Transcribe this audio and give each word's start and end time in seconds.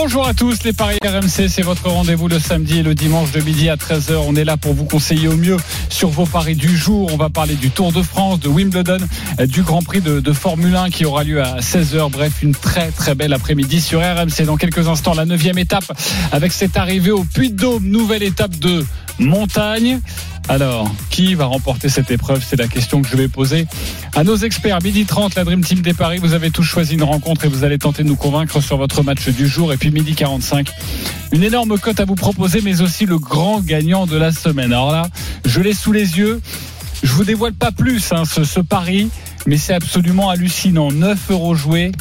Bonjour 0.00 0.28
à 0.28 0.32
tous, 0.32 0.62
les 0.62 0.72
Paris 0.72 0.96
RMC, 1.04 1.48
c'est 1.48 1.62
votre 1.62 1.88
rendez-vous 1.90 2.28
le 2.28 2.38
samedi 2.38 2.78
et 2.78 2.82
le 2.84 2.94
dimanche 2.94 3.32
de 3.32 3.40
midi 3.40 3.68
à 3.68 3.74
13h. 3.74 4.14
On 4.28 4.36
est 4.36 4.44
là 4.44 4.56
pour 4.56 4.72
vous 4.72 4.84
conseiller 4.84 5.26
au 5.26 5.36
mieux 5.36 5.56
sur 5.88 6.08
vos 6.08 6.24
paris 6.24 6.54
du 6.54 6.76
jour. 6.76 7.10
On 7.12 7.16
va 7.16 7.30
parler 7.30 7.56
du 7.56 7.70
Tour 7.70 7.90
de 7.90 8.00
France, 8.00 8.38
de 8.38 8.46
Wimbledon, 8.46 8.98
du 9.40 9.62
Grand 9.62 9.82
Prix 9.82 10.00
de, 10.00 10.20
de 10.20 10.32
Formule 10.32 10.76
1 10.76 10.90
qui 10.90 11.04
aura 11.04 11.24
lieu 11.24 11.42
à 11.42 11.58
16h. 11.58 12.12
Bref, 12.12 12.44
une 12.44 12.54
très 12.54 12.92
très 12.92 13.16
belle 13.16 13.32
après-midi 13.32 13.80
sur 13.80 13.98
RMC. 13.98 14.44
Dans 14.46 14.56
quelques 14.56 14.86
instants, 14.86 15.14
la 15.14 15.24
neuvième 15.24 15.58
étape 15.58 15.92
avec 16.30 16.52
cette 16.52 16.76
arrivée 16.76 17.10
au 17.10 17.24
Puy-de-Dôme, 17.24 17.84
nouvelle 17.84 18.22
étape 18.22 18.56
de 18.56 18.86
montagne. 19.18 20.00
Alors, 20.50 20.90
qui 21.10 21.34
va 21.34 21.44
remporter 21.44 21.90
cette 21.90 22.10
épreuve? 22.10 22.42
C'est 22.42 22.56
la 22.56 22.68
question 22.68 23.02
que 23.02 23.08
je 23.08 23.16
vais 23.16 23.28
poser 23.28 23.66
à 24.16 24.24
nos 24.24 24.36
experts. 24.36 24.78
Midi 24.82 25.04
30, 25.04 25.34
la 25.34 25.44
Dream 25.44 25.62
Team 25.62 25.80
des 25.80 25.92
Paris. 25.92 26.18
Vous 26.22 26.32
avez 26.32 26.50
tous 26.50 26.62
choisi 26.62 26.94
une 26.94 27.02
rencontre 27.02 27.44
et 27.44 27.48
vous 27.48 27.64
allez 27.64 27.76
tenter 27.76 28.02
de 28.02 28.08
nous 28.08 28.16
convaincre 28.16 28.62
sur 28.62 28.78
votre 28.78 29.02
match 29.02 29.28
du 29.28 29.46
jour. 29.46 29.74
Et 29.74 29.76
puis 29.76 29.90
midi 29.90 30.14
45, 30.14 30.70
une 31.32 31.42
énorme 31.42 31.78
cote 31.78 32.00
à 32.00 32.06
vous 32.06 32.14
proposer, 32.14 32.62
mais 32.62 32.80
aussi 32.80 33.04
le 33.04 33.18
grand 33.18 33.60
gagnant 33.60 34.06
de 34.06 34.16
la 34.16 34.32
semaine. 34.32 34.72
Alors 34.72 34.90
là, 34.90 35.08
je 35.44 35.60
l'ai 35.60 35.74
sous 35.74 35.92
les 35.92 36.16
yeux. 36.16 36.40
Je 37.02 37.12
vous 37.12 37.24
dévoile 37.24 37.52
pas 37.52 37.70
plus 37.70 38.10
hein, 38.12 38.24
ce, 38.24 38.42
ce 38.42 38.60
pari, 38.60 39.10
mais 39.46 39.58
c'est 39.58 39.74
absolument 39.74 40.30
hallucinant. 40.30 40.90
9 40.90 41.30
euros 41.30 41.54
joués, 41.54 41.92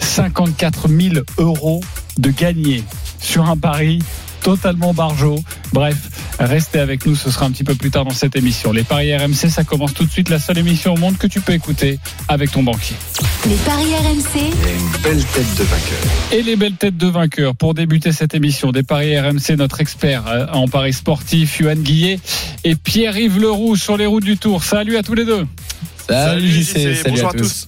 54 0.00 0.88
000 0.88 1.14
euros 1.38 1.82
de 2.18 2.30
gagné 2.30 2.82
sur 3.20 3.48
un 3.48 3.56
pari 3.56 4.00
totalement 4.46 4.94
barjot. 4.94 5.40
Bref, 5.72 5.96
restez 6.38 6.78
avec 6.78 7.04
nous, 7.04 7.16
ce 7.16 7.32
sera 7.32 7.46
un 7.46 7.50
petit 7.50 7.64
peu 7.64 7.74
plus 7.74 7.90
tard 7.90 8.04
dans 8.04 8.12
cette 8.12 8.36
émission. 8.36 8.70
Les 8.70 8.84
paris 8.84 9.12
RMC, 9.12 9.50
ça 9.50 9.64
commence 9.64 9.92
tout 9.92 10.04
de 10.04 10.10
suite, 10.10 10.28
la 10.28 10.38
seule 10.38 10.58
émission 10.58 10.94
au 10.94 10.96
monde 10.96 11.18
que 11.18 11.26
tu 11.26 11.40
peux 11.40 11.52
écouter 11.52 11.98
avec 12.28 12.52
ton 12.52 12.62
banquier. 12.62 12.94
Les 13.48 13.56
paris 13.56 13.92
RMC, 13.92 14.44
une 14.44 15.02
belle 15.02 15.24
tête 15.24 15.54
de 15.58 15.64
vainqueur. 15.64 15.98
Et 16.30 16.42
les 16.44 16.54
belles 16.54 16.76
têtes 16.76 16.96
de 16.96 17.08
vainqueurs 17.08 17.56
pour 17.56 17.74
débuter 17.74 18.12
cette 18.12 18.34
émission 18.34 18.70
des 18.70 18.84
paris 18.84 19.18
RMC, 19.18 19.56
notre 19.58 19.80
expert 19.80 20.28
euh, 20.28 20.46
en 20.52 20.68
paris 20.68 20.92
sportif, 20.92 21.58
Yohan 21.58 21.74
Guillet 21.74 22.20
et 22.62 22.76
Pierre-Yves 22.76 23.40
Leroux 23.40 23.74
sur 23.74 23.96
les 23.96 24.06
routes 24.06 24.22
du 24.22 24.36
Tour. 24.36 24.62
Salut 24.62 24.96
à 24.96 25.02
tous 25.02 25.14
les 25.14 25.24
deux. 25.24 25.44
Salut, 26.08 26.46
JC, 26.46 26.72
salut 26.72 26.96
bonjour 27.08 27.30
à 27.30 27.32
tous. 27.32 27.66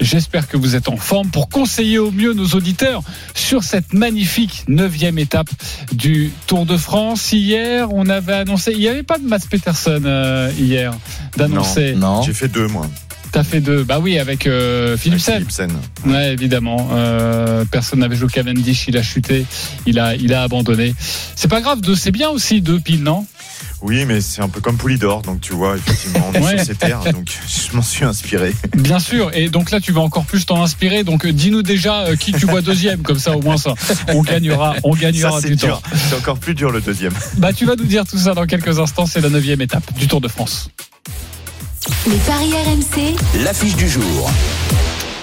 J'espère 0.00 0.48
que 0.48 0.56
vous 0.56 0.76
êtes 0.76 0.88
en 0.88 0.96
forme 0.96 1.28
pour 1.28 1.48
conseiller 1.48 1.98
au 1.98 2.10
mieux 2.10 2.32
nos 2.32 2.46
auditeurs 2.48 3.02
sur 3.34 3.62
cette 3.62 3.92
magnifique 3.92 4.64
neuvième 4.66 5.18
étape 5.18 5.50
du 5.92 6.32
Tour 6.46 6.64
de 6.64 6.76
France. 6.76 7.32
Hier, 7.32 7.92
on 7.92 8.08
avait 8.08 8.32
annoncé, 8.32 8.72
il 8.72 8.78
n'y 8.78 8.88
avait 8.88 9.02
pas 9.02 9.18
de 9.18 9.24
Mats 9.24 9.38
Peterson 9.50 10.02
euh, 10.04 10.50
hier 10.58 10.94
d'annoncer. 11.36 11.94
Non. 11.94 12.22
J'ai 12.22 12.32
fait 12.32 12.48
deux, 12.48 12.66
moi. 12.66 12.86
T'as 13.32 13.44
fait 13.44 13.60
deux, 13.60 13.84
bah 13.84 13.98
oui, 14.00 14.18
avec 14.18 14.46
euh, 14.46 14.96
Philipsen. 14.96 15.34
Philipsen. 15.36 15.70
Ouais, 16.06 16.32
évidemment. 16.32 16.88
Euh, 16.92 17.64
personne 17.70 18.00
n'avait 18.00 18.16
joué 18.16 18.28
Cavendish, 18.28 18.86
il 18.88 18.96
a 18.96 19.02
chuté, 19.02 19.46
il 19.86 19.98
a, 20.00 20.14
il 20.16 20.34
a 20.34 20.42
abandonné. 20.42 20.94
C'est 21.36 21.48
pas 21.48 21.60
grave, 21.60 21.80
deux, 21.80 21.94
c'est 21.94 22.10
bien 22.10 22.28
aussi 22.30 22.60
deux 22.60 22.80
piles, 22.80 23.02
non? 23.04 23.26
Oui, 23.82 24.04
mais 24.04 24.20
c'est 24.20 24.42
un 24.42 24.48
peu 24.48 24.60
comme 24.60 24.76
Poulidor, 24.76 25.22
donc 25.22 25.40
tu 25.40 25.52
vois, 25.54 25.76
effectivement, 25.76 26.26
on 26.28 26.32
est 26.34 26.40
Ouais. 26.44 26.56
sur 26.58 26.66
ces 26.66 26.74
terres, 26.74 27.00
donc 27.12 27.28
je 27.46 27.76
m'en 27.76 27.82
suis 27.82 28.04
inspiré. 28.04 28.54
Bien 28.76 28.98
sûr. 28.98 29.30
Et 29.34 29.48
donc 29.48 29.70
là, 29.70 29.80
tu 29.80 29.92
vas 29.92 30.00
encore 30.00 30.24
plus 30.24 30.44
t'en 30.44 30.62
inspirer. 30.62 31.04
Donc 31.04 31.26
dis-nous 31.26 31.62
déjà 31.62 32.00
euh, 32.06 32.16
qui 32.16 32.32
tu 32.32 32.46
vois 32.46 32.60
deuxième, 32.62 33.02
comme 33.02 33.18
ça 33.18 33.36
au 33.36 33.40
moins 33.42 33.56
ça, 33.58 33.74
on 34.08 34.22
gagnera, 34.22 34.74
on 34.82 34.94
gagnera 34.94 35.40
du 35.40 35.56
dur. 35.56 35.80
temps. 35.80 35.96
C'est 36.10 36.16
encore 36.16 36.38
plus 36.38 36.54
dur 36.54 36.70
le 36.72 36.80
deuxième. 36.80 37.12
Bah, 37.36 37.52
tu 37.52 37.64
vas 37.64 37.76
nous 37.76 37.84
dire 37.84 38.04
tout 38.06 38.18
ça 38.18 38.34
dans 38.34 38.46
quelques 38.46 38.78
instants. 38.78 39.06
C'est 39.06 39.20
la 39.20 39.28
neuvième 39.30 39.60
étape 39.60 39.84
du 39.98 40.08
Tour 40.08 40.20
de 40.20 40.28
France. 40.28 40.68
Les 42.06 42.16
paris 42.16 42.52
RMC, 42.52 43.14
L'affiche 43.44 43.76
du 43.76 43.88
jour. 43.88 44.30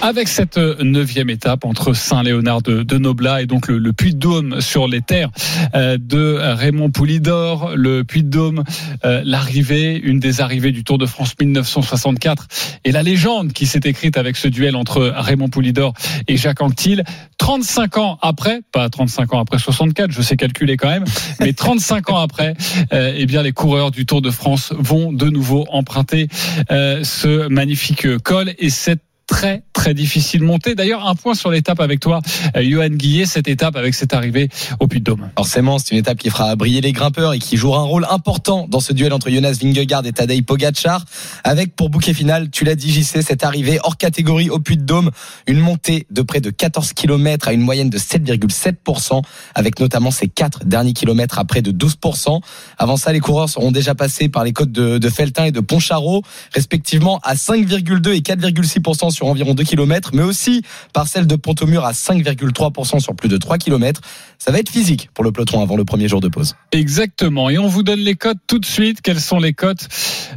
Avec 0.00 0.28
cette 0.28 0.58
neuvième 0.58 1.28
étape 1.28 1.64
entre 1.64 1.92
Saint-Léonard 1.92 2.62
de, 2.62 2.84
de 2.84 2.98
Noblat 2.98 3.42
et 3.42 3.46
donc 3.46 3.66
le, 3.66 3.92
Puy-de-Dôme 3.92 4.60
sur 4.60 4.86
les 4.86 5.00
terres 5.00 5.30
euh, 5.74 5.98
de 6.00 6.38
Raymond 6.40 6.90
Poulidor, 6.90 7.72
le 7.74 8.04
Puy-de-Dôme, 8.04 8.62
euh, 9.04 9.22
l'arrivée, 9.24 9.98
une 9.98 10.20
des 10.20 10.40
arrivées 10.40 10.70
du 10.70 10.84
Tour 10.84 10.98
de 10.98 11.06
France 11.06 11.34
1964 11.40 12.46
et 12.84 12.92
la 12.92 13.02
légende 13.02 13.52
qui 13.52 13.66
s'est 13.66 13.80
écrite 13.84 14.16
avec 14.16 14.36
ce 14.36 14.46
duel 14.46 14.76
entre 14.76 15.12
Raymond 15.16 15.48
Poulidor 15.48 15.94
et 16.28 16.36
Jacques 16.36 16.62
Anquetil. 16.62 17.02
35 17.38 17.98
ans 17.98 18.18
après, 18.22 18.60
pas 18.72 18.88
35 18.88 19.34
ans 19.34 19.40
après 19.40 19.58
64, 19.58 20.12
je 20.12 20.22
sais 20.22 20.36
calculer 20.36 20.76
quand 20.76 20.90
même, 20.90 21.04
mais 21.40 21.52
35 21.52 22.10
ans 22.10 22.18
après, 22.18 22.54
euh, 22.92 23.14
eh 23.16 23.26
bien 23.26 23.42
les 23.42 23.52
coureurs 23.52 23.90
du 23.90 24.06
Tour 24.06 24.22
de 24.22 24.30
France 24.30 24.72
vont 24.78 25.12
de 25.12 25.28
nouveau 25.28 25.66
emprunter 25.70 26.28
ce 26.70 27.48
magnifique 27.48 28.18
col 28.18 28.54
et 28.58 28.70
cette 28.70 29.00
très 29.28 29.62
très 29.72 29.94
difficile 29.94 30.42
montée. 30.42 30.74
D'ailleurs, 30.74 31.06
un 31.06 31.14
point 31.14 31.34
sur 31.34 31.52
l'étape 31.52 31.78
avec 31.78 32.00
toi, 32.00 32.20
euh, 32.56 32.62
Johan 32.68 32.88
Guillet, 32.88 33.26
cette 33.26 33.46
étape 33.46 33.76
avec 33.76 33.94
cette 33.94 34.12
arrivée 34.12 34.48
au 34.80 34.88
Puy-de-Dôme. 34.88 35.30
Forcément, 35.36 35.78
c'est 35.78 35.92
une 35.92 35.98
étape 35.98 36.18
qui 36.18 36.30
fera 36.30 36.56
briller 36.56 36.80
les 36.80 36.90
grimpeurs 36.90 37.34
et 37.34 37.38
qui 37.38 37.56
jouera 37.56 37.78
un 37.80 37.84
rôle 37.84 38.04
important 38.10 38.66
dans 38.68 38.80
ce 38.80 38.92
duel 38.92 39.12
entre 39.12 39.30
Jonas 39.30 39.58
Vingegaard 39.62 40.04
et 40.06 40.12
Tadej 40.12 40.42
Pogacar. 40.44 41.04
Avec 41.44 41.76
pour 41.76 41.90
bouquet 41.90 42.14
final, 42.14 42.50
tu 42.50 42.64
l'as 42.64 42.74
dit 42.74 42.90
JC, 42.90 43.22
cette 43.22 43.44
arrivée 43.44 43.78
hors 43.84 43.96
catégorie 43.96 44.50
au 44.50 44.58
Puy-de-Dôme, 44.58 45.10
une 45.46 45.60
montée 45.60 46.06
de 46.10 46.22
près 46.22 46.40
de 46.40 46.50
14 46.50 46.92
km 46.94 47.46
à 47.46 47.52
une 47.52 47.60
moyenne 47.60 47.90
de 47.90 47.98
7,7%, 47.98 49.22
avec 49.54 49.78
notamment 49.78 50.10
ces 50.10 50.26
quatre 50.26 50.64
derniers 50.64 50.94
kilomètres 50.94 51.38
à 51.38 51.44
près 51.44 51.62
de 51.62 51.70
12%. 51.70 52.40
Avant 52.78 52.96
ça, 52.96 53.12
les 53.12 53.20
coureurs 53.20 53.48
seront 53.48 53.70
déjà 53.70 53.94
passés 53.94 54.28
par 54.28 54.42
les 54.42 54.52
côtes 54.52 54.72
de, 54.72 54.98
de 54.98 55.08
Feltin 55.10 55.44
et 55.44 55.52
de 55.52 55.60
Pontcharot, 55.60 56.22
respectivement 56.52 57.20
à 57.22 57.34
5,2 57.34 58.14
et 58.14 58.20
4,6% 58.20 59.10
sur 59.18 59.26
environ 59.26 59.54
2 59.54 59.64
km, 59.64 60.10
mais 60.14 60.22
aussi 60.22 60.62
par 60.92 61.08
celle 61.08 61.26
de 61.26 61.34
Pont-au-Mur 61.34 61.84
à 61.84 61.92
5,3% 61.92 63.00
sur 63.00 63.14
plus 63.14 63.28
de 63.28 63.36
3 63.36 63.58
km. 63.58 64.00
Ça 64.38 64.52
va 64.52 64.58
être 64.58 64.70
physique 64.70 65.10
pour 65.12 65.24
le 65.24 65.32
peloton 65.32 65.60
avant 65.60 65.76
le 65.76 65.84
premier 65.84 66.06
jour 66.06 66.20
de 66.20 66.28
pause. 66.28 66.54
Exactement. 66.70 67.50
Et 67.50 67.58
on 67.58 67.66
vous 67.66 67.82
donne 67.82 67.98
les 67.98 68.14
cotes 68.14 68.38
tout 68.46 68.60
de 68.60 68.64
suite. 68.64 69.02
Quelles 69.02 69.20
sont 69.20 69.40
les 69.40 69.52
cotes 69.52 69.88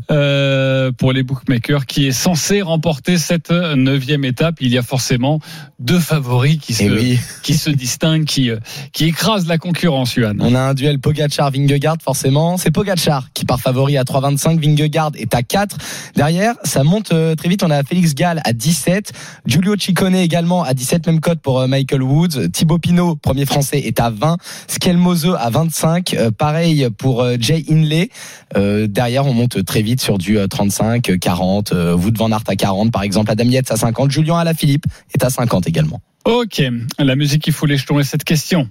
euh, 0.09 0.91
pour 0.91 1.13
les 1.13 1.21
bookmakers 1.21 1.85
qui 1.85 2.07
est 2.07 2.11
censé 2.11 2.63
remporter 2.63 3.19
cette 3.19 3.51
neuvième 3.51 4.25
étape? 4.25 4.55
Il 4.59 4.69
y 4.69 4.77
a 4.79 4.81
forcément 4.81 5.39
deux 5.79 5.99
favoris 5.99 6.57
qui 6.57 6.73
se, 6.73 6.83
Et 6.83 6.89
oui, 6.89 7.19
qui 7.43 7.53
se 7.53 7.69
distinguent, 7.69 8.25
qui, 8.25 8.49
euh, 8.49 8.57
qui 8.91 9.05
écrasent 9.05 9.47
la 9.47 9.59
concurrence, 9.59 10.15
Johan. 10.15 10.33
on 10.39 10.55
a 10.55 10.59
un 10.59 10.73
duel 10.73 10.97
Pogacar-Vingegaard 10.97 11.97
forcément. 12.03 12.57
C'est 12.57 12.71
Pogacar 12.71 13.29
qui 13.33 13.45
part 13.45 13.61
favori 13.61 13.97
à 13.97 14.03
3,25, 14.03 14.59
Vingegaard 14.59 15.11
est 15.15 15.35
à 15.35 15.43
4. 15.43 15.77
Derrière, 16.15 16.55
ça 16.63 16.83
monte 16.83 17.11
euh, 17.11 17.35
très 17.35 17.49
vite. 17.49 17.61
On 17.63 17.69
a 17.69 17.83
Félix 17.83 18.15
Gall 18.15 18.41
à 18.43 18.53
17, 18.71 19.11
Giulio 19.45 19.75
Ciccone 19.77 20.15
également 20.15 20.63
à 20.63 20.73
17, 20.73 21.07
même 21.07 21.19
cote 21.19 21.41
pour 21.41 21.59
euh, 21.59 21.67
Michael 21.67 22.03
Woods. 22.03 22.49
Thibaut 22.53 22.77
Pinot, 22.77 23.17
premier 23.17 23.45
français, 23.45 23.79
est 23.79 23.99
à 23.99 24.09
20. 24.09 24.37
Skelmose 24.67 25.35
à 25.37 25.49
25. 25.49 26.13
Euh, 26.13 26.31
pareil 26.31 26.87
pour 26.97 27.21
euh, 27.21 27.35
Jay 27.37 27.65
Inley. 27.69 28.09
Derrière, 28.55 29.25
on 29.25 29.33
monte 29.33 29.65
très 29.65 29.81
vite 29.81 29.99
sur 29.99 30.17
du 30.17 30.37
euh, 30.37 30.47
35, 30.47 31.09
euh, 31.09 31.17
40. 31.17 31.73
Euh, 31.73 31.97
Wood 31.97 32.17
van 32.17 32.31
Aert 32.31 32.43
à 32.47 32.55
40, 32.55 32.91
par 32.91 33.03
exemple. 33.03 33.29
Adam 33.29 33.43
Yates 33.43 33.71
à 33.71 33.75
50. 33.75 34.09
Julien 34.09 34.37
Alaphilippe 34.37 34.85
est 35.13 35.23
à 35.23 35.29
50 35.29 35.67
également. 35.67 35.99
Ok, 36.23 36.61
la 36.97 37.15
musique 37.15 37.43
qui 37.43 37.51
fout 37.51 37.67
les 37.67 37.75
jetons 37.75 37.99
et 37.99 38.05
cette 38.05 38.23
question. 38.23 38.69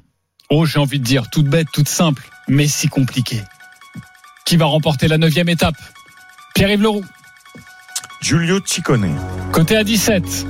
Oh, 0.48 0.64
j'ai 0.64 0.78
envie 0.78 0.98
de 0.98 1.04
dire, 1.04 1.28
toute 1.30 1.46
bête, 1.46 1.66
toute 1.74 1.88
simple, 1.88 2.30
mais 2.48 2.68
si 2.68 2.88
compliquée. 2.88 3.42
Qui 4.46 4.56
va 4.56 4.64
remporter 4.64 5.08
la 5.08 5.18
neuvième 5.18 5.48
étape? 5.48 5.74
Pierre-Yves 6.54 6.82
Leroux, 6.82 7.04
Giulio 8.20 8.58
Ciccone. 8.64 9.08
côté 9.52 9.76
à 9.76 9.84
17. 9.84 10.46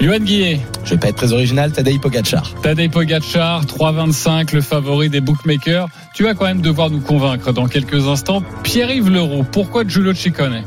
Johan 0.00 0.20
Guillet, 0.20 0.60
Je 0.84 0.90
vais 0.90 0.96
pas 0.98 1.08
être 1.08 1.16
très 1.16 1.32
original, 1.32 1.72
Tadej 1.72 1.98
Pogacar. 2.00 2.54
Tadej 2.62 2.88
Pogacar, 2.88 3.64
3,25, 3.66 4.54
le 4.54 4.60
favori 4.60 5.10
des 5.10 5.20
bookmakers. 5.20 5.88
Tu 6.14 6.22
vas 6.22 6.34
quand 6.34 6.44
même 6.46 6.60
devoir 6.60 6.88
nous 6.90 7.00
convaincre 7.00 7.52
dans 7.52 7.66
quelques 7.66 8.06
instants. 8.06 8.42
Pierre-Yves 8.62 9.10
Leroux, 9.10 9.44
pourquoi 9.50 9.84
Giulio 9.86 10.14
Ciccone? 10.14 10.62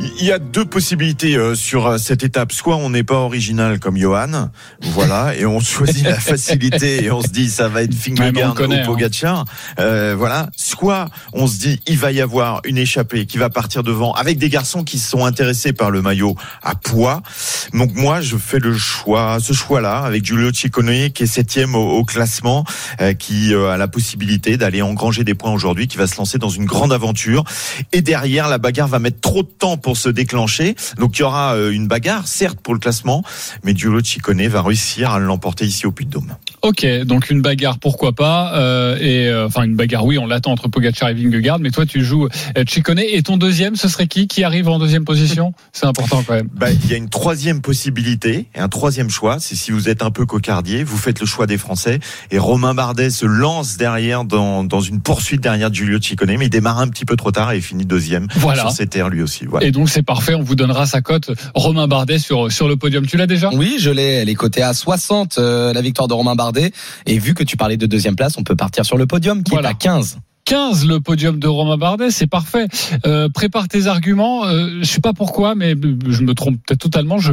Il 0.00 0.24
y 0.24 0.30
a 0.30 0.38
deux 0.38 0.64
possibilités 0.64 1.36
euh, 1.36 1.54
sur 1.54 1.86
euh, 1.86 1.98
cette 1.98 2.22
étape. 2.22 2.52
Soit 2.52 2.76
on 2.76 2.90
n'est 2.90 3.02
pas 3.02 3.16
original 3.16 3.80
comme 3.80 3.96
Johan, 3.96 4.50
voilà, 4.80 5.34
et 5.34 5.44
on 5.44 5.60
choisit 5.60 6.04
la 6.04 6.14
facilité 6.20 7.04
et 7.04 7.10
on 7.10 7.20
se 7.20 7.28
dit 7.28 7.50
ça 7.50 7.68
va 7.68 7.82
être 7.82 7.94
connaît, 8.54 8.82
ou 8.82 8.86
Pogacar, 8.86 9.44
euh, 9.80 10.14
voilà. 10.16 10.50
Soit 10.56 11.08
on 11.32 11.46
se 11.46 11.58
dit 11.58 11.80
il 11.86 11.98
va 11.98 12.12
y 12.12 12.20
avoir 12.20 12.60
une 12.64 12.78
échappée 12.78 13.26
qui 13.26 13.38
va 13.38 13.50
partir 13.50 13.82
devant 13.82 14.12
avec 14.12 14.38
des 14.38 14.48
garçons 14.48 14.84
qui 14.84 14.98
sont 14.98 15.24
intéressés 15.24 15.72
par 15.72 15.90
le 15.90 16.00
maillot 16.02 16.36
à 16.62 16.74
poids. 16.74 17.22
Donc 17.72 17.94
moi 17.94 18.20
je 18.20 18.36
fais 18.36 18.58
le 18.58 18.76
choix, 18.76 19.38
ce 19.40 19.52
choix-là 19.52 19.98
avec 19.98 20.24
Giulio 20.24 20.52
Ciccone 20.52 21.10
qui 21.10 21.24
est 21.24 21.26
septième 21.26 21.74
au, 21.74 21.98
au 21.98 22.04
classement, 22.04 22.64
euh, 23.00 23.14
qui 23.14 23.52
euh, 23.54 23.70
a 23.70 23.76
la 23.76 23.88
possibilité 23.88 24.56
d'aller 24.56 24.82
engranger 24.82 25.24
des 25.24 25.34
points 25.34 25.52
aujourd'hui, 25.52 25.88
qui 25.88 25.96
va 25.96 26.06
se 26.06 26.16
lancer 26.16 26.38
dans 26.38 26.48
une 26.48 26.64
grande 26.64 26.92
aventure. 26.92 27.44
Et 27.92 28.02
derrière 28.02 28.48
la 28.48 28.58
bagarre 28.58 28.88
va 28.88 28.98
mettre 28.98 29.20
trop 29.20 29.42
de 29.42 29.48
temps 29.48 29.76
pour 29.76 29.87
pour 29.88 29.96
se 29.96 30.10
déclencher. 30.10 30.74
Donc 30.98 31.18
il 31.18 31.22
y 31.22 31.24
aura 31.24 31.54
euh, 31.54 31.70
une 31.70 31.88
bagarre, 31.88 32.28
certes 32.28 32.60
pour 32.60 32.74
le 32.74 32.78
classement, 32.78 33.22
mais 33.64 33.74
Giulio 33.74 34.04
Ciccone 34.04 34.46
va 34.46 34.60
réussir 34.60 35.12
à 35.12 35.18
l'emporter 35.18 35.64
ici 35.64 35.86
au 35.86 35.92
Puy-de-Dôme. 35.92 36.36
Ok, 36.62 36.86
donc 37.04 37.30
une 37.30 37.40
bagarre, 37.40 37.78
pourquoi 37.78 38.12
pas 38.12 38.54
euh, 38.56 38.96
Et 39.00 39.28
euh, 39.28 39.46
enfin 39.46 39.62
une 39.62 39.76
bagarre, 39.76 40.04
oui, 40.04 40.18
on 40.18 40.26
l'attend 40.26 40.52
entre 40.52 40.68
Pogacar 40.68 41.08
et 41.08 41.14
Vingegaard. 41.14 41.58
Mais 41.60 41.70
toi, 41.70 41.86
tu 41.86 42.04
joues 42.04 42.28
euh, 42.56 42.64
Ciccone 42.68 42.98
et 42.98 43.22
ton 43.22 43.36
deuxième, 43.36 43.76
ce 43.76 43.88
serait 43.88 44.06
qui 44.06 44.26
Qui 44.26 44.44
arrive 44.44 44.68
en 44.68 44.78
deuxième 44.78 45.04
position? 45.04 45.52
C'est 45.72 45.86
important 45.86 46.22
quand 46.26 46.34
même. 46.34 46.48
Bah, 46.54 46.70
il 46.70 46.90
y 46.90 46.94
a 46.94 46.96
une 46.96 47.08
troisième 47.08 47.60
possibilité 47.60 48.48
et 48.54 48.58
un 48.58 48.68
troisième 48.68 49.10
choix. 49.10 49.36
C'est 49.38 49.54
si 49.54 49.70
vous 49.70 49.88
êtes 49.88 50.02
un 50.02 50.10
peu 50.10 50.26
cocardier, 50.26 50.82
vous 50.82 50.96
faites 50.96 51.20
le 51.20 51.26
choix 51.26 51.46
des 51.46 51.58
Français 51.58 52.00
et 52.30 52.38
Romain 52.38 52.74
Bardet 52.74 53.10
se 53.10 53.26
lance 53.26 53.76
derrière 53.76 54.24
dans, 54.24 54.64
dans 54.64 54.80
une 54.80 55.00
poursuite 55.00 55.40
derrière 55.40 55.72
Giulio 55.72 56.00
Ciccone, 56.00 56.36
mais 56.38 56.46
il 56.46 56.50
démarre 56.50 56.78
un 56.78 56.88
petit 56.88 57.04
peu 57.04 57.16
trop 57.16 57.30
tard 57.30 57.52
et 57.52 57.56
il 57.56 57.62
finit 57.62 57.86
deuxième 57.86 58.26
Voilà. 58.36 58.62
sur 58.62 58.70
ses 58.72 58.86
terres 58.86 59.08
lui 59.08 59.22
aussi. 59.22 59.44
Voilà. 59.46 59.66
Et 59.66 59.70
donc 59.70 59.88
c'est 59.88 60.02
parfait, 60.02 60.34
on 60.34 60.42
vous 60.42 60.56
donnera 60.56 60.86
sa 60.86 61.00
cote 61.02 61.30
Romain 61.54 61.86
Bardet 61.86 62.18
sur 62.18 62.50
sur 62.50 62.68
le 62.68 62.76
podium. 62.76 63.06
Tu 63.06 63.16
l'as 63.16 63.26
déjà? 63.26 63.50
Oui, 63.52 63.76
je 63.78 63.90
l'ai. 63.90 64.02
Elle 64.02 64.28
est 64.28 64.34
cotée 64.34 64.62
à 64.62 64.74
60, 64.74 65.38
euh, 65.38 65.72
la 65.72 65.80
victoire 65.80 66.08
de 66.08 66.14
Romain 66.14 66.34
Bardet. 66.34 66.47
Et 67.06 67.18
vu 67.18 67.34
que 67.34 67.44
tu 67.44 67.56
parlais 67.56 67.76
de 67.76 67.86
deuxième 67.86 68.16
place, 68.16 68.36
on 68.38 68.42
peut 68.44 68.56
partir 68.56 68.84
sur 68.84 68.96
le 68.96 69.06
podium 69.06 69.42
qui 69.42 69.52
Voilà. 69.52 69.68
est 69.68 69.72
à 69.72 69.74
15. 69.74 70.18
15 70.44 70.86
le 70.86 70.98
podium 71.00 71.38
de 71.38 71.46
Romain 71.46 71.76
Bardet, 71.76 72.10
c'est 72.10 72.26
parfait. 72.26 72.68
Euh, 73.06 73.28
prépare 73.28 73.68
tes 73.68 73.86
arguments. 73.86 74.46
Euh, 74.46 74.78
je 74.80 74.86
sais 74.86 75.00
pas 75.00 75.12
pourquoi, 75.12 75.54
mais 75.54 75.74
je 76.08 76.22
me 76.22 76.32
trompe 76.32 76.56
peut-être 76.66 76.80
totalement. 76.80 77.18
Je, 77.18 77.32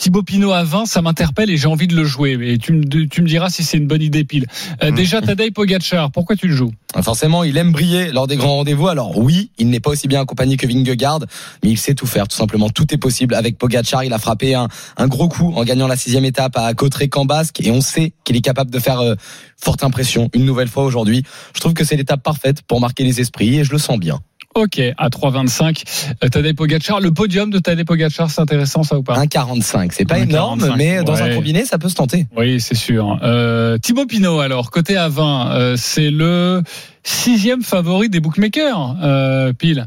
Thibaut 0.00 0.22
Pinot 0.22 0.52
à 0.52 0.64
20, 0.64 0.86
ça 0.86 1.02
m'interpelle 1.02 1.50
et 1.50 1.58
j'ai 1.58 1.66
envie 1.66 1.86
de 1.86 1.94
le 1.94 2.04
jouer. 2.04 2.38
Et 2.40 2.56
tu 2.56 2.72
me, 2.72 2.84
tu 3.06 3.20
me 3.20 3.26
diras 3.26 3.50
si 3.50 3.62
c'est 3.62 3.76
une 3.76 3.86
bonne 3.86 4.00
idée 4.00 4.24
pile. 4.24 4.46
Euh, 4.82 4.90
Mm. 4.90 4.94
Déjà 4.94 5.20
Tadej 5.20 5.52
Pogacar, 5.52 6.10
pourquoi 6.10 6.36
tu 6.36 6.48
le 6.48 6.54
joues? 6.54 6.72
Forcément, 7.02 7.44
il 7.44 7.56
aime 7.58 7.70
briller 7.70 8.10
lors 8.10 8.26
des 8.26 8.36
grands 8.36 8.56
rendez-vous. 8.56 8.88
Alors 8.88 9.18
oui, 9.18 9.50
il 9.58 9.68
n'est 9.68 9.78
pas 9.78 9.90
aussi 9.90 10.08
bien 10.08 10.22
accompagné 10.22 10.56
que 10.56 10.66
Vingegaard, 10.66 11.20
mais 11.62 11.70
il 11.70 11.76
sait 11.76 11.94
tout 11.94 12.06
faire. 12.06 12.26
Tout 12.28 12.36
simplement, 12.36 12.70
tout 12.70 12.92
est 12.94 12.98
possible. 12.98 13.34
Avec 13.34 13.58
Pogacar, 13.58 14.02
il 14.02 14.12
a 14.14 14.18
frappé 14.18 14.54
un, 14.54 14.68
un 14.96 15.06
gros 15.06 15.28
coup 15.28 15.52
en 15.54 15.64
gagnant 15.64 15.86
la 15.86 15.96
sixième 15.96 16.24
étape 16.24 16.56
à 16.56 16.72
Cotteret-Cambasque, 16.72 17.60
et 17.60 17.70
on 17.70 17.82
sait 17.82 18.14
qu'il 18.24 18.36
est 18.36 18.40
capable 18.40 18.70
de 18.70 18.78
faire 18.78 19.00
euh, 19.00 19.14
forte 19.58 19.84
impression 19.84 20.30
une 20.32 20.46
nouvelle 20.46 20.68
fois 20.68 20.84
aujourd'hui. 20.84 21.24
Je 21.54 21.60
trouve 21.60 21.74
que 21.74 21.84
c'est 21.84 21.96
l'étape 21.96 22.22
parfaite 22.22 22.62
pour 22.62 22.80
marquer 22.80 23.04
les 23.04 23.20
esprits, 23.20 23.58
et 23.58 23.64
je 23.64 23.70
le 23.72 23.78
sens 23.78 23.98
bien. 23.98 24.18
Ok, 24.56 24.80
à 24.98 25.08
3,25, 25.08 25.84
euh, 26.24 26.28
Tadej 26.28 26.54
Pogacar. 26.54 27.00
Le 27.00 27.12
podium 27.12 27.50
de 27.50 27.60
Tadej 27.60 27.84
Pogacar, 27.84 28.30
c'est 28.30 28.40
intéressant 28.40 28.82
ça 28.82 28.98
ou 28.98 29.02
pas? 29.04 29.14
1,45, 29.14 29.90
c'est 29.92 30.04
pas 30.04 30.16
1,45, 30.16 30.22
énorme, 30.22 30.74
mais 30.76 31.04
dans 31.04 31.22
un 31.22 31.34
combiné, 31.34 31.64
ça 31.64 31.78
peut 31.78 31.88
se 31.88 31.94
tenter. 31.94 32.26
Oui, 32.36 32.60
c'est 32.60 32.74
sûr. 32.74 33.18
Euh, 33.22 33.78
Thibaut 33.78 34.06
Pinot, 34.06 34.40
alors, 34.40 34.72
côté 34.72 34.96
à 34.96 35.08
20, 35.08 35.52
euh, 35.52 35.74
c'est 35.76 36.10
le 36.10 36.62
sixième 37.04 37.62
favori 37.62 38.08
des 38.08 38.18
bookmakers, 38.18 38.96
euh, 39.02 39.52
pile. 39.52 39.86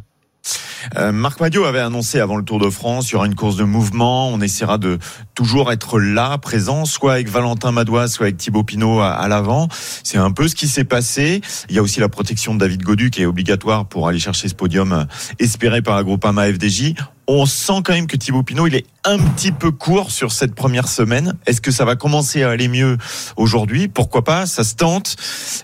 Euh, 0.97 1.11
Marc 1.11 1.39
Madiot 1.39 1.65
avait 1.65 1.79
annoncé 1.79 2.19
avant 2.19 2.35
le 2.35 2.43
Tour 2.43 2.59
de 2.59 2.69
France, 2.69 3.09
il 3.09 3.13
y 3.13 3.15
aura 3.15 3.25
une 3.25 3.35
course 3.35 3.55
de 3.55 3.63
mouvement. 3.63 4.29
On 4.29 4.41
essaiera 4.41 4.77
de 4.77 4.99
toujours 5.35 5.71
être 5.71 5.99
là, 5.99 6.37
présent, 6.37 6.85
soit 6.85 7.13
avec 7.13 7.29
Valentin 7.29 7.71
Madois, 7.71 8.07
soit 8.07 8.25
avec 8.27 8.37
Thibaut 8.37 8.63
Pinot 8.63 8.99
à, 9.01 9.27
l'avant. 9.27 9.67
C'est 10.03 10.17
un 10.17 10.31
peu 10.31 10.47
ce 10.47 10.55
qui 10.55 10.67
s'est 10.67 10.83
passé. 10.83 11.41
Il 11.69 11.75
y 11.75 11.79
a 11.79 11.81
aussi 11.81 11.99
la 11.99 12.09
protection 12.09 12.53
de 12.53 12.59
David 12.59 12.83
Godu 12.83 13.09
qui 13.09 13.21
est 13.21 13.25
obligatoire 13.25 13.85
pour 13.85 14.07
aller 14.07 14.19
chercher 14.19 14.47
ce 14.47 14.55
podium 14.55 14.91
euh, 14.91 15.03
espéré 15.39 15.81
par 15.81 16.01
la 16.01 16.53
FDJ. 16.53 16.93
On 17.27 17.45
sent 17.45 17.81
quand 17.85 17.93
même 17.93 18.07
que 18.07 18.17
Thibaut 18.17 18.43
Pinot, 18.43 18.67
il 18.67 18.75
est 18.75 18.85
un 19.05 19.17
petit 19.17 19.51
peu 19.51 19.71
court 19.71 20.11
sur 20.11 20.31
cette 20.31 20.55
première 20.55 20.87
semaine. 20.87 21.33
Est-ce 21.45 21.61
que 21.61 21.71
ça 21.71 21.83
va 21.85 21.95
commencer 21.95 22.43
à 22.43 22.49
aller 22.49 22.67
mieux 22.67 22.97
aujourd'hui? 23.37 23.87
Pourquoi 23.87 24.23
pas? 24.23 24.45
Ça 24.45 24.63
se 24.63 24.75
tente. 24.75 25.15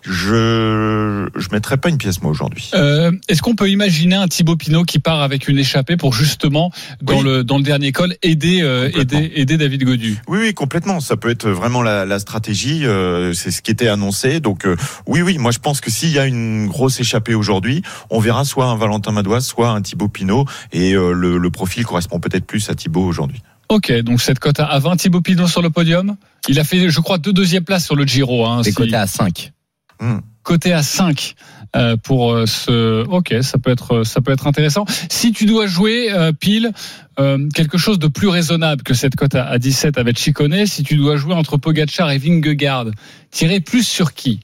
Je 0.04 1.28
je 1.36 1.48
mettrai 1.52 1.78
pas 1.78 1.90
une 1.90 1.98
pièce 1.98 2.22
moi 2.22 2.32
aujourd'hui. 2.32 2.70
Euh, 2.74 3.12
Est-ce 3.28 3.42
qu'on 3.42 3.56
peut 3.56 3.70
imaginer 3.70 4.16
un 4.16 4.28
Thibaut 4.28 4.56
Pinot 4.56 4.84
qui 4.84 5.00
part 5.00 5.22
avec 5.22 5.48
une 5.48 5.58
échappée 5.58 5.96
pour 5.98 6.14
justement, 6.14 6.72
dans, 7.02 7.18
Oui. 7.20 7.24
le, 7.24 7.44
dans 7.44 7.58
le 7.58 7.64
dernier 7.64 7.92
col, 7.92 8.16
aider, 8.24 8.62
euh, 8.62 8.90
aider, 8.98 9.32
aider 9.36 9.58
David 9.58 9.84
Godu? 9.84 10.18
Oui, 10.28 10.40
oui, 10.42 10.54
complètement. 10.54 11.00
Ça 11.00 11.16
peut 11.18 11.30
être 11.30 11.48
vraiment 11.50 11.82
la, 11.82 12.06
la 12.06 12.20
stratégie. 12.20 12.86
euh, 12.86 13.34
c'est 13.34 13.52
ce 13.52 13.62
qui 13.62 13.72
était 13.72 13.88
annoncé. 13.88 14.40
Donc, 14.40 14.68
oui, 15.08 15.22
oui. 15.22 15.38
Moi, 15.38 15.52
je 15.52 15.60
pense 15.60 15.82
que 15.82 15.92
s'il 15.92 16.10
y 16.12 16.20
a 16.20 16.26
une 16.26 16.68
grosse 16.68 17.00
échappée 17.00 17.36
aujourd'hui, 17.36 17.84
on 18.10 18.20
verra 18.20 18.44
soit 18.46 18.66
un 18.66 18.76
Valentin 18.76 19.12
Madois, 19.12 19.42
soit 19.42 19.70
un 19.70 19.82
Thibaut 19.82 20.08
Pinot, 20.10 20.46
et 20.74 20.92
le, 20.94 21.49
le 21.50 21.52
profil 21.52 21.84
correspond 21.84 22.20
peut-être 22.20 22.46
plus 22.46 22.70
à 22.70 22.76
Thibaut 22.76 23.04
aujourd'hui. 23.04 23.42
Ok, 23.70 23.92
donc 24.02 24.22
cette 24.22 24.40
cote 24.40 24.60
à 24.60 24.78
20, 24.80 24.98
Thibaut 24.98 25.22
Pinot 25.22 25.48
sur 25.48 25.62
le 25.62 25.70
podium. 25.72 26.16
Il 26.48 26.60
a 26.60 26.64
fait, 26.64 26.90
je 26.90 27.00
crois, 27.02 27.18
deux 27.18 27.34
deuxième 27.34 27.64
places 27.64 27.86
sur 27.86 27.96
le 27.96 28.06
Giro. 28.06 28.46
Hein, 28.46 28.62
C'est 28.64 28.70
si- 28.72 28.76
coté 28.76 28.96
à 28.96 29.08
5. 29.08 29.52
Hmm. 30.00 30.20
Côté 30.44 30.74
à 30.74 30.82
5 30.82 31.36
euh, 31.76 31.98
pour 31.98 32.32
euh, 32.34 32.46
ce. 32.46 33.04
Ok, 33.08 33.36
ça 33.42 33.58
peut 33.58 33.70
être 33.72 34.04
ça 34.04 34.22
peut 34.22 34.32
être 34.32 34.48
intéressant. 34.48 34.86
Si 35.10 35.32
tu 35.34 35.46
dois 35.46 35.68
jouer 35.68 36.12
euh, 36.12 36.32
pile 36.32 36.72
euh, 37.20 37.48
quelque 37.54 37.78
chose 37.78 38.00
de 38.00 38.08
plus 38.08 38.28
raisonnable 38.30 38.82
que 38.84 38.94
cette 38.94 39.16
cote 39.16 39.36
à, 39.36 39.46
à 39.46 39.58
17 39.60 39.98
avec 39.98 40.18
Chicone, 40.18 40.66
si 40.66 40.84
tu 40.84 40.96
dois 40.96 41.18
jouer 41.18 41.34
entre 41.34 41.58
Pogacar 41.58 42.10
et 42.12 42.18
Vingegaard, 42.18 42.86
tirer 43.32 43.60
plus 43.60 43.86
sur 43.86 44.14
qui? 44.14 44.40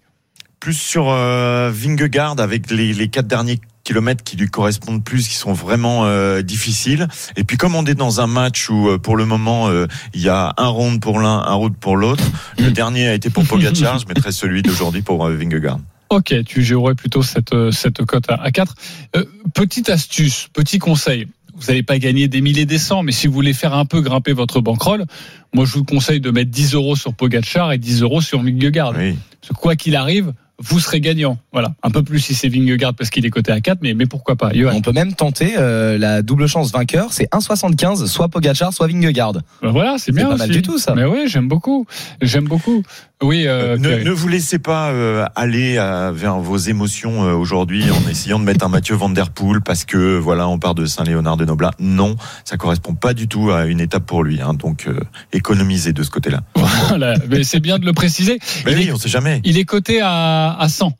Plus 0.59 0.77
sur 0.77 1.09
euh, 1.09 1.71
Vingegaard 1.73 2.39
avec 2.39 2.69
les, 2.69 2.93
les 2.93 3.07
quatre 3.07 3.27
derniers 3.27 3.59
kilomètres 3.85 4.23
qui 4.23 4.35
lui 4.35 4.49
correspondent 4.49 5.03
plus, 5.03 5.29
qui 5.29 5.35
sont 5.35 5.53
vraiment 5.53 6.05
euh, 6.05 6.41
difficiles. 6.41 7.07
Et 7.37 7.45
puis 7.45 7.55
comme 7.55 7.75
on 7.75 7.85
est 7.85 7.95
dans 7.95 8.19
un 8.19 8.27
match 8.27 8.69
où 8.69 8.89
euh, 8.89 8.97
pour 8.97 9.15
le 9.15 9.25
moment 9.25 9.69
euh, 9.69 9.87
il 10.13 10.21
y 10.21 10.27
a 10.27 10.53
un 10.57 10.67
round 10.67 10.99
pour 10.99 11.19
l'un, 11.19 11.37
un 11.37 11.53
round 11.53 11.77
pour 11.77 11.95
l'autre, 11.95 12.23
le 12.57 12.71
dernier 12.71 13.07
a 13.07 13.13
été 13.13 13.29
pour 13.29 13.45
Pogacar, 13.45 13.99
je 13.99 14.07
mettrai 14.07 14.33
celui 14.33 14.61
d'aujourd'hui 14.61 15.03
pour 15.03 15.25
euh, 15.25 15.35
Vingegaard. 15.35 15.79
Ok, 16.09 16.33
tu 16.45 16.63
jouerais 16.63 16.95
plutôt 16.95 17.23
cette 17.23 17.55
cette 17.71 18.03
cote 18.03 18.29
à, 18.29 18.35
à 18.35 18.51
4. 18.51 18.75
Euh, 19.15 19.23
petite 19.53 19.89
astuce, 19.89 20.49
petit 20.53 20.79
conseil. 20.79 21.27
Vous 21.57 21.67
n'allez 21.67 21.83
pas 21.83 21.97
gagner 21.99 22.27
des 22.27 22.41
milliers 22.41 22.65
des 22.65 22.77
cents, 22.77 23.01
mais 23.01 23.13
si 23.13 23.27
vous 23.27 23.33
voulez 23.33 23.53
faire 23.53 23.73
un 23.73 23.85
peu 23.85 24.01
grimper 24.01 24.33
votre 24.33 24.59
bankroll, 24.59 25.05
moi 25.53 25.65
je 25.65 25.73
vous 25.73 25.85
conseille 25.85 26.19
de 26.19 26.29
mettre 26.29 26.51
10 26.51 26.73
euros 26.73 26.95
sur 26.97 27.13
Pogacar 27.13 27.71
et 27.71 27.77
10 27.77 28.01
euros 28.01 28.21
sur 28.21 28.41
Vingegaard. 28.41 28.93
Oui. 28.97 29.15
Parce 29.39 29.53
que 29.53 29.61
quoi 29.61 29.75
qu'il 29.75 29.95
arrive, 29.95 30.33
vous 30.59 30.79
serez 30.79 31.01
gagnant. 31.01 31.37
Voilà. 31.51 31.75
Un 31.83 31.91
peu 31.91 32.01
plus 32.03 32.19
si 32.19 32.33
c'est 32.33 32.47
Vingegaard 32.47 32.93
parce 32.93 33.09
qu'il 33.09 33.25
est 33.25 33.29
coté 33.29 33.51
à 33.51 33.59
4, 33.59 33.79
mais, 33.81 33.93
mais 33.93 34.05
pourquoi 34.05 34.35
pas. 34.35 34.51
Johan. 34.53 34.71
On 34.73 34.81
peut 34.81 34.93
même 34.93 35.13
tenter 35.13 35.55
euh, 35.57 35.97
la 35.97 36.21
double 36.21 36.47
chance 36.47 36.71
vainqueur, 36.71 37.11
c'est 37.11 37.29
1,75, 37.31 38.05
soit 38.07 38.29
Pogacar, 38.29 38.73
soit 38.73 38.87
Vingegaard. 38.87 39.33
Ben 39.61 39.71
voilà, 39.71 39.97
c'est 39.97 40.11
bien. 40.11 40.29
pas 40.29 40.37
mal 40.37 40.49
du 40.49 40.61
tout, 40.61 40.77
ça. 40.77 40.95
Mais 40.95 41.05
oui, 41.05 41.25
j'aime 41.27 41.47
beaucoup. 41.47 41.85
J'aime 42.21 42.45
beaucoup. 42.45 42.83
Oui, 43.25 43.45
euh, 43.47 43.75
ne, 43.79 44.11
vous 44.11 44.27
laissez 44.27 44.59
pas 44.59 44.91
euh, 44.91 45.25
aller 45.35 45.77
euh, 45.79 46.11
vers 46.13 46.37
vos 46.37 46.57
émotions 46.57 47.23
euh, 47.23 47.33
aujourd'hui 47.33 47.83
en 47.89 48.07
essayant 48.07 48.37
de 48.37 48.43
mettre 48.43 48.63
un 48.63 48.69
Mathieu 48.69 48.93
Van 48.93 49.09
Der 49.09 49.31
Poel 49.31 49.61
parce 49.61 49.83
que 49.83 50.19
voilà 50.19 50.47
on 50.47 50.59
part 50.59 50.75
de 50.75 50.85
Saint-Léonard 50.85 51.35
de 51.35 51.43
Noblat. 51.43 51.71
Non, 51.79 52.17
ça 52.43 52.57
correspond 52.57 52.93
pas 52.93 53.15
du 53.15 53.27
tout 53.27 53.49
à 53.49 53.65
une 53.65 53.79
étape 53.79 54.05
pour 54.05 54.23
lui. 54.23 54.41
Hein, 54.41 54.53
donc 54.53 54.85
euh, 54.87 54.99
économisez 55.33 55.91
de 55.91 56.03
ce 56.03 56.11
côté-là. 56.11 56.41
Voilà. 56.87 57.15
Mais 57.27 57.43
c'est 57.43 57.59
bien 57.59 57.79
de 57.79 57.85
le 57.85 57.93
préciser. 57.93 58.37
Mais 58.63 58.73
il, 58.73 58.77
oui, 58.77 58.87
est, 58.89 58.91
on 58.91 58.97
sait 58.97 59.09
jamais. 59.09 59.41
il 59.43 59.57
est 59.57 59.65
coté 59.65 60.01
à, 60.01 60.55
à 60.59 60.69
100. 60.69 60.93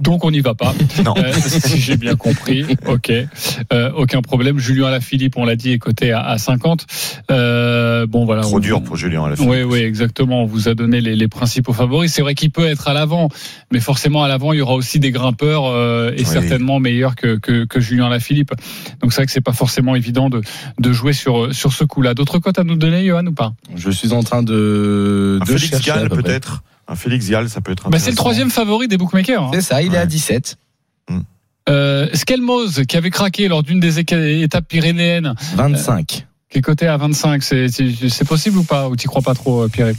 Donc 0.00 0.24
on 0.24 0.30
n'y 0.30 0.40
va 0.40 0.54
pas. 0.54 0.74
Non. 1.04 1.14
Euh, 1.16 1.32
si 1.32 1.78
j'ai 1.80 1.96
bien 1.96 2.14
compris, 2.16 2.64
ok, 2.86 3.12
euh, 3.72 3.90
aucun 3.96 4.20
problème. 4.22 4.58
Julien 4.58 4.86
Alaphilippe, 4.86 5.36
on 5.36 5.44
l'a 5.44 5.56
dit, 5.56 5.72
est 5.72 5.78
coté 5.78 6.12
à, 6.12 6.22
à 6.24 6.38
50. 6.38 6.86
Euh, 7.30 8.06
bon 8.06 8.24
voilà. 8.24 8.42
Trop 8.42 8.56
on- 8.56 8.60
dur 8.60 8.82
pour 8.82 8.96
Julien 8.96 9.24
à 9.24 9.28
la 9.30 9.36
fin. 9.36 9.44
Oui, 9.46 9.62
oui, 9.62 9.78
exactement. 9.80 10.42
On 10.42 10.46
vous 10.46 10.68
a 10.68 10.74
donné 10.74 11.00
les, 11.00 11.16
les 11.16 11.28
principaux 11.28 11.72
favoris. 11.72 12.12
C'est 12.12 12.22
vrai 12.22 12.34
qu'il 12.34 12.50
peut 12.50 12.66
être 12.66 12.88
à 12.88 12.92
l'avant, 12.94 13.28
mais 13.72 13.80
forcément 13.80 14.22
à 14.22 14.28
l'avant, 14.28 14.52
il 14.52 14.58
y 14.58 14.62
aura 14.62 14.74
aussi 14.74 14.98
des 15.00 15.10
grimpeurs 15.10 15.66
euh, 15.66 16.12
et 16.16 16.20
Oui. 16.20 16.24
certainement 16.26 16.80
meilleurs 16.80 17.16
que, 17.16 17.36
que, 17.36 17.64
que 17.64 17.80
Julien 17.80 18.08
Lafilippe. 18.08 18.52
Donc 19.00 19.12
c'est 19.12 19.16
vrai 19.22 19.26
que 19.26 19.32
c'est 19.32 19.40
pas 19.40 19.52
forcément 19.52 19.94
évident 19.96 20.30
de, 20.30 20.40
de 20.78 20.92
jouer 20.92 21.12
sur, 21.12 21.54
sur 21.54 21.72
ce 21.72 21.84
coup-là. 21.84 22.14
D'autres 22.14 22.38
cotes 22.38 22.58
à 22.58 22.64
nous 22.64 22.76
donner, 22.76 23.04
Johan, 23.06 23.26
ou 23.26 23.32
pas? 23.32 23.52
Je 23.76 23.90
suis 23.90 24.12
en 24.12 24.22
train 24.22 24.42
de, 24.42 25.38
Un 25.40 25.44
de 25.44 25.50
Félix 25.50 25.68
chercher 25.70 25.90
à 25.92 25.96
Gall 25.98 26.08
peu 26.08 26.14
près. 26.16 26.22
peut-être? 26.24 26.62
Un 26.88 26.94
Félix 26.96 27.28
Gall, 27.28 27.48
ça 27.50 27.60
peut 27.60 27.72
être. 27.72 27.90
bah, 27.90 27.98
C'est 27.98 28.10
le 28.10 28.16
troisième 28.16 28.50
favori 28.50 28.88
des 28.88 28.96
bookmakers. 28.96 29.42
hein. 29.44 29.50
C'est 29.52 29.60
ça, 29.60 29.82
il 29.82 29.94
est 29.94 29.98
à 29.98 30.06
17. 30.06 30.56
Euh, 31.68 32.08
Skelmose, 32.14 32.84
qui 32.88 32.96
avait 32.96 33.10
craqué 33.10 33.46
lors 33.46 33.62
d'une 33.62 33.78
des 33.78 33.98
étapes 33.98 34.66
pyrénéennes, 34.68 35.34
25. 35.54 36.26
qui 36.48 36.58
est 36.58 36.62
coté 36.62 36.86
à 36.86 36.96
25, 36.96 37.42
c'est 37.42 37.68
c'est- 37.68 38.08
c'est 38.08 38.24
possible 38.26 38.56
ou 38.56 38.62
pas 38.64 38.88
Ou 38.88 38.96
t'y 38.96 39.06
crois 39.06 39.20
pas 39.20 39.34
trop, 39.34 39.64
euh, 39.64 39.68
Pierre? 39.68 39.92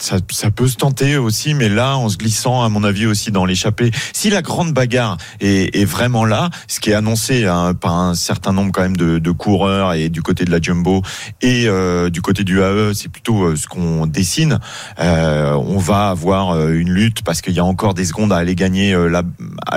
Ça, 0.00 0.50
peut 0.52 0.68
se 0.68 0.76
tenter 0.76 1.16
aussi, 1.16 1.54
mais 1.54 1.68
là, 1.68 1.96
en 1.96 2.08
se 2.08 2.16
glissant, 2.16 2.62
à 2.62 2.68
mon 2.68 2.84
avis, 2.84 3.06
aussi 3.06 3.32
dans 3.32 3.44
l'échappée. 3.44 3.90
Si 4.12 4.30
la 4.30 4.42
grande 4.42 4.72
bagarre 4.72 5.18
est, 5.40 5.84
vraiment 5.84 6.24
là, 6.24 6.50
ce 6.68 6.78
qui 6.78 6.90
est 6.90 6.94
annoncé 6.94 7.46
hein, 7.46 7.74
par 7.74 7.94
un 7.94 8.14
certain 8.14 8.52
nombre 8.52 8.70
quand 8.72 8.82
même 8.82 8.96
de, 8.96 9.30
coureurs 9.32 9.94
et 9.94 10.08
du 10.08 10.22
côté 10.22 10.44
de 10.44 10.50
la 10.50 10.60
Jumbo 10.60 11.02
et 11.42 11.64
euh, 11.66 12.10
du 12.10 12.22
côté 12.22 12.44
du 12.44 12.62
AE, 12.62 12.94
c'est 12.94 13.08
plutôt 13.08 13.42
euh, 13.42 13.56
ce 13.56 13.66
qu'on 13.66 14.06
dessine. 14.06 14.60
Euh, 15.00 15.52
on 15.52 15.78
va 15.78 16.10
avoir 16.10 16.68
une 16.68 16.90
lutte 16.90 17.22
parce 17.22 17.42
qu'il 17.42 17.54
y 17.54 17.60
a 17.60 17.64
encore 17.64 17.94
des 17.94 18.04
secondes 18.04 18.32
à 18.32 18.36
aller 18.36 18.54
gagner 18.54 18.92
là, 19.08 19.22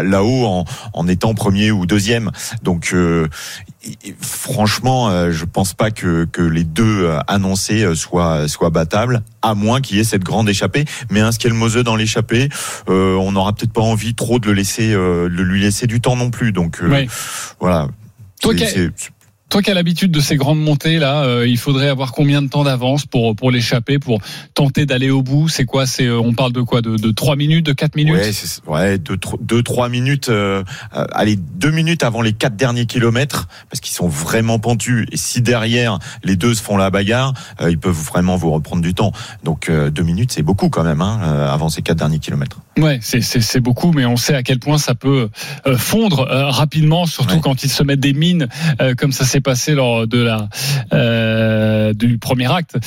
là-haut 0.01 0.65
en, 0.93 1.07
étant 1.07 1.33
premier 1.33 1.71
ou 1.71 1.85
deuxième. 1.85 2.31
Donc, 2.63 2.93
et 2.93 3.70
franchement, 4.21 5.09
euh, 5.09 5.31
je 5.31 5.45
pense 5.45 5.73
pas 5.73 5.91
que, 5.91 6.25
que 6.25 6.41
les 6.41 6.63
deux 6.63 7.05
euh, 7.05 7.19
annoncés 7.27 7.83
euh, 7.83 7.95
soient, 7.95 8.47
soient 8.47 8.69
battables, 8.69 9.23
à 9.41 9.55
moins 9.55 9.81
qu'il 9.81 9.97
y 9.97 9.99
ait 9.99 10.03
cette 10.03 10.23
grande 10.23 10.49
échappée. 10.49 10.85
Mais 11.09 11.19
un 11.19 11.31
Skelmose 11.31 11.77
dans 11.77 11.95
l'échappée, 11.95 12.49
euh, 12.89 13.15
on 13.15 13.31
n'aura 13.31 13.53
peut-être 13.53 13.73
pas 13.73 13.81
envie 13.81 14.13
trop 14.13 14.39
de 14.39 14.47
le 14.47 14.53
laisser, 14.53 14.93
euh, 14.93 15.29
de 15.29 15.41
lui 15.41 15.61
laisser 15.61 15.87
du 15.87 16.01
temps 16.01 16.15
non 16.15 16.29
plus. 16.29 16.51
Donc 16.51 16.79
euh, 16.81 16.89
Oui. 16.89 17.07
voilà. 17.59 17.87
Toi 19.51 19.61
qui 19.61 19.69
as 19.69 19.73
l'habitude 19.73 20.11
de 20.11 20.21
ces 20.21 20.37
grandes 20.37 20.61
montées 20.61 20.97
là, 20.97 21.23
euh, 21.25 21.45
il 21.45 21.57
faudrait 21.57 21.89
avoir 21.89 22.13
combien 22.13 22.41
de 22.41 22.47
temps 22.47 22.63
d'avance 22.63 23.05
pour 23.05 23.35
pour 23.35 23.51
l'échapper, 23.51 23.99
pour 23.99 24.21
tenter 24.53 24.85
d'aller 24.85 25.09
au 25.09 25.23
bout? 25.23 25.49
C'est 25.49 25.65
quoi? 25.65 25.85
C'est 25.85 26.05
euh, 26.05 26.17
on 26.21 26.31
parle 26.33 26.53
de 26.53 26.61
quoi? 26.61 26.81
De 26.81 26.95
de 26.95 27.11
trois 27.11 27.35
minutes, 27.35 27.65
de 27.65 27.73
quatre 27.73 27.97
minutes? 27.97 28.15
Ouais, 28.15 28.73
ouais, 28.73 28.97
tro- 28.97 29.37
deux, 29.41 29.61
trois 29.61 29.89
minutes. 29.89 30.29
euh, 30.29 30.63
euh, 30.95 31.05
allez, 31.11 31.35
deux 31.35 31.71
minutes 31.71 32.03
avant 32.03 32.21
les 32.21 32.31
quatre 32.31 32.55
derniers 32.55 32.85
kilomètres, 32.85 33.49
parce 33.69 33.81
qu'ils 33.81 33.93
sont 33.93 34.07
vraiment 34.07 34.57
pentus. 34.57 35.05
Et 35.11 35.17
si 35.17 35.41
derrière 35.41 35.99
les 36.23 36.37
deux 36.37 36.53
se 36.53 36.63
font 36.63 36.77
la 36.77 36.89
bagarre, 36.89 37.33
euh, 37.59 37.69
ils 37.69 37.77
peuvent 37.77 37.91
vraiment 37.93 38.37
vous 38.37 38.51
reprendre 38.51 38.81
du 38.81 38.93
temps. 38.93 39.11
Donc 39.43 39.67
euh, 39.67 39.89
deux 39.89 40.03
minutes, 40.03 40.31
c'est 40.31 40.43
beaucoup 40.43 40.69
quand 40.69 40.85
même 40.85 41.01
hein, 41.01 41.19
euh, 41.23 41.51
avant 41.51 41.67
ces 41.67 41.81
quatre 41.81 41.97
derniers 41.97 42.19
kilomètres. 42.19 42.61
Ouais, 42.79 42.99
c'est 43.01 43.59
beaucoup, 43.59 43.91
mais 43.91 44.05
on 44.05 44.15
sait 44.15 44.33
à 44.33 44.43
quel 44.43 44.57
point 44.59 44.77
ça 44.77 44.95
peut 44.95 45.29
euh, 45.67 45.77
fondre 45.77 46.21
euh, 46.21 46.49
rapidement, 46.49 47.05
surtout 47.05 47.35
Ouais. 47.35 47.41
quand 47.41 47.63
ils 47.63 47.69
se 47.69 47.83
mettent 47.83 47.99
des 47.99 48.13
mines, 48.13 48.47
euh, 48.81 48.95
comme 48.95 49.11
ça 49.11 49.25
s'est 49.25 49.41
passé 49.41 49.73
lors 49.75 50.07
de 50.07 50.19
la 50.21 50.47
euh, 50.93 51.93
du 51.93 52.17
premier 52.17 52.51
acte. 52.51 52.77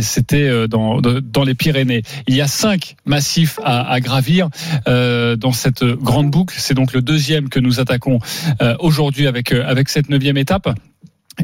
C'était 0.00 0.66
dans 0.68 1.00
dans 1.00 1.44
les 1.44 1.54
Pyrénées. 1.54 2.02
Il 2.26 2.34
y 2.34 2.40
a 2.40 2.46
cinq 2.48 2.96
massifs 3.04 3.58
à, 3.62 3.90
à 3.90 4.00
gravir 4.00 4.48
euh, 4.88 5.36
dans 5.36 5.52
cette 5.52 5.84
grande 5.84 6.30
boucle. 6.30 6.54
C'est 6.58 6.74
donc 6.74 6.92
le 6.94 7.02
deuxième 7.02 7.48
que 7.50 7.60
nous 7.60 7.80
attaquons 7.80 8.18
euh, 8.62 8.76
aujourd'hui 8.78 9.26
avec 9.26 9.52
avec 9.52 9.88
cette 9.90 10.08
neuvième 10.08 10.36
étape. 10.38 10.68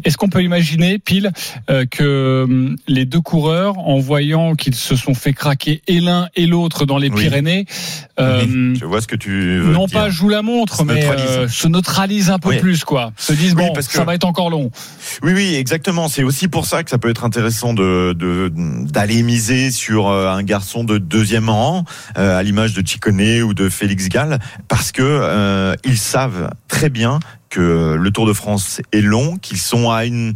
Est-ce 0.04 0.16
qu'on 0.16 0.28
peut 0.28 0.42
imaginer, 0.42 0.99
pile, 0.99 1.32
euh, 1.68 1.85
que 1.90 2.44
hum, 2.44 2.76
les 2.87 3.04
deux 3.04 3.20
coureurs, 3.20 3.78
en 3.78 3.99
voyant 3.99 4.54
qu'ils 4.54 4.75
se 4.75 4.94
sont 4.97 5.14
fait 5.14 5.32
craquer 5.32 5.82
et 5.87 6.00
l'un 6.00 6.28
et 6.37 6.47
l'autre 6.47 6.87
dans 6.87 6.99
les 6.99 7.11
Oui. 7.11 7.23
Pyrénées, 7.23 7.66
euh, 8.18 8.75
je 8.78 8.85
vois 8.85 9.00
ce 9.00 9.06
que 9.09 9.16
tu 9.16 9.59
veux 9.61 9.73
non 9.73 9.87
dire. 9.87 9.99
pas 10.00 10.11
jouent 10.11 10.28
la 10.28 10.42
montre, 10.42 10.76
Se 10.78 10.82
mais 10.85 10.94
neutralisent. 11.00 11.26
euh, 11.38 11.49
se 11.49 11.68
neutralisent 11.68 12.30
un 12.30 12.38
peu 12.38 12.50
Oui. 12.50 12.59
plus, 12.59 12.85
quoi. 12.85 13.12
Se 13.16 13.32
disent 13.32 13.54
Oui, 13.54 13.64
bon, 13.66 13.73
parce 13.73 13.88
que- 13.88 13.94
ça 13.94 14.04
va 14.04 14.14
être 14.14 14.25
encore 14.25 14.50
long. 14.50 14.70
Oui, 15.23 15.32
oui, 15.35 15.54
exactement. 15.56 16.09
C'est 16.09 16.23
aussi 16.23 16.49
pour 16.49 16.66
ça 16.66 16.82
que 16.85 16.90
ça 16.90 16.99
peut 16.99 17.11
être 17.11 17.25
intéressant 17.25 17.75
de 17.75 18.12
de- 18.16 18.50
d'aller 18.54 19.23
miser 19.23 19.70
sur 19.70 20.09
euh, 20.09 20.28
un 20.30 20.42
garçon 20.42 20.85
de 20.85 20.99
deuxième 20.99 21.49
rang, 21.49 21.85
euh, 22.16 22.38
à 22.38 22.42
l'image 22.42 22.75
de 22.75 22.87
Chicone 22.87 23.20
ou 23.42 23.54
de 23.54 23.68
Félix 23.68 24.09
Gall, 24.09 24.38
parce 24.68 24.92
que 24.92 25.02
euh, 25.02 25.75
ils 25.85 25.99
savent 25.99 26.50
très 26.68 26.88
bien 26.90 27.18
que 27.50 27.97
le 28.00 28.11
Tour 28.11 28.26
de 28.26 28.33
France 28.33 28.80
est 28.92 29.00
long, 29.00 29.37
qu'ils 29.37 29.59
sont 29.59 29.90
à 29.90 30.04
une, 30.04 30.33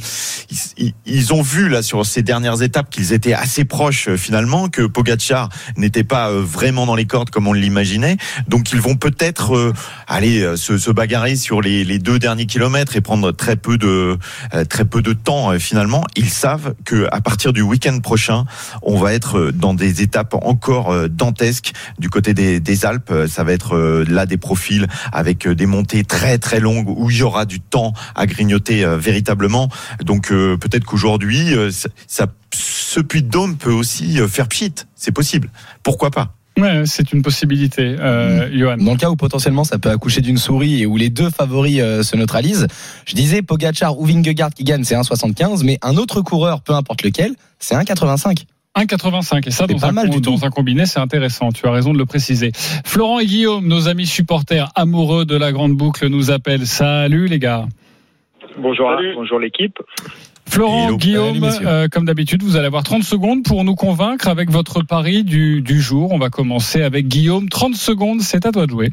ils, 1.06 1.32
ont 1.32 1.42
vu 1.42 1.68
là 1.68 1.82
sur 1.82 2.04
ces 2.04 2.22
dernières 2.22 2.62
étapes 2.62 2.90
qu'ils 2.90 3.12
étaient 3.12 3.32
assez 3.32 3.64
proches 3.64 4.08
euh, 4.08 4.16
finalement, 4.16 4.68
que 4.68 4.82
Pogacar 4.82 5.48
n'était 5.76 6.04
pas 6.04 6.30
euh, 6.30 6.42
vraiment 6.42 6.86
dans 6.86 6.96
les 6.96 7.06
cordes 7.06 7.30
comme 7.30 7.46
on 7.46 7.52
l'imaginait, 7.52 8.16
donc 8.48 8.72
ils 8.72 8.80
vont 8.80 8.96
peut-être 8.96 9.56
euh, 9.56 9.72
aller 10.06 10.42
euh, 10.42 10.56
se, 10.56 10.76
se 10.76 10.90
bagarrer 10.90 11.36
sur 11.36 11.60
les, 11.62 11.84
les 11.84 11.98
deux 11.98 12.18
derniers 12.18 12.46
kilomètres 12.46 12.96
et 12.96 13.00
prendre 13.00 13.32
très 13.32 13.56
peu 13.56 13.78
de 13.78 14.18
euh, 14.52 14.64
très 14.64 14.84
peu 14.84 15.00
de 15.00 15.12
temps 15.12 15.52
euh, 15.52 15.58
finalement. 15.58 16.04
Ils 16.16 16.30
savent 16.30 16.74
que 16.84 17.06
à 17.12 17.20
partir 17.20 17.52
du 17.52 17.62
week-end 17.62 17.98
prochain, 18.00 18.44
on 18.82 18.98
va 18.98 19.14
être 19.14 19.38
euh, 19.38 19.52
dans 19.52 19.74
des 19.74 20.02
étapes 20.02 20.34
encore 20.42 20.92
euh, 20.92 21.08
dantesques 21.08 21.72
du 21.98 22.10
côté 22.10 22.34
des, 22.34 22.60
des 22.60 22.84
Alpes. 22.84 23.10
Euh, 23.10 23.28
Ça 23.28 23.44
va 23.44 23.52
être 23.52 23.76
euh, 23.76 24.04
là 24.08 24.26
des 24.26 24.36
profils 24.36 24.86
avec 25.12 25.46
euh, 25.46 25.54
des 25.54 25.66
montées 25.66 26.04
très 26.04 26.38
très 26.38 26.60
longues 26.60 26.88
où 27.04 27.10
il 27.10 27.18
y 27.18 27.22
aura 27.22 27.44
du 27.44 27.60
temps 27.60 27.92
à 28.14 28.26
grignoter 28.26 28.84
euh, 28.84 28.96
véritablement. 28.98 29.68
Donc 30.04 30.32
euh, 30.32 30.56
peut-être 30.56 30.84
qu'aujourd'hui, 30.84 31.54
euh, 31.54 31.70
ça, 31.70 31.88
ça- 32.06 32.26
ce 32.54 33.00
puits 33.00 33.22
de 33.22 33.28
dôme 33.30 33.56
peut 33.56 33.72
aussi 33.72 34.20
euh, 34.20 34.28
faire 34.28 34.48
pchit. 34.48 34.72
C'est 34.94 35.12
possible. 35.12 35.50
Pourquoi 35.82 36.10
pas? 36.10 36.34
Ouais, 36.56 36.84
c'est 36.86 37.12
une 37.12 37.22
possibilité, 37.22 37.96
euh, 37.98 38.48
Johan. 38.56 38.76
Dans 38.76 38.92
le 38.92 38.96
cas 38.96 39.10
où 39.10 39.16
potentiellement 39.16 39.64
ça 39.64 39.78
peut 39.78 39.90
accoucher 39.90 40.20
d'une 40.20 40.36
souris 40.38 40.82
et 40.82 40.86
où 40.86 40.96
les 40.96 41.10
deux 41.10 41.28
favoris 41.30 41.80
euh, 41.80 42.04
se 42.04 42.16
neutralisent, 42.16 42.68
je 43.06 43.14
disais 43.16 43.42
Pogachar 43.42 43.98
ou 43.98 44.06
Vingegaard 44.06 44.50
qui 44.50 44.62
gagne 44.62 44.84
c'est 44.84 44.94
1,75, 44.94 45.64
mais 45.64 45.78
un 45.82 45.96
autre 45.96 46.20
coureur, 46.22 46.60
peu 46.60 46.72
importe 46.74 47.02
lequel, 47.02 47.34
c'est 47.58 47.74
1,85. 47.74 48.44
1,85 48.76 49.46
et 49.46 49.50
ça 49.50 49.66
dans 49.66 49.78
pas 49.78 49.88
un, 49.88 49.92
mal 49.92 50.10
du 50.10 50.20
dans 50.20 50.44
un 50.44 50.50
combiné 50.50 50.86
c'est 50.86 51.00
intéressant 51.00 51.50
tu 51.52 51.66
as 51.66 51.70
raison 51.70 51.92
de 51.92 51.98
le 51.98 52.06
préciser 52.06 52.52
Florent 52.84 53.20
et 53.20 53.26
Guillaume 53.26 53.66
nos 53.66 53.88
amis 53.88 54.06
supporters 54.06 54.70
amoureux 54.74 55.24
de 55.24 55.36
la 55.36 55.52
grande 55.52 55.76
boucle 55.76 56.08
nous 56.08 56.30
appellent 56.30 56.66
salut 56.66 57.26
les 57.26 57.38
gars 57.38 57.66
Bonjour, 58.56 58.88
bonjour 59.16 59.40
l'équipe. 59.40 59.78
Florent, 60.46 60.88
Hello. 60.88 60.96
Guillaume, 60.96 61.44
euh, 61.64 61.88
comme 61.88 62.04
d'habitude, 62.04 62.42
vous 62.42 62.56
allez 62.56 62.66
avoir 62.66 62.84
30 62.84 63.02
secondes 63.02 63.42
pour 63.42 63.64
nous 63.64 63.74
convaincre 63.74 64.28
avec 64.28 64.50
votre 64.50 64.82
pari 64.82 65.24
du, 65.24 65.62
du 65.62 65.80
jour. 65.80 66.12
On 66.12 66.18
va 66.18 66.28
commencer 66.28 66.82
avec 66.82 67.08
Guillaume. 67.08 67.48
30 67.48 67.74
secondes, 67.74 68.20
c'est 68.20 68.46
à 68.46 68.52
toi 68.52 68.66
de 68.66 68.70
jouer. 68.70 68.90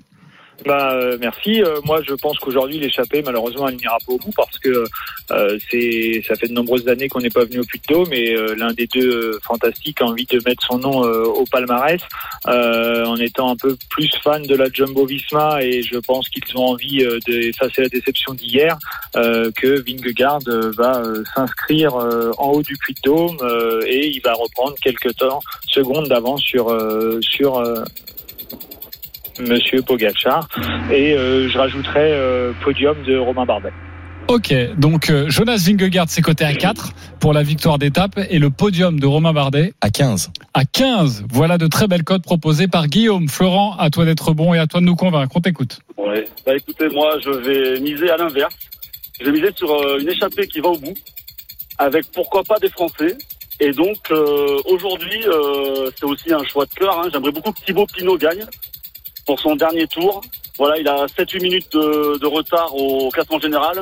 Bah, 0.65 0.93
euh, 0.93 1.17
merci. 1.19 1.63
Euh, 1.63 1.79
moi, 1.83 2.01
je 2.07 2.13
pense 2.13 2.37
qu'aujourd'hui, 2.37 2.77
l'échappée, 2.77 3.21
malheureusement, 3.23 3.67
elle 3.67 3.77
n'ira 3.77 3.97
pas 4.05 4.13
au 4.13 4.17
bout 4.17 4.31
parce 4.35 4.59
que 4.59 4.83
euh, 5.31 5.57
c'est, 5.69 6.23
ça 6.27 6.35
fait 6.35 6.47
de 6.47 6.53
nombreuses 6.53 6.87
années 6.87 7.07
qu'on 7.07 7.21
n'est 7.21 7.29
pas 7.29 7.45
venu 7.45 7.59
au 7.59 7.63
Puy 7.63 7.79
de 7.79 7.93
Dôme 7.93 8.13
et 8.13 8.35
euh, 8.35 8.55
l'un 8.55 8.71
des 8.73 8.85
deux 8.87 9.09
euh, 9.09 9.39
fantastiques 9.41 10.01
a 10.01 10.05
envie 10.05 10.25
de 10.25 10.39
mettre 10.45 10.63
son 10.63 10.77
nom 10.77 11.03
euh, 11.05 11.23
au 11.23 11.45
palmarès 11.45 12.01
en 12.45 13.15
étant 13.17 13.51
un 13.51 13.55
peu 13.55 13.75
plus 13.89 14.09
fan 14.23 14.43
de 14.43 14.55
la 14.55 14.65
Jumbo 14.71 15.05
Visma 15.05 15.63
et 15.63 15.81
je 15.83 15.97
pense 15.97 16.29
qu'ils 16.29 16.43
ont 16.57 16.67
envie 16.67 17.05
d'effacer 17.25 17.83
la 17.83 17.89
déception 17.89 18.33
d'hier 18.33 18.77
que 19.13 19.81
Vingegaard 19.81 20.39
va 20.75 21.03
s'inscrire 21.35 21.95
en 21.95 22.51
haut 22.51 22.61
du 22.61 22.77
Puy 22.77 22.93
de 22.93 23.01
Dôme 23.03 23.37
euh, 23.41 23.81
et 23.85 24.07
il 24.07 24.21
va 24.21 24.33
reprendre 24.33 24.75
quelques 24.81 25.15
temps, 25.15 25.41
secondes 25.67 26.07
d'avance 26.07 26.41
sur 26.41 26.75
sur 27.21 27.61
Monsieur 29.47 29.81
Pogachar 29.81 30.47
et 30.91 31.13
euh, 31.13 31.49
je 31.49 31.57
rajouterai 31.57 32.11
euh, 32.13 32.51
podium 32.63 32.95
de 33.03 33.17
Romain 33.17 33.45
Bardet. 33.45 33.71
Ok, 34.27 34.53
donc 34.77 35.09
euh, 35.09 35.29
Jonas 35.29 35.63
Vingegaard, 35.67 36.05
c'est 36.07 36.21
coté 36.21 36.45
à 36.45 36.53
4 36.53 36.93
pour 37.19 37.33
la 37.33 37.43
victoire 37.43 37.77
d'étape 37.79 38.19
et 38.29 38.39
le 38.39 38.49
podium 38.49 38.99
de 38.99 39.05
Romain 39.05 39.33
Bardet 39.33 39.73
À 39.81 39.89
15. 39.89 40.31
à 40.53 40.63
15. 40.63 41.25
Voilà 41.29 41.57
de 41.57 41.67
très 41.67 41.87
belles 41.87 42.03
cotes 42.03 42.23
proposées 42.23 42.67
par 42.67 42.87
Guillaume. 42.87 43.27
Florent, 43.27 43.75
à 43.77 43.89
toi 43.89 44.05
d'être 44.05 44.33
bon 44.33 44.53
et 44.53 44.59
à 44.59 44.67
toi 44.67 44.79
de 44.79 44.85
nous 44.85 44.95
convaincre. 44.95 45.31
On 45.35 45.41
t'écoute. 45.41 45.79
Ouais. 45.97 46.25
Bah 46.45 46.53
écoutez, 46.55 46.87
moi 46.89 47.17
je 47.23 47.29
vais 47.31 47.79
miser 47.81 48.09
à 48.11 48.17
l'inverse. 48.17 48.55
Je 49.19 49.25
vais 49.25 49.31
miser 49.31 49.49
sur 49.55 49.69
euh, 49.71 49.99
une 49.99 50.09
échappée 50.09 50.47
qui 50.47 50.59
va 50.61 50.69
au 50.69 50.77
bout, 50.77 50.95
avec 51.77 52.05
pourquoi 52.13 52.43
pas 52.43 52.57
des 52.59 52.69
Français. 52.69 53.17
Et 53.59 53.71
donc 53.71 53.97
euh, 54.11 54.57
aujourd'hui, 54.65 55.19
euh, 55.27 55.89
c'est 55.97 56.05
aussi 56.05 56.31
un 56.33 56.43
choix 56.45 56.65
de 56.65 56.73
cœur. 56.73 56.97
hein. 56.99 57.09
J'aimerais 57.11 57.31
beaucoup 57.31 57.51
que 57.51 57.61
Thibaut 57.65 57.85
Pinot 57.85 58.17
gagne 58.17 58.45
pour 59.25 59.39
son 59.39 59.55
dernier 59.55 59.87
tour. 59.87 60.21
Voilà, 60.57 60.77
il 60.77 60.87
a 60.87 61.05
7-8 61.05 61.41
minutes 61.41 61.71
de, 61.73 62.17
de 62.17 62.27
retard 62.27 62.75
au 62.75 63.09
classement 63.09 63.39
général. 63.39 63.79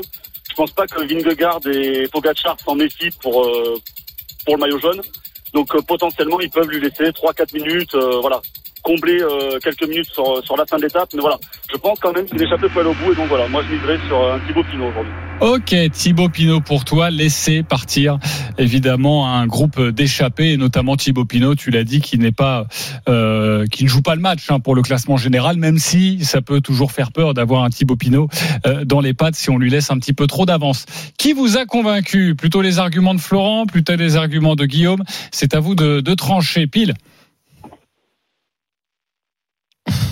Je 0.50 0.56
pense 0.56 0.72
pas 0.72 0.88
que 0.88 1.02
Vingegaard 1.02 1.60
et 1.68 2.08
Pogacar 2.08 2.58
s'en 2.60 2.76
méfient 2.76 3.12
pour 3.22 3.46
euh, 3.46 3.78
pour 4.46 4.56
le 4.56 4.62
maillot 4.62 4.80
jaune. 4.80 5.02
Donc 5.54 5.74
euh, 5.76 5.82
potentiellement, 5.82 6.40
ils 6.40 6.50
peuvent 6.50 6.70
lui 6.70 6.80
laisser 6.80 7.06
3-4 7.12 7.54
minutes, 7.56 7.96
euh, 7.96 8.20
voilà, 8.20 8.42
combler 8.90 9.22
euh, 9.22 9.60
quelques 9.64 9.88
minutes 9.88 10.10
sur, 10.12 10.44
sur 10.44 10.58
la 10.58 10.66
fin 10.66 10.78
de 10.78 10.84
l'étape. 10.84 11.10
Mais 11.14 11.22
voilà, 11.22 11.38
je 11.72 11.78
pense 11.78 12.00
quand 12.00 12.14
même 12.14 12.26
que 12.26 12.36
l'échappée 12.36 12.70
peut 12.74 12.84
au 12.84 12.94
bout. 12.94 13.12
Et 13.14 13.16
donc 13.16 13.28
voilà, 13.28 13.48
moi 13.48 13.62
je 13.68 13.76
miserai 13.76 14.00
sur 14.08 14.18
un 14.18 14.40
Thibaut 14.48 14.64
Pinot 14.64 14.88
aujourd'hui. 14.90 15.14
Ok, 15.42 15.76
Thibaut 15.94 16.28
Pinot 16.28 16.60
pour 16.60 16.84
toi, 16.84 17.10
laissez 17.12 17.64
partir 17.64 18.18
évidemment 18.58 19.34
un 19.34 19.48
groupe 19.48 19.80
d'échappés, 19.80 20.52
et 20.52 20.58
notamment 20.58 20.98
Thibaut 20.98 21.24
Pinot, 21.24 21.56
tu 21.56 21.70
l'as 21.70 21.86
dit, 21.86 22.02
qui 22.02 22.18
n'est 22.18 22.34
pas, 22.34 22.68
euh, 23.08 23.66
qui 23.68 23.86
ne 23.86 23.90
joue 23.90 24.02
pas 24.02 24.16
le 24.16 24.22
match 24.22 24.50
hein, 24.50 24.60
pour 24.60 24.76
le 24.76 24.82
classement 24.82 25.16
général, 25.16 25.56
même 25.56 25.78
si 25.78 26.26
ça 26.26 26.42
peut 26.42 26.60
toujours 26.60 26.92
faire 26.92 27.14
peur 27.14 27.34
d'avoir 27.34 27.64
un 27.64 27.70
Thibaut 27.70 27.96
Pinot 27.96 28.28
euh, 28.66 28.84
dans 28.84 29.00
les 29.00 29.14
pattes 29.14 29.36
si 29.36 29.50
on 29.50 29.58
lui 29.58 29.70
laisse 29.70 29.92
un 29.92 30.00
petit 30.00 30.14
peu 30.14 30.28
trop 30.28 30.46
d'avance. 30.46 30.86
Qui 31.18 31.32
vous 31.32 31.58
a 31.58 31.66
convaincu? 31.66 32.36
Plutôt 32.36 32.62
les 32.62 32.80
arguments 32.80 33.16
de 33.16 33.22
Florent, 33.22 33.66
plutôt 33.66 33.96
les 33.96 34.18
arguments 34.18 34.56
de 34.56 34.66
Guillaume 34.66 35.04
C'est 35.32 35.54
à 35.54 35.60
vous 35.60 35.76
de, 35.76 36.02
de 36.02 36.14
trancher. 36.16 36.68
Pile. 36.68 36.96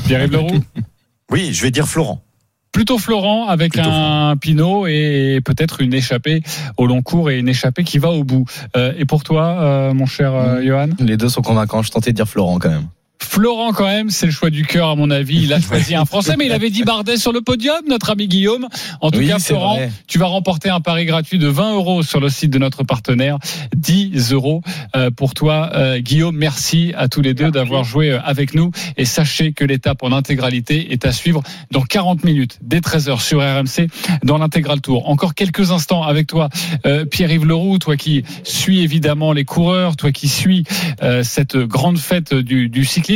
Pierre-Yves 0.08 0.32
Leroux 0.32 0.64
Oui, 1.32 1.54
je 1.54 1.62
vais 1.62 1.72
dire 1.72 1.88
Florent. 1.88 2.24
Plutôt 2.72 2.98
Florent 2.98 3.48
avec 3.48 3.74
Plutôt 3.74 3.90
un 3.90 4.38
Pinot 4.38 4.88
et 4.88 5.42
peut-être 5.44 5.82
une 5.82 5.94
échappée 5.94 6.44
au 6.78 6.86
long 6.86 7.02
cours 7.02 7.30
et 7.30 7.40
une 7.40 7.50
échappée 7.50 7.84
qui 7.84 7.98
va 7.98 8.12
au 8.12 8.24
bout. 8.24 8.46
Euh, 8.76 8.94
et 8.98 9.06
pour 9.06 9.24
toi, 9.24 9.62
euh, 9.62 9.94
mon 9.94 10.06
cher 10.06 10.34
euh, 10.34 10.62
Johan? 10.64 10.90
Les 11.00 11.18
deux 11.18 11.30
sont 11.30 11.42
convaincants. 11.42 11.82
Je 11.82 11.92
tentais 11.92 12.12
de 12.12 12.16
dire 12.16 12.28
Florent 12.28 12.60
quand 12.60 12.70
même. 12.70 12.88
Florent 13.22 13.72
quand 13.74 13.86
même, 13.86 14.10
c'est 14.10 14.26
le 14.26 14.32
choix 14.32 14.50
du 14.50 14.64
cœur 14.66 14.90
à 14.90 14.96
mon 14.96 15.10
avis. 15.12 15.44
Il 15.44 15.54
a 15.54 15.60
choisi 15.62 15.96
un 15.96 16.06
Français, 16.06 16.36
mais 16.38 16.46
il 16.46 16.52
avait 16.52 16.70
dit 16.70 16.84
Bardet 16.84 17.18
sur 17.18 17.32
le 17.32 17.42
podium, 17.42 17.78
notre 17.88 18.10
ami 18.12 18.28
Guillaume. 18.28 18.68
En 19.02 19.12
tout 19.12 19.20
Oui, 19.20 19.28
cas, 19.28 19.40
Florent, 19.40 19.76
vrai. 19.76 19.92
tu 20.08 20.18
vas 20.20 20.28
remporter 20.28 20.70
un 20.70 20.82
pari 20.82 21.06
gratuit 21.06 21.38
de 21.40 21.48
20 21.48 21.74
euros 21.76 22.04
sur 22.04 22.20
le 22.20 22.30
site 22.30 22.52
de 22.52 22.60
notre 22.60 22.84
partenaire. 22.84 23.38
10 23.76 24.32
euros 24.34 24.62
euh, 24.96 25.12
pour 25.12 25.34
toi, 25.34 25.72
euh, 25.74 26.00
Guillaume. 26.00 26.36
Merci 26.38 26.94
à 26.98 27.08
tous 27.08 27.22
les 27.22 27.34
deux 27.34 27.52
d'avoir 27.52 27.84
joué 27.84 28.12
euh, 28.12 28.20
avec 28.24 28.54
nous. 28.54 28.72
Et 28.98 29.06
sachez 29.06 29.54
que 29.54 29.66
l'étape 29.66 30.04
en 30.04 30.12
intégralité 30.12 30.92
est 30.94 31.06
à 31.06 31.12
suivre 31.12 31.42
dans 31.72 31.82
40 31.82 32.24
minutes, 32.24 32.60
dès 32.62 32.80
13h 32.80 33.22
sur 33.22 33.40
RMC, 33.40 33.88
dans 34.24 34.38
l'intégral 34.38 34.82
tour. 34.82 35.10
Encore 35.10 35.34
quelques 35.36 35.72
instants 35.72 36.04
avec 36.04 36.28
toi, 36.28 36.50
euh, 36.86 37.06
Pierre-Yves 37.06 37.46
Leroux, 37.46 37.78
toi 37.80 37.98
qui 37.98 38.24
suis 38.44 38.82
évidemment 38.82 39.34
les 39.34 39.46
coureurs, 39.46 39.96
toi 39.96 40.12
qui 40.12 40.28
suis 40.30 40.64
euh, 41.02 41.24
cette 41.24 41.58
grande 41.58 41.98
fête 41.98 42.34
du, 42.34 42.70
du 42.70 42.86
cyclisme. 42.86 43.07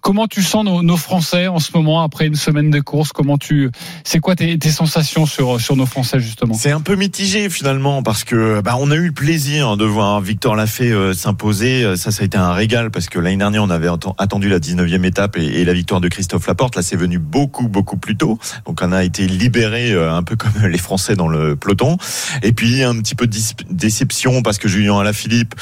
Comment 0.00 0.26
tu 0.26 0.42
sens 0.42 0.64
nos, 0.64 0.96
Français 0.96 1.48
en 1.48 1.58
ce 1.58 1.70
moment 1.74 2.02
après 2.02 2.26
une 2.26 2.34
semaine 2.34 2.70
de 2.70 2.80
course 2.80 3.12
Comment 3.12 3.38
tu, 3.38 3.70
c'est 4.04 4.20
quoi 4.20 4.36
tes, 4.36 4.58
sensations 4.70 5.26
sur 5.26 5.60
sur 5.60 5.76
nos 5.76 5.86
Français 5.86 6.20
justement? 6.20 6.54
C'est 6.54 6.70
un 6.70 6.80
peu 6.80 6.94
mitigé 6.94 7.50
finalement 7.50 8.02
parce 8.02 8.24
que 8.24 8.60
bah, 8.60 8.76
on 8.78 8.90
a 8.90 8.94
eu 8.94 9.06
le 9.06 9.12
plaisir 9.12 9.76
de 9.76 9.84
voir 9.84 10.20
Victor 10.20 10.54
Lafay 10.54 10.92
euh, 10.92 11.12
s'imposer. 11.12 11.82
Euh, 11.82 11.96
Ça, 11.96 12.10
ça 12.10 12.22
a 12.22 12.26
été 12.26 12.38
un 12.38 12.52
régal 12.52 12.90
parce 12.90 13.08
que 13.08 13.18
l'année 13.18 13.36
dernière 13.36 13.64
on 13.64 13.70
avait 13.70 13.88
atten- 13.88 14.14
attendu 14.18 14.48
la 14.48 14.60
19e 14.60 15.04
étape 15.04 15.36
et, 15.36 15.64
la 15.64 15.72
victoire 15.72 16.00
de 16.00 16.08
Christophe 16.08 16.46
Laporte. 16.46 16.76
Là, 16.76 16.82
c'est 16.82 16.96
venu 16.96 17.18
beaucoup 17.18 17.68
beaucoup 17.68 17.96
plus 17.96 18.16
tôt. 18.16 18.38
Donc 18.66 18.80
on 18.82 18.92
a 18.92 19.02
été 19.02 19.26
libéré 19.26 19.90
euh, 19.92 20.14
un 20.14 20.22
peu 20.22 20.36
comme 20.42 20.66
les 20.66 20.78
Français 20.78 21.16
dans 21.16 21.28
le 21.28 21.56
peloton. 21.56 21.96
Et 22.42 22.52
puis 22.52 22.82
un 22.82 22.94
petit 23.00 23.14
peu 23.14 23.26
de 23.26 23.36
déception 23.70 24.42
parce 24.42 24.58
que 24.58 24.68
Julien 24.68 24.98
Alaphilippe, 24.98 25.54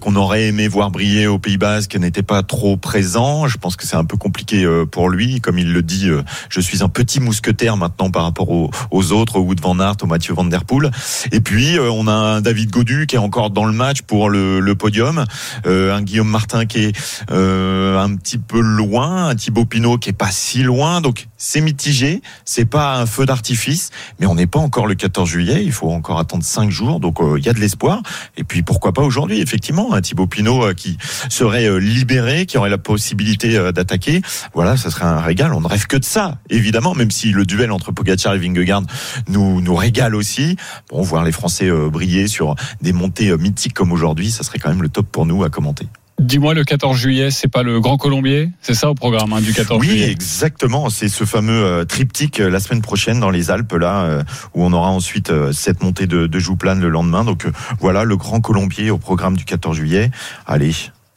qu'on 0.00 0.16
aurait 0.16 0.46
aimé 0.46 0.68
voir 0.68 0.90
briller 0.90 1.26
au 1.26 1.38
Pays 1.38 1.56
Basque, 1.56 1.96
n'était 1.96 2.22
pas 2.22 2.42
trop 2.42 2.76
présent. 2.76 3.13
Je 3.14 3.58
pense 3.58 3.76
que 3.76 3.86
c'est 3.86 3.94
un 3.94 4.04
peu 4.04 4.16
compliqué 4.16 4.64
euh, 4.64 4.86
pour 4.86 5.08
lui, 5.08 5.40
comme 5.40 5.56
il 5.56 5.72
le 5.72 5.82
dit. 5.82 6.08
euh, 6.08 6.24
je 6.48 6.60
suis 6.60 6.82
un 6.82 6.88
petit 6.88 7.20
mousquetaire 7.20 7.76
maintenant 7.76 8.10
par 8.10 8.24
rapport 8.24 8.50
aux, 8.50 9.12
autres, 9.12 9.36
au 9.36 9.42
Wood 9.42 9.60
van 9.60 9.78
Aert, 9.78 9.96
au 10.02 10.06
Mathieu 10.06 10.34
Van 10.34 10.44
Der 10.44 10.64
Poel. 10.64 10.90
Et 11.30 11.40
puis 11.40 11.78
euh, 11.78 11.90
on 11.92 12.08
a 12.08 12.12
un 12.12 12.40
David 12.40 12.70
Godu 12.70 13.06
qui 13.06 13.14
est 13.14 13.18
encore 13.18 13.50
dans 13.50 13.66
le 13.66 13.72
match 13.72 14.02
pour 14.02 14.30
le, 14.30 14.74
podium, 14.74 15.24
un 15.64 16.02
Guillaume 16.02 16.28
Martin 16.28 16.66
qui 16.66 16.86
est 16.86 16.92
un 17.30 18.16
petit 18.16 18.38
peu 18.38 18.58
loin, 18.60 19.28
un 19.28 19.36
Thibaut 19.36 19.64
Pinot 19.64 19.98
qui 19.98 20.10
est 20.10 20.14
pas 20.14 20.32
si 20.32 20.64
loin. 20.64 21.00
Donc 21.00 21.28
c'est 21.36 21.60
mitigé, 21.60 22.20
c'est 22.44 22.64
pas 22.64 22.96
un 22.96 23.06
feu 23.06 23.26
d'artifice, 23.26 23.90
mais 24.18 24.26
on 24.26 24.34
n'est 24.34 24.48
pas 24.48 24.58
encore 24.58 24.88
le 24.88 24.96
14 24.96 25.28
juillet. 25.28 25.62
Il 25.64 25.72
faut 25.72 25.90
encore 25.92 26.18
attendre 26.18 26.42
cinq 26.42 26.70
jours, 26.70 26.98
donc 26.98 27.18
il 27.36 27.44
y 27.44 27.48
a 27.48 27.52
de 27.52 27.60
l'espoir. 27.60 28.02
Et 28.36 28.42
puis 28.42 28.62
pourquoi 28.62 28.92
pas 28.92 29.02
aujourd'hui, 29.02 29.40
effectivement, 29.40 29.94
un 29.94 30.00
Thibaut 30.00 30.26
Pinot 30.26 30.74
qui 30.74 30.98
serait 31.30 31.78
libéré, 31.78 32.46
qui 32.46 32.58
aurait 32.58 32.70
la 32.70 32.78
possibilité 32.78 33.03
euh, 33.44 33.72
d'attaquer. 33.72 34.22
Voilà, 34.54 34.76
ça 34.76 34.90
serait 34.90 35.04
un 35.04 35.20
régal. 35.20 35.52
On 35.52 35.60
ne 35.60 35.66
rêve 35.66 35.86
que 35.86 35.96
de 35.96 36.04
ça, 36.04 36.38
évidemment, 36.50 36.94
même 36.94 37.10
si 37.10 37.32
le 37.32 37.44
duel 37.44 37.72
entre 37.72 37.92
Pogacar 37.92 38.34
et 38.34 38.38
Vingegaard 38.38 38.82
nous 39.28 39.60
nous 39.60 39.74
régale 39.74 40.14
aussi. 40.14 40.56
Bon, 40.90 41.02
voir 41.02 41.24
les 41.24 41.32
Français 41.32 41.68
euh, 41.68 41.88
briller 41.90 42.28
sur 42.28 42.54
des 42.80 42.92
montées 42.92 43.30
euh, 43.30 43.36
mythiques 43.36 43.74
comme 43.74 43.92
aujourd'hui, 43.92 44.30
ça 44.30 44.42
serait 44.42 44.58
quand 44.58 44.70
même 44.70 44.82
le 44.82 44.88
top 44.88 45.06
pour 45.10 45.26
nous 45.26 45.44
à 45.44 45.50
commenter. 45.50 45.86
Dis-moi, 46.20 46.54
le 46.54 46.62
14 46.62 46.96
juillet, 46.96 47.30
c'est 47.30 47.48
pas 47.48 47.62
le 47.64 47.80
Grand 47.80 47.96
Colombier? 47.96 48.50
C'est 48.62 48.74
ça 48.74 48.88
au 48.88 48.94
programme 48.94 49.32
hein, 49.32 49.40
du 49.40 49.52
14 49.52 49.80
Oui, 49.80 49.88
juillet 49.88 50.10
exactement. 50.10 50.88
C'est 50.88 51.08
ce 51.08 51.24
fameux 51.24 51.64
euh, 51.64 51.84
triptyque 51.84 52.40
euh, 52.40 52.48
la 52.48 52.60
semaine 52.60 52.82
prochaine 52.82 53.18
dans 53.18 53.30
les 53.30 53.50
Alpes, 53.50 53.72
là, 53.72 54.04
euh, 54.04 54.22
où 54.54 54.64
on 54.64 54.72
aura 54.72 54.90
ensuite 54.90 55.32
cette 55.52 55.82
montée 55.82 56.06
de, 56.06 56.26
de 56.26 56.38
Jouplane 56.38 56.80
le 56.80 56.88
lendemain. 56.88 57.24
Donc 57.24 57.46
voilà, 57.80 58.04
le 58.04 58.16
Grand 58.16 58.40
Colombier 58.40 58.90
au 58.90 58.98
programme 58.98 59.36
du 59.36 59.44
14 59.44 59.76
juillet. 59.76 60.10
Allez, 60.46 60.72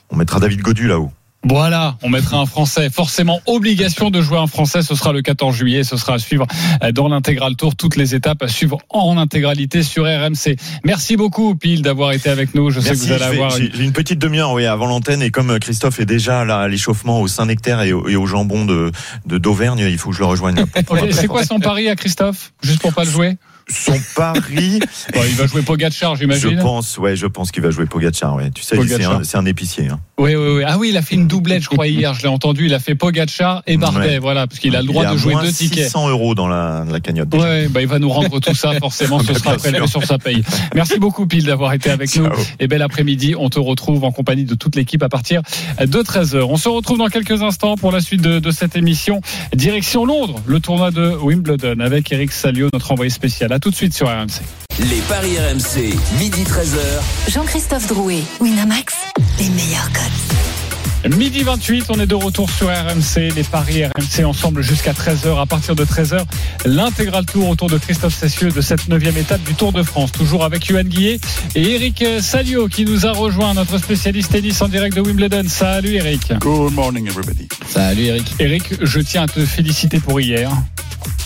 on 0.09 0.15
mettra 0.15 0.39
David 0.39 0.61
Godu 0.61 0.87
là-haut. 0.87 1.11
Voilà, 1.43 1.97
on 2.01 2.09
mettra 2.09 2.37
un 2.39 2.45
Français. 2.45 2.89
Forcément, 2.89 3.39
obligation 3.45 4.09
de 4.09 4.21
jouer 4.21 4.37
un 4.37 4.47
Français. 4.47 4.81
Ce 4.81 4.95
sera 4.95 5.13
le 5.13 5.21
14 5.21 5.55
juillet. 5.55 5.83
Ce 5.85 5.95
sera 5.95 6.15
à 6.15 6.19
suivre 6.19 6.45
euh, 6.83 6.91
dans 6.91 7.07
l'intégral 7.07 7.55
tour. 7.55 7.75
Toutes 7.75 7.95
les 7.95 8.15
étapes 8.15 8.41
à 8.43 8.47
suivre 8.49 8.79
en 8.89 9.17
intégralité 9.17 9.81
sur 9.83 10.03
RMC. 10.03 10.57
Merci 10.83 11.15
beaucoup, 11.15 11.55
Pile, 11.55 11.83
d'avoir 11.83 12.11
été 12.11 12.29
avec 12.29 12.53
nous. 12.53 12.69
Je 12.69 12.79
sais 12.81 12.89
que 12.91 12.95
vous 12.95 13.11
allez 13.13 13.23
avoir 13.23 13.51
J'ai 13.51 13.71
une... 13.83 13.93
petite 13.93 14.19
demi-heure 14.19 14.51
oui, 14.51 14.65
avant 14.65 14.87
l'antenne 14.87 15.21
et 15.21 15.31
comme 15.31 15.51
euh, 15.51 15.59
Christophe 15.59 15.99
est 16.01 16.05
déjà 16.05 16.43
là 16.43 16.59
à 16.61 16.67
l'échauffement 16.67 17.21
au 17.21 17.27
Saint-Nectaire 17.27 17.81
et, 17.81 17.93
au- 17.93 18.09
et 18.09 18.15
au 18.17 18.25
jambon 18.25 18.65
de 18.65 18.91
d'Auvergne, 19.25 19.79
il 19.87 19.97
faut 19.97 20.09
que 20.09 20.15
je 20.15 20.21
le 20.21 20.25
rejoigne. 20.25 20.65
C'est 21.11 21.27
quoi 21.27 21.43
son 21.45 21.59
pari 21.59 21.87
à 21.87 21.95
Christophe 21.95 22.51
Juste 22.61 22.81
pour 22.81 22.93
pas 22.93 23.03
le 23.05 23.11
jouer? 23.11 23.37
Son 23.69 23.99
pari, 24.15 24.79
Bon, 25.13 25.21
Il 25.27 25.35
va 25.35 25.45
jouer 25.47 25.61
Pogacar, 25.61 26.15
je 26.15 26.21
j'imagine. 26.21 26.59
pense, 26.59 26.97
ouais, 26.97 27.15
je 27.17 27.25
pense 27.27 27.51
qu'il 27.51 27.61
va 27.63 27.69
jouer 27.69 27.85
Pogacar. 27.85 28.35
Ouais. 28.35 28.49
Tu 28.51 28.63
sais, 28.63 28.77
c'est 28.87 29.03
un, 29.03 29.21
un 29.41 29.45
épicier. 29.45 29.89
Hein. 29.89 29.99
Oui, 30.17 30.35
oui, 30.35 30.47
oui. 30.57 30.63
Ah 30.65 30.77
oui, 30.77 30.89
il 30.89 30.97
a 30.97 31.01
fait 31.01 31.15
une 31.15 31.27
doublette, 31.27 31.63
je 31.63 31.69
crois, 31.69 31.87
hier. 31.87 32.13
Je 32.13 32.21
l'ai 32.21 32.27
entendu. 32.29 32.65
Il 32.67 32.73
a 32.73 32.79
fait 32.79 32.95
Pogacar 32.95 33.63
et 33.67 33.75
Bardet. 33.77 33.99
Ouais. 33.99 34.19
Voilà, 34.19 34.47
parce 34.47 34.59
qu'il 34.59 34.75
a 34.75 34.81
le 34.81 34.87
droit 34.87 35.05
de 35.11 35.17
jouer 35.17 35.33
moins 35.33 35.43
deux 35.43 35.51
tickets. 35.51 35.83
600 35.85 36.09
euros 36.09 36.33
dans 36.33 36.47
la, 36.47 36.85
la 36.89 36.99
cagnotte. 37.01 37.27
déjà. 37.29 37.43
Ouais, 37.43 37.67
bah 37.67 37.81
il 37.81 37.87
va 37.87 37.99
nous 37.99 38.09
rendre 38.09 38.39
tout 38.39 38.55
ça, 38.55 38.73
forcément, 38.79 39.19
ce 39.19 39.33
sera 39.33 39.55
prélevé 39.57 39.85
sur 39.87 40.03
sa 40.05 40.17
paye. 40.17 40.43
Merci 40.73 40.97
beaucoup, 40.97 41.27
Pile, 41.27 41.45
d'avoir 41.45 41.73
été 41.73 41.89
avec 41.89 42.15
nous. 42.15 42.27
Et 42.59 42.67
bel 42.67 42.81
après-midi, 42.81 43.35
on 43.37 43.49
te 43.49 43.59
retrouve 43.59 44.03
en 44.05 44.11
compagnie 44.11 44.45
de 44.45 44.55
toute 44.55 44.75
l'équipe 44.77 45.03
à 45.03 45.09
partir 45.09 45.41
de 45.79 46.01
13h. 46.01 46.41
On 46.43 46.57
se 46.57 46.69
retrouve 46.69 46.97
dans 46.99 47.07
quelques 47.09 47.43
instants 47.43 47.75
pour 47.75 47.91
la 47.91 47.99
suite 47.99 48.21
de, 48.21 48.39
de 48.39 48.51
cette 48.51 48.75
émission. 48.77 49.19
Direction 49.53 50.05
Londres, 50.05 50.41
le 50.45 50.59
tournoi 50.61 50.91
de 50.91 51.09
Wimbledon 51.21 51.79
avec 51.81 52.11
Eric 52.13 52.31
Salio, 52.31 52.69
notre 52.73 52.91
envoyé 52.93 53.09
spécial. 53.09 53.51
À 53.57 53.59
tout 53.59 53.71
de 53.71 53.75
suite 53.75 53.95
sur 53.95 54.07
RMC. 54.07 54.43
Les 54.81 55.01
paris 55.09 55.35
RMC, 55.39 55.91
midi 56.19 56.43
13h. 56.43 57.31
Jean-Christophe 57.31 57.87
Drouet, 57.87 58.21
Winamax, 58.39 58.93
les 59.39 59.49
meilleurs 59.49 59.91
codes. 59.91 61.17
Midi 61.17 61.41
28, 61.41 61.85
on 61.89 61.99
est 61.99 62.05
de 62.05 62.13
retour 62.13 62.51
sur 62.51 62.67
RMC, 62.67 63.33
les 63.35 63.43
paris 63.43 63.83
RMC 63.85 64.25
ensemble 64.25 64.61
jusqu'à 64.61 64.91
13h. 64.93 65.41
À 65.41 65.47
partir 65.47 65.75
de 65.75 65.83
13h, 65.83 66.23
l'intégral 66.65 67.25
tour 67.25 67.49
autour 67.49 67.67
de 67.67 67.79
Christophe 67.79 68.13
Cessieux 68.13 68.51
de 68.51 68.61
cette 68.61 68.89
neuvième 68.89 69.17
étape 69.17 69.41
du 69.41 69.55
Tour 69.55 69.73
de 69.73 69.81
France. 69.81 70.11
Toujours 70.11 70.43
avec 70.43 70.67
Yohan 70.67 70.83
Guillet 70.83 71.19
et 71.55 71.73
Eric 71.73 72.05
Salio 72.19 72.67
qui 72.67 72.85
nous 72.85 73.07
a 73.07 73.11
rejoint, 73.11 73.55
notre 73.55 73.79
spécialiste 73.79 74.33
tennis 74.33 74.61
en 74.61 74.67
direct 74.67 74.95
de 74.95 75.01
Wimbledon. 75.01 75.45
Salut 75.47 75.95
Eric. 75.95 76.31
Good 76.41 76.73
morning, 76.73 77.07
everybody. 77.07 77.47
Salut 77.67 78.03
Eric. 78.03 78.35
Eric, 78.37 78.73
je 78.83 78.99
tiens 78.99 79.23
à 79.23 79.27
te 79.27 79.43
féliciter 79.43 79.99
pour 79.99 80.21
hier. 80.21 80.51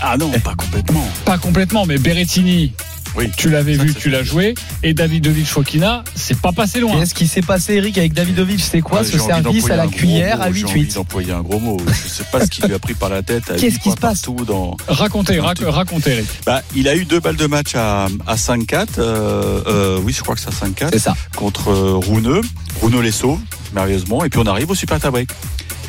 Ah 0.02 0.18
non, 0.18 0.32
pas 0.40 0.56
complètement. 0.56 1.08
Pas 1.26 1.38
complètement, 1.38 1.86
mais 1.86 1.98
Berrettini, 1.98 2.74
Oui. 3.16 3.30
tu 3.38 3.50
l'avais 3.50 3.74
vu, 3.76 3.94
tu 3.94 4.10
l'as 4.10 4.24
joué. 4.24 4.56
Et 4.84 4.94
Davidovic 4.94 5.46
Fokina, 5.48 6.04
c'est 6.16 6.40
pas 6.40 6.52
passé 6.52 6.78
Et 6.80 6.82
loin. 6.82 7.06
ce 7.06 7.14
qui 7.14 7.28
s'est 7.28 7.42
passé 7.42 7.76
Eric 7.76 7.98
avec 7.98 8.14
Davidovic, 8.14 8.60
c'est 8.62 8.82
quoi 8.82 9.00
Ouais, 9.02 9.06
ce 9.06 9.12
j'ai 9.14 9.20
service 9.20 9.70
à 9.70 9.76
la 9.76 9.88
cuillère 9.88 10.38
mot, 10.38 10.44
à 10.44 10.52
J'ai 10.52 10.66
envie 10.66 10.84
8-8 10.86 10.94
d'employer 10.96 11.32
un 11.34 11.42
gros 11.42 11.60
mot. 11.60 11.78
Je 11.88 12.08
sais 12.10 12.24
pas 12.32 12.44
ce 12.46 12.50
qui 12.50 12.62
lui 12.64 12.74
a 12.74 12.80
pris 12.80 12.94
par 12.94 13.10
la 13.10 13.22
tête. 13.22 13.44
Qu'est-ce 13.60 13.80
qui 13.80 13.92
se 13.92 13.96
passe 13.98 14.24
dans... 14.48 14.76
Racontez, 14.88 15.40
rac- 15.40 15.64
racontez 15.64 16.12
Eric. 16.12 16.28
bah, 16.46 16.62
Il 16.76 16.88
a 16.88 16.96
eu 16.96 17.06
deux 17.06 17.20
balles 17.20 17.36
de 17.36 17.48
match 17.48 17.76
à, 17.76 18.06
à 18.28 18.36
5-4. 18.36 18.86
euh, 19.00 19.62
euh, 19.68 20.00
oui, 20.04 20.14
je 20.14 20.22
crois 20.22 20.36
que 20.36 20.42
c'est 20.42 20.48
à 20.50 20.68
5-4. 20.68 20.90
C'est 20.94 21.00
ça. 21.00 21.16
contre 21.36 21.70
euh, 21.70 21.94
Rouneux. 21.96 22.42
Rouneux 22.82 23.02
les 23.02 23.12
sauve, 23.12 23.40
merveilleusement. 23.74 24.24
Et 24.26 24.30
puis 24.30 24.40
on 24.40 24.46
arrive 24.48 24.70
au 24.72 24.76
super 24.76 25.00
tie-break. 25.00 25.30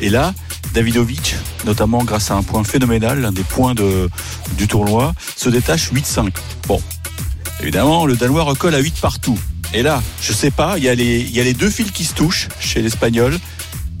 Et 0.01 0.09
là, 0.09 0.33
Davidovic, 0.73 1.35
notamment 1.65 2.03
grâce 2.03 2.31
à 2.31 2.35
un 2.35 2.43
point 2.43 2.63
phénoménal, 2.63 3.21
l'un 3.21 3.31
des 3.31 3.43
points 3.43 3.75
du 3.75 4.67
tournoi, 4.67 5.13
se 5.35 5.49
détache 5.49 5.91
8-5. 5.91 6.31
Bon, 6.67 6.81
évidemment, 7.61 8.05
le 8.05 8.15
Danois 8.15 8.43
recolle 8.43 8.75
à 8.75 8.79
8 8.79 8.95
partout. 9.01 9.37
Et 9.73 9.81
là, 9.81 10.03
je 10.21 10.33
sais 10.33 10.51
pas, 10.51 10.77
il 10.77 10.83
y, 10.83 10.89
a 10.89 10.93
les, 10.95 11.53
deux 11.53 11.69
fils 11.69 11.91
qui 11.91 12.05
se 12.05 12.13
touchent 12.13 12.47
chez 12.59 12.81
l'Espagnol. 12.81 13.37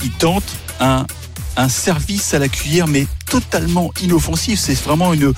Il 0.03 0.11
tente 0.11 0.43
un, 0.79 1.07
un 1.57 1.69
service 1.69 2.33
à 2.35 2.39
la 2.39 2.47
cuillère, 2.47 2.87
mais 2.87 3.07
totalement 3.25 3.91
inoffensif. 4.01 4.59
C'est 4.59 4.79
vraiment 4.83 5.13
une. 5.13 5.33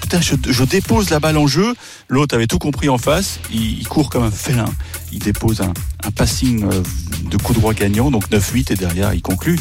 Putain, 0.00 0.20
je, 0.20 0.64
dépose 0.64 1.10
la 1.10 1.20
balle 1.20 1.36
en 1.36 1.46
jeu. 1.46 1.74
L'autre 2.08 2.34
avait 2.34 2.46
tout 2.46 2.58
compris 2.58 2.88
en 2.88 2.96
face. 2.96 3.38
Il, 3.52 3.80
il 3.80 3.86
court 3.86 4.08
comme 4.08 4.22
un 4.22 4.30
félin. 4.30 4.66
Il 5.12 5.18
dépose 5.18 5.60
un, 5.60 5.74
un 6.04 6.10
passing 6.10 6.64
euh, 6.64 6.82
de 7.30 7.36
coup 7.36 7.52
droit 7.52 7.74
gagnant, 7.74 8.10
donc 8.10 8.30
9-8, 8.30 8.72
et 8.72 8.76
derrière, 8.76 9.12
il 9.12 9.22
conclut. 9.22 9.58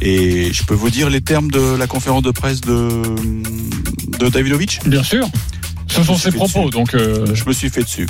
Et 0.00 0.52
je 0.52 0.64
peux 0.64 0.74
vous 0.74 0.90
dire 0.90 1.08
les 1.10 1.20
termes 1.20 1.50
de 1.50 1.76
la 1.76 1.86
conférence 1.86 2.22
de 2.22 2.30
presse 2.30 2.60
de, 2.60 3.02
de 4.18 4.28
Davidovic 4.28 4.80
Bien 4.86 5.02
sûr. 5.02 5.26
Ce 5.86 6.02
sont 6.02 6.16
ses 6.16 6.32
propos, 6.32 6.60
dessus. 6.60 6.70
donc. 6.70 6.94
euh, 6.94 7.26
Je 7.34 7.44
me 7.46 7.52
suis 7.52 7.70
fait 7.70 7.82
dessus. 7.82 8.08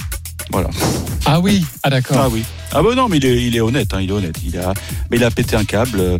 Voilà. 0.51 0.71
Ah 1.27 1.41
oui, 1.41 1.65
ah 1.83 1.91
d'accord. 1.91 2.19
Ah 2.21 2.29
oui. 2.31 2.43
Ah 2.73 2.83
bah 2.83 2.95
non, 2.95 3.09
mais 3.09 3.17
il 3.19 3.25
est, 3.27 3.43
il 3.47 3.57
est 3.57 3.61
honnête, 3.61 3.93
hein, 3.95 4.01
il 4.01 4.11
est 4.11 4.13
honnête. 4.13 4.37
Il 4.45 4.59
a, 4.59 4.73
mais 5.11 5.17
il 5.17 5.25
a 5.25 5.31
pété 5.31 5.57
un 5.57 5.65
câble. 5.65 6.19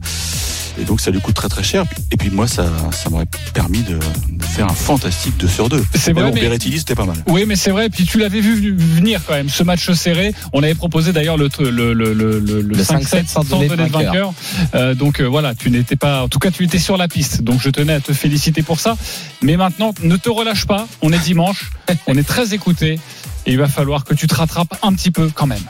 Et 0.81 0.85
donc 0.85 1.01
ça 1.01 1.11
lui 1.11 1.21
coûte 1.21 1.35
très 1.35 1.49
très 1.49 1.63
cher. 1.63 1.85
Et 2.11 2.17
puis 2.17 2.31
moi, 2.31 2.49
ça, 2.49 2.67
ça 2.93 3.11
m'aurait 3.11 3.27
permis 3.53 3.83
de, 3.83 3.95
de 4.31 4.45
faire 4.45 4.67
un 4.67 4.75
fantastique 4.75 5.37
2 5.39 5.47
sur 5.49 5.69
2. 5.69 5.83
C'est 5.95 6.13
vrai, 6.13 6.25
bon, 6.25 6.35
mais- 6.35 6.41
Berrettini, 6.41 6.79
c'était 6.79 6.95
pas 6.95 7.05
mal. 7.05 7.17
Oui, 7.29 7.45
mais 7.47 7.57
c'est 7.57 7.71
vrai. 7.71 7.89
Puis 7.91 8.05
tu 8.07 8.19
l'avais 8.19 8.41
vu 8.41 8.75
venir 8.77 9.21
quand 9.27 9.35
même, 9.35 9.49
ce 9.49 9.63
match 9.63 9.91
serré. 9.93 10.35
On 10.53 10.63
avait 10.63 10.75
proposé 10.75 11.13
d'ailleurs 11.13 11.37
le, 11.37 11.49
le, 11.61 11.71
le, 11.71 11.93
le, 11.95 12.13
le, 12.15 12.41
le 12.41 12.63
Le 12.63 12.77
5-7 12.77 13.03
5-7 13.25 13.27
sans 13.29 13.45
donner 13.45 13.69
de 13.69 13.75
vainqueur. 13.93 14.33
Euh, 14.75 14.95
donc 14.95 15.21
euh, 15.21 15.25
voilà, 15.27 15.55
tu 15.55 15.71
n'étais 15.71 15.97
pas. 15.97 16.23
En 16.23 16.29
tout 16.29 16.39
cas, 16.39 16.51
tu 16.51 16.65
étais 16.65 16.79
sur 16.79 16.97
la 16.97 17.09
piste. 17.09 17.43
Donc 17.43 17.61
je 17.61 17.71
tenais 17.71 17.95
à 17.95 18.01
te 18.01 18.13
féliciter 18.13 18.63
pour 18.63 18.81
ça. 18.81 18.97
Mais 19.43 19.57
maintenant, 19.57 19.95
ne 20.03 20.17
te 20.17 20.29
relâche 20.29 20.67
pas. 20.67 20.87
On 21.03 21.13
est 21.13 21.19
dimanche. 21.19 21.71
on 22.07 22.17
est 22.17 22.27
très 22.27 22.55
écouté. 22.55 22.99
Et 23.47 23.53
il 23.53 23.59
va 23.59 23.69
falloir 23.69 24.05
que 24.05 24.15
tu 24.15 24.27
te 24.27 24.35
rattrapes 24.35 24.75
un 24.83 24.93
petit 24.95 25.11
peu 25.11 25.31
quand 25.35 25.47
même. 25.47 25.63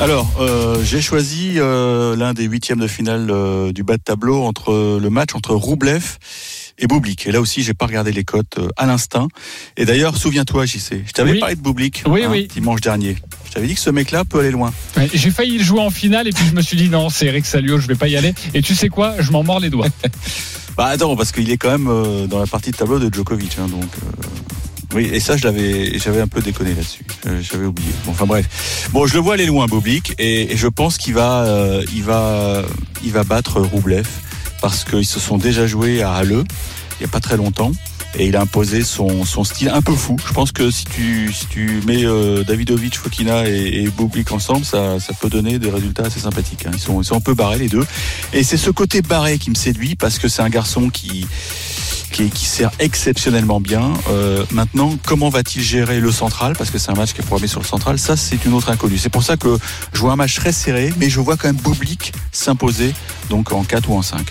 Alors, 0.00 0.30
euh, 0.40 0.82
j'ai 0.84 1.00
choisi 1.00 1.54
euh, 1.56 2.14
l'un 2.14 2.32
des 2.32 2.44
huitièmes 2.44 2.78
de 2.78 2.86
finale 2.86 3.28
euh, 3.30 3.72
du 3.72 3.82
bas 3.82 3.96
de 3.96 4.02
tableau 4.02 4.44
entre 4.44 4.98
le 5.02 5.10
match 5.10 5.34
entre 5.34 5.54
Roublev 5.54 6.18
et 6.78 6.86
Boublik. 6.86 7.26
Et 7.26 7.32
là 7.32 7.40
aussi, 7.40 7.64
j'ai 7.64 7.74
pas 7.74 7.86
regardé 7.86 8.12
les 8.12 8.22
cotes 8.22 8.58
euh, 8.58 8.68
à 8.76 8.86
l'instinct. 8.86 9.26
Et 9.76 9.84
d'ailleurs, 9.84 10.16
souviens-toi, 10.16 10.66
JC, 10.66 11.02
je 11.04 11.12
t'avais 11.12 11.32
Oui. 11.32 11.40
parlé 11.40 11.56
de 11.56 11.60
Boublik 11.60 12.04
Oui, 12.06 12.22
oui. 12.30 12.46
dimanche 12.46 12.80
dernier. 12.80 13.16
Je 13.48 13.50
t'avais 13.52 13.66
dit 13.66 13.74
que 13.74 13.80
ce 13.80 13.90
mec-là 13.90 14.24
peut 14.24 14.38
aller 14.38 14.52
loin. 14.52 14.72
Ouais, 14.96 15.08
J'ai 15.12 15.32
failli 15.32 15.58
le 15.58 15.64
jouer 15.64 15.80
en 15.80 15.90
finale 15.90 16.28
et 16.28 16.32
puis 16.32 16.44
je 16.48 16.54
me 16.54 16.62
suis 16.62 16.76
dit 16.76 16.88
non, 16.88 17.10
c'est 17.10 17.26
Eric 17.26 17.44
Salio, 17.44 17.78
je 17.80 17.88
vais 17.88 17.96
pas 17.96 18.06
y 18.06 18.16
aller. 18.16 18.34
Et 18.54 18.62
tu 18.62 18.76
sais 18.76 18.88
quoi? 18.88 19.14
Je 19.18 19.32
m'en 19.32 19.42
mords 19.42 19.60
les 19.60 19.70
doigts. 19.70 19.88
Bah 20.76 20.86
attends, 20.86 21.16
parce 21.16 21.32
qu'il 21.32 21.50
est 21.50 21.56
quand 21.56 21.72
même 21.72 21.88
euh, 21.88 22.28
dans 22.28 22.38
la 22.38 22.46
partie 22.46 22.70
de 22.70 22.76
tableau 22.76 23.00
de 23.00 23.12
Djokovic. 23.12 23.56
hein, 23.58 23.66
donc, 23.66 23.82
euh, 23.82 24.22
Oui, 24.94 25.08
et 25.12 25.20
ça, 25.20 25.36
je 25.36 25.44
l'avais, 25.44 25.98
j'avais 25.98 26.20
un 26.20 26.28
peu 26.28 26.40
déconné 26.40 26.70
là-dessus. 26.74 27.04
Euh, 27.26 27.40
J'avais 27.42 27.66
oublié. 27.66 27.90
Bon, 28.06 28.12
enfin 28.12 28.26
bref. 28.26 28.88
Bon, 28.92 29.06
je 29.06 29.14
le 29.14 29.20
vois 29.20 29.34
aller 29.34 29.46
loin, 29.46 29.66
Boblik, 29.66 30.14
et, 30.18 30.52
et 30.52 30.56
je 30.56 30.66
pense 30.66 30.96
qu'il 30.96 31.14
va, 31.14 31.44
euh, 31.44 31.84
il 31.94 32.02
va, 32.04 32.62
il 33.04 33.12
va 33.12 33.22
battre 33.24 33.60
Roublev 33.60 34.06
parce 34.62 34.84
qu'ils 34.84 35.06
se 35.06 35.20
sont 35.20 35.36
déjà 35.38 35.66
joués 35.66 36.02
à 36.02 36.14
Halle 36.14 36.42
il 36.98 37.02
y 37.02 37.04
a 37.04 37.08
pas 37.08 37.20
très 37.20 37.36
longtemps. 37.36 37.70
Et 38.18 38.26
il 38.26 38.36
a 38.36 38.40
imposé 38.40 38.82
son, 38.84 39.26
son 39.26 39.44
style 39.44 39.68
un 39.68 39.82
peu 39.82 39.94
fou. 39.94 40.16
Je 40.26 40.32
pense 40.32 40.50
que 40.50 40.70
si 40.70 40.86
tu, 40.86 41.30
si 41.30 41.44
tu 41.46 41.82
mets 41.86 42.04
euh, 42.06 42.42
Davidovic, 42.42 42.96
Fokina 42.96 43.46
et, 43.46 43.82
et 43.82 43.90
Bublik 43.90 44.32
ensemble, 44.32 44.64
ça, 44.64 44.98
ça 44.98 45.12
peut 45.12 45.28
donner 45.28 45.58
des 45.58 45.68
résultats 45.70 46.04
assez 46.04 46.18
sympathiques. 46.20 46.64
hein. 46.66 46.70
Ils, 46.72 46.80
sont, 46.80 47.02
ils 47.02 47.04
sont 47.04 47.16
un 47.16 47.20
peu 47.20 47.34
barrés 47.34 47.58
les 47.58 47.68
deux. 47.68 47.84
Et 48.32 48.42
c'est 48.42 48.56
ce 48.56 48.70
côté 48.70 49.02
barré 49.02 49.36
qui 49.36 49.50
me 49.50 49.54
séduit 49.54 49.94
parce 49.94 50.18
que 50.18 50.26
c'est 50.26 50.40
un 50.40 50.48
garçon 50.48 50.88
qui, 50.88 51.26
qui, 52.10 52.30
qui 52.30 52.46
sert 52.46 52.70
exceptionnellement 52.78 53.60
bien. 53.60 53.92
Euh, 54.10 54.44
maintenant, 54.50 54.96
comment 55.06 55.28
va-t-il 55.28 55.62
gérer 55.62 56.00
le 56.00 56.12
central? 56.12 56.54
Parce 56.56 56.70
que 56.70 56.78
c'est 56.78 56.90
un 56.90 56.94
match 56.94 57.12
qui 57.12 57.20
est 57.20 57.24
programmé 57.24 57.48
sur 57.48 57.60
le 57.60 57.66
central. 57.66 57.98
Ça, 57.98 58.16
c'est 58.16 58.44
une 58.44 58.54
autre 58.54 58.70
inconnue. 58.70 58.98
C'est 58.98 59.08
pour 59.08 59.22
ça 59.22 59.36
que 59.36 59.58
je 59.92 60.00
vois 60.00 60.12
un 60.12 60.16
match 60.16 60.34
très 60.36 60.52
serré, 60.52 60.92
mais 60.98 61.10
je 61.10 61.20
vois 61.20 61.36
quand 61.36 61.48
même 61.48 61.56
Bublik 61.56 62.12
s'imposer 62.32 62.94
donc 63.28 63.52
en 63.52 63.64
4 63.64 63.90
ou 63.90 63.94
en 63.94 64.02
5. 64.02 64.26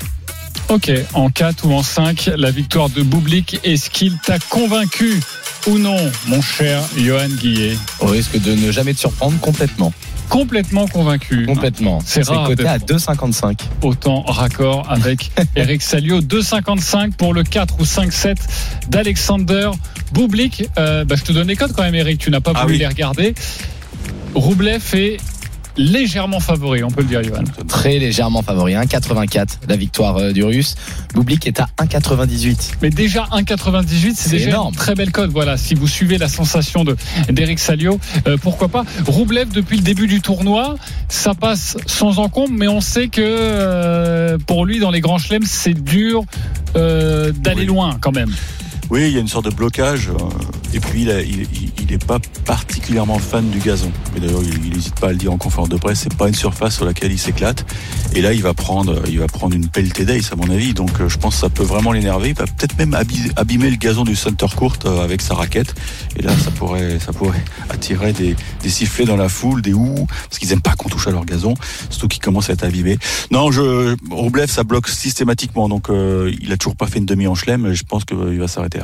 Ok, 0.70 0.92
en 1.13 1.30
4 1.30 1.66
ou 1.66 1.74
en 1.74 1.84
5, 1.84 2.32
la 2.36 2.52
victoire 2.52 2.90
de 2.90 3.02
Bublik, 3.02 3.60
est-ce 3.63 3.90
qu'il 3.90 4.18
t'a 4.18 4.38
convaincu 4.38 5.22
ou 5.68 5.78
non, 5.78 5.98
mon 6.28 6.42
cher 6.42 6.84
Johan 6.98 7.30
Guillet? 7.30 7.78
Au 8.00 8.08
risque 8.08 8.38
de 8.38 8.54
ne 8.54 8.72
jamais 8.72 8.94
te 8.94 9.00
surprendre 9.00 9.40
complètement. 9.40 9.94
Complètement 10.30 10.88
convaincu. 10.88 11.46
Complètement. 11.46 12.00
C'est 12.06 12.24
rare 12.28 12.48
coté 12.48 12.68
à 12.68 12.78
d'être- 12.80 12.88
2,55. 12.98 13.60
Autant 13.82 14.22
raccord 14.24 14.86
avec 14.90 15.32
Eric 15.56 15.82
Salio. 15.82 16.22
2,55 16.22 17.13
pour 17.16 17.34
le 17.34 17.44
4 17.44 17.80
ou 17.80 17.84
5-7 17.86 18.36
d'Alexander 18.90 19.72
Bublik. 20.13 20.68
Euh, 20.78 21.06
bah, 21.06 21.16
je 21.18 21.24
te 21.24 21.32
donne 21.32 21.48
les 21.48 21.56
codes 21.56 21.74
quand 21.76 21.84
même, 21.84 21.96
Eric. 21.96 22.20
Tu 22.20 22.30
n'as 22.30 22.42
pas 22.42 22.52
Ah 22.56 22.62
voulu 22.63 22.74
oui. 22.74 22.80
les 22.80 22.88
regarder. 22.88 23.34
Roublev 24.36 24.84
est 24.94 25.18
légèrement 25.78 26.40
favori, 26.40 26.84
on 26.84 26.90
peut 26.90 27.02
le 27.02 27.08
dire, 27.08 27.24
Johan. 27.24 27.44
Très 27.68 28.00
légèrement 28.00 28.42
favori. 28.42 28.74
1,84 28.74 29.48
la 29.68 29.76
victoire 29.76 30.18
euh, 30.18 30.32
du 30.32 30.44
Russe. 30.44 30.76
Bublik 31.13 31.48
est 31.48 31.60
à 31.60 31.68
1,98. 31.80 32.74
Mais 32.82 32.90
déjà 32.90 33.26
1,98, 33.32 34.13
c'est 34.16 34.16
C'est 34.16 34.30
déjà 34.32 34.50
énorme. 34.50 34.74
une 34.74 34.78
très 34.80 34.96
belle 34.96 35.12
cote. 35.12 35.32
Voilà, 35.32 35.58
si 35.58 35.76
vous 35.76 35.88
suivez 35.88 36.18
la 36.18 36.28
sensation 36.30 36.84
de 36.84 36.96
d'Eric 37.30 37.60
Salio, 37.60 38.00
euh, 38.28 38.38
pourquoi 38.42 38.68
pas. 38.70 38.84
Roublev 39.06 39.50
depuis 39.50 39.78
le 39.78 39.84
début 39.84 40.08
du 40.08 40.22
tournoi, 40.22 40.76
ça 41.10 41.34
passe 41.34 41.78
sans 41.86 42.20
encombre, 42.20 42.54
mais 42.58 42.68
on 42.68 42.82
sait 42.82 43.08
que 43.08 43.22
euh, 43.22 44.38
pour 44.46 44.66
lui 44.66 44.80
dans 44.80 44.92
les 44.92 45.02
grands 45.02 45.18
chelems, 45.20 45.46
c'est 45.46 45.74
dur 45.74 46.24
euh, 46.76 47.32
d'aller 47.32 47.62
Oui. 47.62 47.66
loin 47.68 47.98
quand 48.02 48.12
même. 48.12 48.32
Oui, 48.89 49.08
il 49.08 49.13
y 49.13 49.17
a 49.17 49.19
une 49.19 49.28
sorte 49.28 49.45
de 49.45 49.56
blocage. 49.56 50.10
euh, 50.10 50.13
Et 50.73 50.80
puis, 50.82 51.04
il, 51.04 51.12
a- 51.12 51.21
il, 51.21 51.41
il- 51.41 51.71
il 51.82 51.93
est 51.93 52.06
pas 52.06 52.19
particulièrement 52.45 53.17
fan 53.19 53.50
du 53.50 53.60
gazon. 53.60 53.89
Mais 54.13 54.19
d'ailleurs, 54.19 54.41
il 54.43 54.69
n'hésite 54.73 55.00
pas 55.00 55.08
à 55.08 55.12
le 55.12 55.17
dire 55.17 55.32
en 55.32 55.38
conférence 55.38 55.69
de 55.69 55.78
presse. 55.78 56.00
C'est 56.02 56.13
pas 56.15 56.28
une 56.28 56.36
surface 56.36 56.76
sur 56.76 56.84
laquelle 56.86 57.12
il 57.12 57.17
s'éclate. 57.17 57.65
Et 58.13 58.21
là, 58.21 58.34
il 58.34 58.41
va 58.41 58.54
prendre, 58.54 59.02
il 59.08 59.19
va 59.19 59.28
prendre 59.28 59.56
une 59.56 59.67
pelletée 59.69 60.04
d'ace, 60.04 60.32
à 60.34 60.36
mon 60.36 60.50
avis. 60.50 60.73
Donc, 60.73 60.89
euh, 61.00 61.08
je 61.08 61.17
pense 61.17 61.36
que 61.36 61.41
ça 61.41 61.50
peut 61.50 61.63
vraiment 61.63 61.93
l'énerver. 61.93 62.30
Il 62.30 62.36
va 62.36 62.45
peut-être 62.45 62.78
même 62.78 62.93
abîmer 63.38 63.69
le 63.69 63.78
gazon 63.78 64.04
du 64.04 64.15
center 64.15 64.47
court 64.56 64.76
euh, 64.86 65.02
avec 65.04 65.21
sa 65.21 65.36
raquette. 65.36 65.73
Et 66.17 66.21
là, 66.21 66.32
ça 66.38 66.52
pourrait, 66.52 67.00
ça 67.00 67.13
pourrait 67.13 67.43
attirer 67.69 68.12
des, 68.12 68.36
des 68.62 68.69
sifflets 68.69 69.06
dans 69.06 69.15
la 69.17 69.30
foule, 69.30 69.62
des 69.62 69.73
ouh, 69.73 70.06
parce 70.30 70.38
qu'ils 70.39 70.52
aiment 70.52 70.62
pas 70.62 70.76
qu'on 70.76 70.89
touche 70.89 71.08
à 71.08 71.12
leur 71.12 71.23
gazon, 71.26 71.54
surtout 71.89 72.10
qu'ils 72.10 72.21
commencent 72.21 72.50
à 72.50 72.54
être 72.54 72.63
abîmés. 72.65 72.97
Non, 73.32 73.52
je, 73.52 73.95
Roublev, 74.12 74.47
ça 74.52 74.63
bloque 74.65 74.89
systématiquement. 74.89 75.69
Donc, 75.69 75.89
euh, 75.89 76.34
il 76.41 76.52
a 76.52 76.58
toujours 76.58 76.76
pas 76.76 76.88
fait 76.88 77.00
une 77.00 77.06
demi 77.06 77.26
en. 77.28 77.36
Je 77.36 77.84
pense 77.88 78.04
qu'il 78.04 78.17
va 78.39 78.47
s'arrêter 78.50 78.77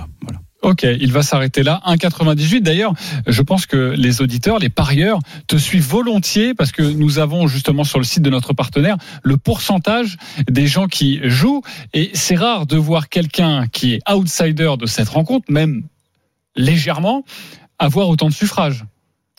Ok, 0.63 0.83
il 0.83 1.11
va 1.11 1.23
s'arrêter 1.23 1.61
là. 1.61 1.81
1,98. 1.85 2.61
D'ailleurs, 2.61 2.93
je 3.27 3.41
pense 3.41 3.65
que 3.65 3.93
les 3.97 4.21
auditeurs, 4.21 4.59
les 4.59 4.69
parieurs, 4.69 5.19
te 5.47 5.57
suivent 5.57 5.85
volontiers 5.85 6.53
parce 6.53 6.71
que 6.71 6.81
nous 6.81 7.19
avons 7.19 7.47
justement 7.47 7.83
sur 7.83 7.99
le 7.99 8.05
site 8.05 8.23
de 8.23 8.29
notre 8.29 8.53
partenaire 8.53 8.95
le 9.23 9.35
pourcentage 9.35 10.17
des 10.49 10.67
gens 10.67 10.87
qui 10.87 11.19
jouent. 11.23 11.63
Et 11.93 12.11
c'est 12.13 12.35
rare 12.35 12.65
de 12.65 12.77
voir 12.77 13.09
quelqu'un 13.09 13.67
qui 13.67 13.93
est 13.93 14.09
outsider 14.09 14.75
de 14.79 14.85
cette 14.85 15.09
rencontre, 15.09 15.51
même 15.51 15.83
légèrement, 16.55 17.25
avoir 17.77 18.07
autant 18.07 18.29
de 18.29 18.33
suffrages. 18.33 18.85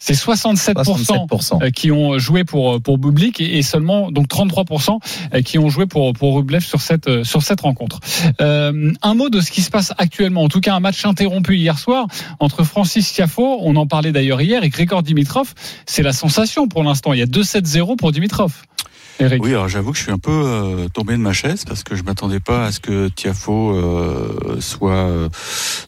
C'est 0.07 0.13
67%, 0.13 0.75
67%. 0.85 1.63
euh, 1.63 1.71
qui 1.71 1.91
ont 1.91 2.19
joué 2.19 2.45
pour 2.45 2.79
pour 2.83 2.99
Bublik 2.99 3.41
et 3.41 3.57
et 3.57 3.63
seulement 3.63 4.11
donc 4.11 4.29
33% 4.29 4.99
euh, 5.33 5.41
qui 5.41 5.59
ont 5.59 5.71
joué 5.71 5.87
pour 5.87 6.13
pour 6.13 6.37
Rublev 6.37 6.63
sur 6.63 6.83
cette 6.83 7.09
euh, 7.09 7.25
sur 7.25 7.43
cette 7.43 7.63
rencontre. 7.63 8.01
Euh, 8.43 8.93
un 9.01 9.15
mot 9.15 9.31
de 9.31 9.41
ce 9.41 9.51
qui 9.51 9.63
se 9.63 9.71
passe 9.71 9.95
actuellement. 9.97 10.43
En 10.43 10.49
tout 10.49 10.61
cas, 10.61 10.75
un 10.75 10.81
match 10.81 11.07
interrompu 11.07 11.57
hier 11.57 11.79
soir 11.79 12.07
entre 12.39 12.65
Francis 12.65 13.15
Tiafo, 13.15 13.61
on 13.63 13.77
en 13.77 13.87
parlait 13.87 14.13
d'ailleurs 14.13 14.43
hier, 14.43 14.63
et 14.63 14.69
Grégor 14.69 15.03
Dimitrov. 15.03 15.55
C'est 15.87 16.03
la 16.03 16.13
sensation 16.13 16.69
pour 16.69 16.83
l'instant. 16.83 17.15
Il 17.15 17.21
y 17.21 17.23
a 17.23 17.27
2-7-0 17.27 17.97
pour 17.97 18.13
Dimitrov. 18.13 18.53
Oui, 19.21 19.51
alors 19.51 19.69
j'avoue 19.69 19.93
que 19.93 19.99
je 19.99 20.03
suis 20.03 20.13
un 20.13 20.19
peu 20.19 20.31
euh, 20.33 20.89
tombé 20.89 21.13
de 21.13 21.19
ma 21.19 21.33
chaise 21.33 21.65
parce 21.65 21.83
que 21.85 21.95
je 21.95 22.03
m'attendais 22.03 22.41
pas 22.41 22.67
à 22.67 22.73
ce 22.73 22.81
que 22.81 23.09
Tiafo 23.09 23.75
euh, 23.77 24.61
soit 24.61 24.93
euh, 24.93 25.29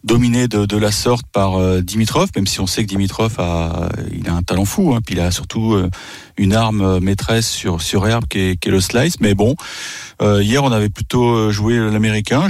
dominé 0.05 0.49
de, 0.49 0.77
la 0.77 0.93
sorte 0.93 1.27
par 1.33 1.83
Dimitrov, 1.83 2.29
même 2.37 2.47
si 2.47 2.61
on 2.61 2.67
sait 2.67 2.83
que 2.83 2.89
Dimitrov 2.89 3.35
a, 3.39 3.89
il 4.13 4.29
a 4.29 4.35
un 4.35 4.43
talent 4.43 4.67
fou, 4.67 4.95
hein, 4.95 5.01
puis 5.05 5.15
il 5.15 5.21
a 5.21 5.31
surtout 5.31 5.75
une 6.37 6.53
arme 6.53 7.01
maîtresse 7.01 7.49
sur 7.49 7.81
sur 7.81 8.07
herbe 8.07 8.27
qui 8.29 8.39
est, 8.39 8.67
le 8.67 8.81
slice. 8.81 9.21
Mais 9.21 9.35
bon, 9.35 9.57
hier 10.21 10.63
on 10.63 10.71
avait 10.71 10.91
plutôt 10.91 11.51
joué 11.51 11.79
l'américain. 11.79 12.49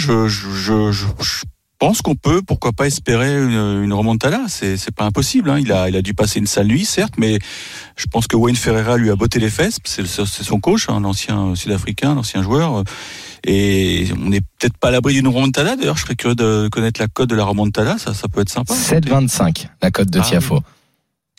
Pense 1.79 2.03
qu'on 2.03 2.15
peut, 2.15 2.43
pourquoi 2.43 2.73
pas 2.73 2.87
espérer 2.87 3.37
une, 3.37 3.83
une 3.85 3.93
remontada. 3.93 4.43
C'est 4.49 4.77
c'est 4.77 4.95
pas 4.95 5.05
impossible. 5.05 5.51
Hein. 5.51 5.59
Il 5.61 5.73
a 5.73 5.89
il 5.89 5.97
a 5.97 6.03
dû 6.03 6.15
passer 6.15 6.39
une 6.39 6.47
sale 6.47 6.67
nuit, 6.67 6.85
certes, 6.85 7.15
mais 7.19 7.39
je 7.97 8.07
pense 8.07 8.27
que 8.27 8.37
Wayne 8.37 8.57
Ferreira 8.57 8.97
lui 8.97 9.11
a 9.11 9.17
botté 9.17 9.39
les 9.39 9.51
fesses. 9.51 9.79
C'est 9.85 10.07
son 10.07 10.61
coach, 10.61 10.87
hein, 10.89 11.01
l'ancien 11.01 11.55
sud-africain, 11.55 12.15
l'ancien 12.15 12.43
joueur. 12.43 12.83
Et 13.47 14.09
on 14.17 14.31
n'est 14.31 14.41
peut-être 14.41 14.77
pas 14.77 14.89
à 14.89 14.91
l'abri 14.91 15.15
d'une 15.15 15.29
remontada. 15.29 15.77
D'ailleurs, 15.77 15.97
je 15.97 16.03
serais 16.03 16.17
curieux 16.17 16.35
de 16.35 16.69
connaître 16.71 17.01
la 17.01 17.07
cote 17.07 17.29
de 17.29 17.37
la 17.37 17.45
remontada. 17.45 17.97
Ça, 17.99 18.13
ça 18.13 18.29
peut 18.29 18.41
être 18.41 18.51
sympa. 18.51 18.75
7,25 18.75 19.69
la 19.83 19.91
cote 19.91 20.11
de 20.11 20.19
Ah 20.19 20.23
Tiafo. 20.23 20.61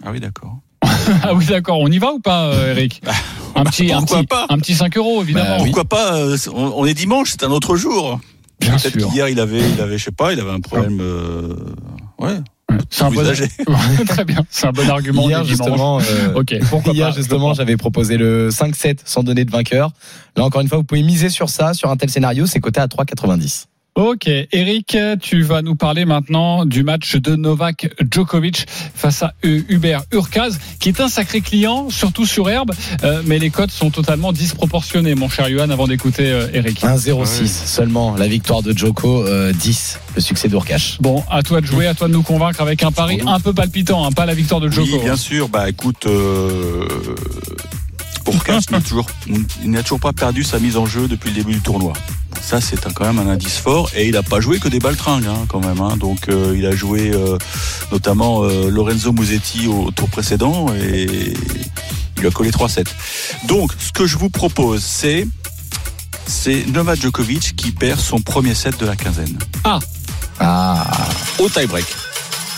Ah 0.04 0.12
oui, 0.12 0.20
d'accord. 0.20 0.60
Ah 1.24 1.34
oui, 1.34 1.46
d'accord. 1.46 1.80
On 1.80 1.88
y 1.88 2.00
va 2.00 2.12
ou 2.12 2.20
pas, 2.20 2.48
euh, 2.48 2.72
Eric 2.72 3.02
Un 3.56 3.64
petit, 3.64 3.92
un 3.92 4.04
petit, 4.04 4.26
pas 4.28 4.46
un 4.50 4.60
petit 4.60 4.76
5 4.76 4.96
euros, 4.98 5.24
évidemment. 5.24 5.46
Bah 5.50 5.58
oui. 5.60 5.66
Pourquoi 5.72 5.86
pas 5.86 6.16
euh, 6.16 6.38
on, 6.54 6.74
on 6.76 6.86
est 6.86 6.94
dimanche, 6.94 7.32
c'est 7.32 7.44
un 7.44 7.50
autre 7.50 7.76
jour. 7.76 8.20
Bien 8.60 8.78
Peut-être 8.78 9.00
sûr. 9.00 9.10
qu'hier 9.12 9.30
il 9.30 9.40
avait, 9.40 9.60
il 9.60 9.80
avait, 9.82 9.98
je 9.98 10.06
sais 10.06 10.12
pas, 10.12 10.34
il 10.34 10.40
avait 10.40 10.52
un 10.52 10.60
problème. 10.60 11.00
euh, 11.02 11.56
ouais. 12.20 12.38
C'est 12.90 13.04
un 13.04 13.12
bon, 13.12 13.24
très 14.08 14.26
bien. 14.26 14.46
C'est 14.50 14.68
un 14.68 14.72
bon 14.72 14.90
argument. 14.90 15.28
Hier 15.28 15.44
justement, 15.44 16.00
euh, 16.00 16.44
hier 16.94 17.10
pas, 17.10 17.16
justement, 17.16 17.54
j'avais 17.54 17.78
proposé 17.78 18.18
le 18.18 18.50
5-7 18.50 19.00
sans 19.06 19.24
donner 19.24 19.46
de 19.46 19.52
vainqueur. 19.52 19.92
Là 20.36 20.44
encore 20.44 20.62
une 20.62 20.68
fois, 20.68 20.78
vous 20.78 20.84
pouvez 20.84 21.04
miser 21.04 21.30
sur 21.30 21.50
ça, 21.50 21.74
sur 21.74 21.90
un 21.90 21.98
tel 21.98 22.10
scénario, 22.10 22.46
c'est 22.46 22.60
coté 22.60 22.80
à 22.80 22.88
3,90. 22.88 23.66
Ok, 23.98 24.30
Eric, 24.52 24.96
tu 25.22 25.42
vas 25.42 25.64
nous 25.64 25.74
parler 25.74 26.06
maintenant 26.06 26.66
du 26.66 26.84
match 26.84 27.16
de 27.16 27.36
Novak 27.36 27.90
Djokovic 28.12 28.68
face 28.94 29.24
à 29.24 29.34
euh, 29.44 29.64
Hubert 29.70 30.04
Urkaz, 30.12 30.60
qui 30.80 30.90
est 30.90 31.02
un 31.02 31.08
sacré 31.10 31.42
client, 31.42 31.90
surtout 31.90 32.28
sur 32.28 32.48
herbe, 32.48 32.74
euh, 33.04 33.24
mais 33.26 33.40
les 33.40 33.50
cotes 33.50 33.72
sont 33.72 33.90
totalement 33.90 34.34
disproportionnées, 34.34 35.16
mon 35.16 35.30
cher 35.30 35.50
Johan, 35.50 35.72
avant 35.72 35.88
d'écouter 35.88 36.30
euh, 36.30 36.48
Eric. 36.54 36.84
1,06 36.84 37.12
Ouais. 37.18 37.48
seulement 37.48 38.16
la 38.16 38.28
victoire 38.28 38.62
de 38.62 38.78
Joko, 38.78 39.26
euh, 39.26 39.52
10 39.52 40.00
le 40.14 40.22
succès 40.22 40.48
d'Urkash. 40.48 41.02
Bon, 41.02 41.24
à 41.32 41.42
toi 41.42 41.60
de 41.60 41.66
jouer, 41.66 41.88
à 41.88 41.96
toi 41.96 42.08
de 42.08 42.14
nous 42.14 42.22
convaincre 42.22 42.62
avec 42.62 42.84
un 42.84 42.92
pari 42.92 43.20
un 43.26 43.40
peu 43.40 43.52
palpitant, 43.52 44.06
hein, 44.06 44.12
pas 44.12 44.28
la 44.28 44.36
victoire 44.36 44.62
de 44.62 44.70
Djoko. 44.70 44.90
Oui, 44.94 45.00
bien 45.04 45.18
sûr. 45.18 45.50
Bah 45.50 45.70
écoute, 45.70 46.06
Urkach 48.28 48.70
n'a 48.72 48.82
toujours, 48.82 49.08
il 49.28 49.72
n'a 49.72 49.82
toujours 49.84 50.00
pas 50.00 50.14
perdu 50.14 50.44
sa 50.44 50.60
mise 50.60 50.78
en 50.78 50.86
jeu 50.86 51.08
depuis 51.08 51.30
le 51.30 51.36
début 51.36 51.54
du 51.54 51.62
tournoi. 51.62 51.94
Ça, 52.42 52.62
c'est 52.62 52.80
quand 52.94 53.06
même 53.06 53.20
un 53.20 53.30
indice 53.32 53.58
fort. 53.58 53.90
Et 53.96 54.06
il 54.08 54.14
n'a 54.14 54.24
pas 54.24 54.40
joué 54.40 54.60
que 54.60 54.68
des 54.70 54.80
baltringues, 54.80 55.26
hein, 55.28 55.46
quand 55.48 55.60
même. 55.60 55.82
hein. 55.82 55.98
Donc, 55.98 56.30
euh, 56.30 56.56
il 56.58 56.66
a 56.66 56.76
joué 56.76 57.12
euh, 57.14 57.38
notamment 57.92 58.44
euh, 58.44 58.70
Lorenzo 58.70 59.12
Musetti 59.12 59.68
au 59.68 59.92
tour 59.92 60.08
précédent 60.10 60.68
et 60.76 61.04
il 61.04 62.22
lui 62.22 62.28
a 62.28 62.32
collé 62.32 62.52
3-7. 62.52 62.86
Donc, 63.48 63.72
ce 63.80 63.92
que 63.92 64.06
je 64.06 64.18
vous 64.18 64.30
propose, 64.30 64.84
c'est 64.84 65.28
c'est 66.26 66.66
Novak 66.68 67.02
Djokovic 67.02 67.56
qui 67.56 67.72
perd 67.72 68.00
son 68.00 68.20
premier 68.20 68.54
set 68.54 68.78
de 68.80 68.86
la 68.86 68.96
quinzaine 68.98 69.38
Ah, 70.40 70.86
au 71.40 71.48
tie-break. 71.50 71.86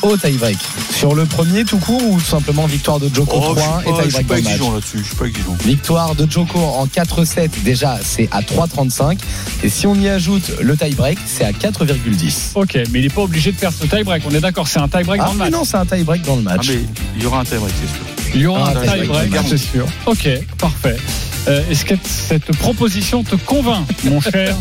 Au 0.01 0.15
tie-break. 0.17 0.57
Sur 0.95 1.13
le 1.15 1.25
premier 1.25 1.63
tout 1.65 1.77
court 1.77 2.01
ou 2.09 2.19
tout 2.19 2.25
simplement 2.25 2.65
victoire 2.65 2.99
de 2.99 3.13
Joko 3.13 3.31
Oh, 3.41 3.53
je 3.55 3.59
3 3.61 3.81
suis 3.81 3.89
et 3.89 3.93
pas, 3.93 3.97
je 4.03 4.09
suis 4.09 4.17
tie-break 4.19 4.27
pas 4.27 4.37
exigeant 4.37 4.73
là-dessus. 4.73 4.97
Je 4.99 5.03
suis 5.03 5.15
pas 5.15 5.25
exigeant. 5.25 5.57
Victoire 5.65 6.15
de 6.15 6.29
Joko 6.29 6.59
en 6.59 6.85
4-7, 6.87 7.49
déjà 7.63 7.97
c'est 8.03 8.27
à 8.31 8.41
3,35. 8.41 9.17
Et 9.63 9.69
si 9.69 9.87
on 9.87 9.95
y 9.95 10.07
ajoute 10.07 10.51
le 10.61 10.75
tie-break, 10.77 11.17
c'est 11.25 11.45
à 11.45 11.51
4,10. 11.51 12.51
Ok, 12.55 12.75
mais 12.91 12.99
il 12.99 13.01
n'est 13.03 13.09
pas 13.09 13.21
obligé 13.21 13.51
de 13.51 13.57
perdre 13.57 13.77
ce 13.79 13.85
tie-break, 13.87 14.23
on 14.29 14.33
est 14.33 14.41
d'accord, 14.41 14.67
c'est 14.67 14.79
un 14.79 14.87
tie-break 14.87 15.21
Ah 15.23 15.27
dans 15.27 15.33
le 15.33 15.37
match. 15.39 15.51
non, 15.51 15.63
c'est 15.63 15.77
un 15.77 15.85
tie-break 15.85 16.21
dans 16.23 16.35
le 16.35 16.43
Ah, 16.47 16.55
match. 16.55 16.67
mais 16.69 16.79
il 17.17 17.23
y 17.23 17.25
aura 17.25 17.39
un 17.41 17.45
tie-break, 17.45 17.73
c'est 17.81 17.87
sûr. 17.87 18.05
Il 18.35 18.41
y 18.41 18.45
aura 18.45 18.65
Ah, 18.65 18.69
un 18.69 18.81
tie-break, 18.81 19.01
tie-break, 19.01 19.23
tie-break. 19.31 19.45
c'est 19.49 19.57
sûr. 19.57 19.85
Ok, 20.05 20.29
parfait. 20.57 20.97
Euh, 21.47 21.61
Est-ce 21.69 21.85
que 21.85 21.95
cette 22.03 22.55
proposition 22.57 23.23
te 23.23 23.35
convainc, 23.35 23.85
mon 24.03 24.19
cher 24.21 24.55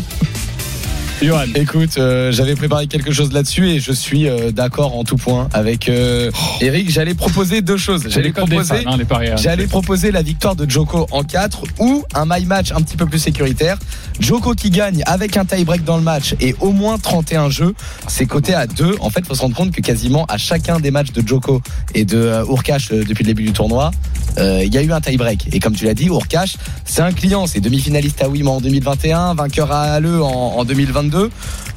Johan. 1.21 1.47
Écoute, 1.55 1.97
euh, 1.97 2.31
j'avais 2.31 2.55
préparé 2.55 2.87
quelque 2.87 3.11
chose 3.11 3.33
là-dessus 3.33 3.67
et 3.67 3.79
je 3.81 3.91
suis 3.91 4.29
euh, 4.29 4.51
d'accord 4.51 4.97
en 4.97 5.03
tout 5.03 5.17
point 5.17 5.49
avec 5.51 5.89
euh, 5.89 6.31
Eric. 6.61 6.89
J'allais 6.89 7.13
proposer 7.13 7.61
deux 7.61 7.75
choses. 7.75 8.05
J'allais 8.07 8.31
proposer, 8.31 8.85
hein, 8.85 8.97
j'allais 9.35 9.67
proposer 9.67 10.11
la 10.11 10.21
victoire 10.21 10.55
de 10.55 10.69
Joko 10.69 11.07
en 11.11 11.23
4 11.23 11.63
ou 11.79 12.05
un 12.13 12.25
my 12.25 12.45
match 12.45 12.71
un 12.71 12.81
petit 12.81 12.95
peu 12.95 13.05
plus 13.05 13.19
sécuritaire. 13.19 13.77
Joko 14.21 14.53
qui 14.53 14.69
gagne 14.69 15.03
avec 15.05 15.35
un 15.35 15.43
tie-break 15.43 15.83
dans 15.83 15.97
le 15.97 16.03
match 16.03 16.35
et 16.39 16.55
au 16.61 16.71
moins 16.71 16.97
31 16.97 17.49
jeux. 17.49 17.73
C'est 18.07 18.25
coté 18.25 18.53
à 18.53 18.65
2. 18.65 18.95
En 19.01 19.09
fait, 19.09 19.25
faut 19.25 19.35
se 19.35 19.41
rendre 19.41 19.55
compte 19.55 19.71
que 19.71 19.81
quasiment 19.81 20.25
à 20.25 20.37
chacun 20.37 20.79
des 20.79 20.91
matchs 20.91 21.11
de 21.11 21.27
Joko 21.27 21.61
et 21.95 22.05
de 22.05 22.43
Urkash 22.49 22.91
depuis 22.91 23.23
le 23.25 23.33
début 23.33 23.43
du 23.43 23.51
tournoi, 23.51 23.91
euh, 24.37 24.61
il 24.63 24.73
y 24.73 24.77
a 24.77 24.81
eu 24.81 24.91
un 24.93 25.01
tie-break. 25.01 25.53
Et 25.53 25.59
comme 25.59 25.73
tu 25.73 25.83
l'as 25.83 25.93
dit, 25.93 26.05
Urkash, 26.05 26.55
c'est 26.85 27.01
un 27.01 27.11
client, 27.11 27.45
c'est 27.45 27.59
demi-finaliste 27.59 28.21
à 28.21 28.29
Wim 28.29 28.47
en 28.47 28.61
2021, 28.61 29.33
vainqueur 29.33 29.71
à 29.71 29.81
Halle 29.81 30.07
en, 30.07 30.55
en 30.57 30.63
2022. 30.63 31.08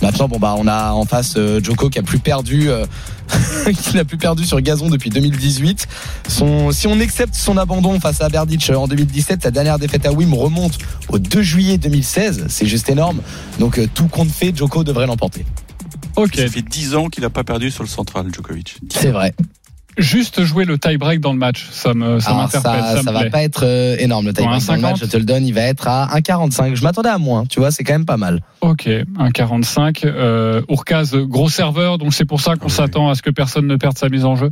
Maintenant, 0.01 0.29
bon 0.29 0.39
bah 0.39 0.55
on 0.59 0.67
a 0.67 0.93
en 0.93 1.05
face 1.05 1.35
euh, 1.37 1.61
Joko 1.63 1.89
qui 1.89 1.99
a 1.99 2.03
plus 2.03 2.19
perdu, 2.19 2.69
euh, 2.69 2.85
qui 3.83 3.97
n'a 3.97 4.05
plus 4.05 4.19
perdu 4.19 4.45
sur 4.45 4.61
gazon 4.61 4.89
depuis 4.89 5.11
2018. 5.11 5.87
Son, 6.29 6.73
si 6.73 6.87
on 6.87 6.99
accepte 7.01 7.35
son 7.35 7.57
abandon 7.57 7.99
face 8.01 8.21
à 8.21 8.29
Berdych 8.29 8.71
en 8.71 8.89
2017, 8.89 9.43
sa 9.43 9.51
dernière 9.51 9.79
défaite 9.79 10.07
à 10.07 10.13
Wim 10.13 10.35
remonte 10.35 10.79
au 11.09 11.19
2 11.19 11.43
juillet 11.43 11.79
2016. 11.79 12.47
C'est 12.49 12.67
juste 12.67 12.89
énorme. 12.89 13.21
Donc 13.59 13.79
euh, 13.79 13.87
tout 13.93 14.09
compte 14.09 14.31
fait, 14.31 14.57
Joko 14.57 14.85
devrait 14.85 15.07
l'emporter. 15.07 15.45
Ok. 16.17 16.37
Ça 16.37 16.49
fait 16.49 16.63
10 16.63 16.95
ans 16.95 17.09
qu'il 17.09 17.23
n'a 17.23 17.31
pas 17.31 17.45
perdu 17.45 17.71
sur 17.71 17.83
le 17.83 17.89
central, 17.89 18.27
Djokovic. 18.33 18.79
C'est 18.91 19.11
vrai. 19.11 19.35
Juste 19.99 20.43
jouer 20.45 20.65
le 20.65 20.79
tie-break 20.79 21.21
dans 21.21 21.33
le 21.35 21.39
match, 21.39 21.69
ça 21.71 21.93
me, 21.93 22.19
ça 22.19 22.31
Alors, 22.31 22.43
m'interpelle. 22.45 22.81
ça, 22.81 23.03
Ça, 23.03 23.13
va 23.13 23.21
plaît. 23.21 23.31
pas 23.31 23.43
être 23.43 23.65
euh, 23.67 23.97
énorme 23.99 24.27
le 24.27 24.33
time 24.33 24.45
dans 24.47 24.51
le 24.53 24.57
match. 24.57 24.65
50. 24.67 24.99
Je 25.01 25.05
te 25.05 25.17
le 25.19 25.25
donne, 25.25 25.47
il 25.47 25.53
va 25.53 25.61
être 25.63 25.87
à 25.87 26.09
1,45. 26.19 26.75
Je 26.77 26.83
m'attendais 26.83 27.11
à 27.11 27.19
moins. 27.19 27.45
Tu 27.45 27.61
vois, 27.61 27.71
c'est 27.71 27.85
quand 27.85 27.93
même 27.93 28.07
pas 28.07 28.17
mal. 28.17 28.41
Ok, 28.63 28.89
un 29.19 29.31
45. 29.31 30.05
Euh, 30.05 30.63
Urkaz, 30.71 31.15
gros 31.17 31.49
serveur, 31.51 31.99
donc 31.99 32.15
c'est 32.15 32.25
pour 32.25 32.41
ça 32.41 32.57
qu'on 32.57 32.67
Oui. 32.67 32.73
s'attend 32.73 33.11
à 33.11 33.15
ce 33.15 33.23
que 33.23 33.31
personne 33.31 33.67
ne 33.67 33.77
perde 33.77 33.99
sa 33.99 34.09
mise 34.09 34.25
en 34.25 34.35
jeu. 34.37 34.51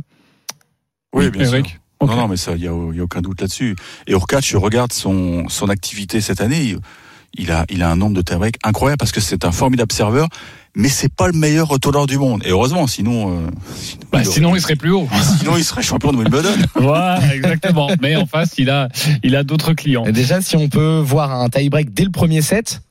Oui, 1.13 1.29
bien 1.31 1.45
sûr. 1.45 1.63
Non, 2.01 2.15
non, 2.15 2.27
mais 2.27 2.37
ça, 2.37 2.53
il 2.55 2.61
y 2.63 2.67
a, 2.67 2.71
y 2.71 2.99
a 2.99 3.03
aucun 3.03 3.21
doute 3.21 3.41
là-dessus. 3.41 3.75
Et 4.07 4.11
Urkac, 4.13 4.43
je 4.45 4.57
regarde 4.57 4.91
son, 4.93 5.47
son 5.49 5.69
activité 5.69 6.19
cette 6.21 6.41
année. 6.41 6.61
Il, 6.63 6.77
il 7.37 7.51
a, 7.51 7.65
il 7.69 7.83
a 7.83 7.89
un 7.91 7.95
nombre 7.95 8.15
de 8.15 8.21
tie-breaks 8.21 8.57
incroyable 8.63 8.97
parce 8.97 9.11
que 9.11 9.21
c'est 9.21 9.45
un 9.45 9.51
formidable 9.51 9.91
serveur, 9.91 10.27
mais 10.75 10.89
c'est 10.89 11.13
pas 11.13 11.27
le 11.27 11.33
meilleur 11.33 11.67
retourneur 11.67 12.07
du 12.07 12.17
monde. 12.17 12.41
Et 12.45 12.49
heureusement, 12.49 12.87
sinon, 12.87 13.29
euh, 13.45 13.47
sinon, 13.75 13.99
Bah, 14.11 14.19
il 14.21 14.25
sinon, 14.25 14.49
aurait- 14.49 14.59
il 14.59 14.61
serait 14.61 14.75
plus 14.75 14.91
haut. 14.91 15.07
sinon, 15.39 15.57
il 15.57 15.63
serait 15.63 15.81
champion 15.81 16.11
de 16.11 16.17
Wimbledon. 16.17 16.49
voilà, 16.75 17.19
exactement. 17.35 17.89
Mais 18.01 18.15
en 18.15 18.25
face, 18.25 18.53
il 18.57 18.69
a, 18.69 18.87
il 19.23 19.35
a 19.35 19.43
d'autres 19.43 19.73
clients. 19.73 20.05
Et 20.05 20.11
déjà, 20.11 20.41
si 20.41 20.55
on 20.55 20.69
peut 20.69 20.99
voir 21.03 21.31
un 21.31 21.49
tie-break 21.49 21.93
dès 21.93 22.03
le 22.05 22.11
premier 22.11 22.41
set, 22.41 22.81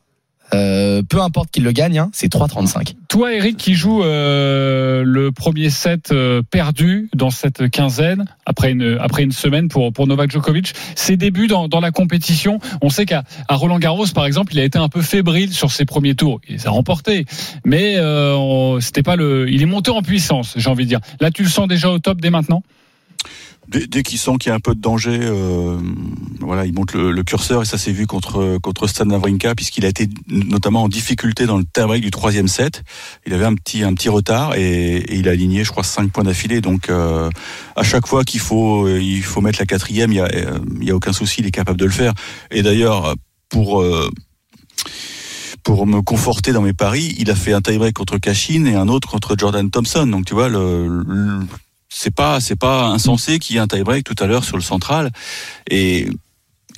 euh, 0.54 1.02
peu 1.02 1.20
importe 1.20 1.50
qui 1.50 1.60
le 1.60 1.72
gagne, 1.72 1.98
hein, 1.98 2.10
c'est 2.12 2.32
3,35. 2.32 2.94
Toi, 3.08 3.34
Eric, 3.34 3.56
qui 3.56 3.74
joue 3.74 4.02
euh, 4.02 5.02
le 5.04 5.32
premier 5.32 5.70
set 5.70 6.12
euh, 6.12 6.42
perdu 6.48 7.08
dans 7.14 7.30
cette 7.30 7.68
quinzaine 7.70 8.24
après 8.46 8.72
une 8.72 8.98
après 9.00 9.22
une 9.22 9.32
semaine 9.32 9.68
pour 9.68 9.92
pour 9.92 10.06
Novak 10.06 10.30
Djokovic, 10.30 10.74
ses 10.94 11.16
débuts 11.16 11.46
dans, 11.46 11.68
dans 11.68 11.80
la 11.80 11.90
compétition. 11.90 12.58
On 12.82 12.90
sait 12.90 13.06
qu'à 13.06 13.24
Roland 13.48 13.78
Garros, 13.78 14.06
par 14.14 14.26
exemple, 14.26 14.52
il 14.54 14.60
a 14.60 14.64
été 14.64 14.78
un 14.78 14.88
peu 14.88 15.02
fébrile 15.02 15.52
sur 15.52 15.70
ses 15.70 15.84
premiers 15.84 16.14
tours. 16.14 16.40
Il 16.48 16.56
les 16.56 16.66
a 16.66 16.70
remportés, 16.70 17.26
mais 17.64 17.96
euh, 17.96 18.80
c'était 18.80 19.02
pas 19.02 19.16
le. 19.16 19.48
Il 19.50 19.62
est 19.62 19.66
monté 19.66 19.90
en 19.90 20.02
puissance, 20.02 20.54
j'ai 20.56 20.70
envie 20.70 20.84
de 20.84 20.88
dire. 20.88 21.00
Là, 21.20 21.30
tu 21.30 21.42
le 21.42 21.48
sens 21.48 21.68
déjà 21.68 21.90
au 21.90 21.98
top 21.98 22.20
dès 22.20 22.30
maintenant? 22.30 22.62
Dès, 23.70 24.02
qu'il 24.02 24.18
sent 24.18 24.33
qu'il 24.40 24.50
y 24.50 24.52
a 24.52 24.56
un 24.56 24.61
peu 24.61 24.74
de 24.74 24.80
danger, 24.80 25.16
euh, 25.22 25.78
voilà, 26.40 26.66
il 26.66 26.74
monte 26.74 26.92
le, 26.94 27.22
curseur 27.22 27.62
et 27.62 27.64
ça 27.64 27.78
s'est 27.78 27.92
vu 27.92 28.09
contre 28.09 28.59
contre 28.59 28.88
Stan 28.88 29.09
Wawrinka 29.09 29.54
puisqu'il 29.54 29.85
a 29.85 29.88
été 29.88 30.09
notamment 30.28 30.83
en 30.83 30.88
difficulté 30.88 31.46
dans 31.46 31.56
le 31.56 31.62
tie-break 31.64 32.02
du 32.02 32.11
troisième 32.11 32.48
set. 32.48 32.83
Il 33.26 33.33
avait 33.33 33.44
un 33.44 33.54
petit 33.54 33.85
un 33.85 33.94
petit 33.94 34.09
retard 34.09 34.56
et, 34.56 35.04
il 35.14 35.28
a 35.28 35.33
aligné, 35.33 35.62
je 35.62 35.70
crois, 35.70 35.85
cinq 35.85 36.11
points 36.11 36.24
d'affilée. 36.24 36.61
Donc 36.61 36.88
euh, 36.88 37.30
à 37.76 37.85
chaque 37.85 38.09
fois 38.09 38.24
qu'il 38.24 38.40
faut 38.40 38.88
il 38.88 39.22
faut 39.22 39.40
mettre 39.40 39.61
la 39.61 39.66
quatrième, 39.66 40.11
il 40.11 40.16
y 40.16 40.20
a 40.20 40.24
euh, 40.24 40.59
il 40.80 40.88
y 40.88 40.90
a 40.90 40.96
aucun 40.96 41.12
souci, 41.12 41.37
il 41.40 41.46
est 41.46 41.52
capable 41.52 41.78
de 41.78 41.85
le 41.85 41.92
faire. 41.92 42.12
Et 42.50 42.62
d'ailleurs 42.62 43.14
pour 43.50 43.83
euh, 43.83 44.11
pour 45.62 45.87
me 45.87 46.00
conforter 46.02 46.52
dans 46.52 46.62
mes 46.62 46.72
paris, 46.72 47.14
il 47.18 47.30
a 47.30 47.37
fait 47.37 47.52
un 47.52 47.61
tie-break 47.61 47.94
contre 47.94 48.18
Cashin 48.18 48.64
et 48.64 48.74
un 48.74 48.88
autre 48.88 49.09
contre 49.09 49.37
Jordan 49.38 49.70
Thompson. 49.70 50.09
Donc 50.09 50.24
tu 50.24 50.35
vois 50.35 50.48
le, 50.48 50.88
le- 51.06 51.46
c'est 51.90 52.14
pas 52.14 52.40
c'est 52.40 52.57
pas 52.57 52.87
insensé 52.87 53.38
qu'il 53.38 53.57
y 53.57 53.59
ait 53.59 53.62
un 53.62 53.66
tie-break 53.66 54.05
tout 54.05 54.14
à 54.18 54.26
l'heure 54.26 54.44
sur 54.44 54.57
le 54.57 54.62
central. 54.62 55.11
Et 55.68 56.09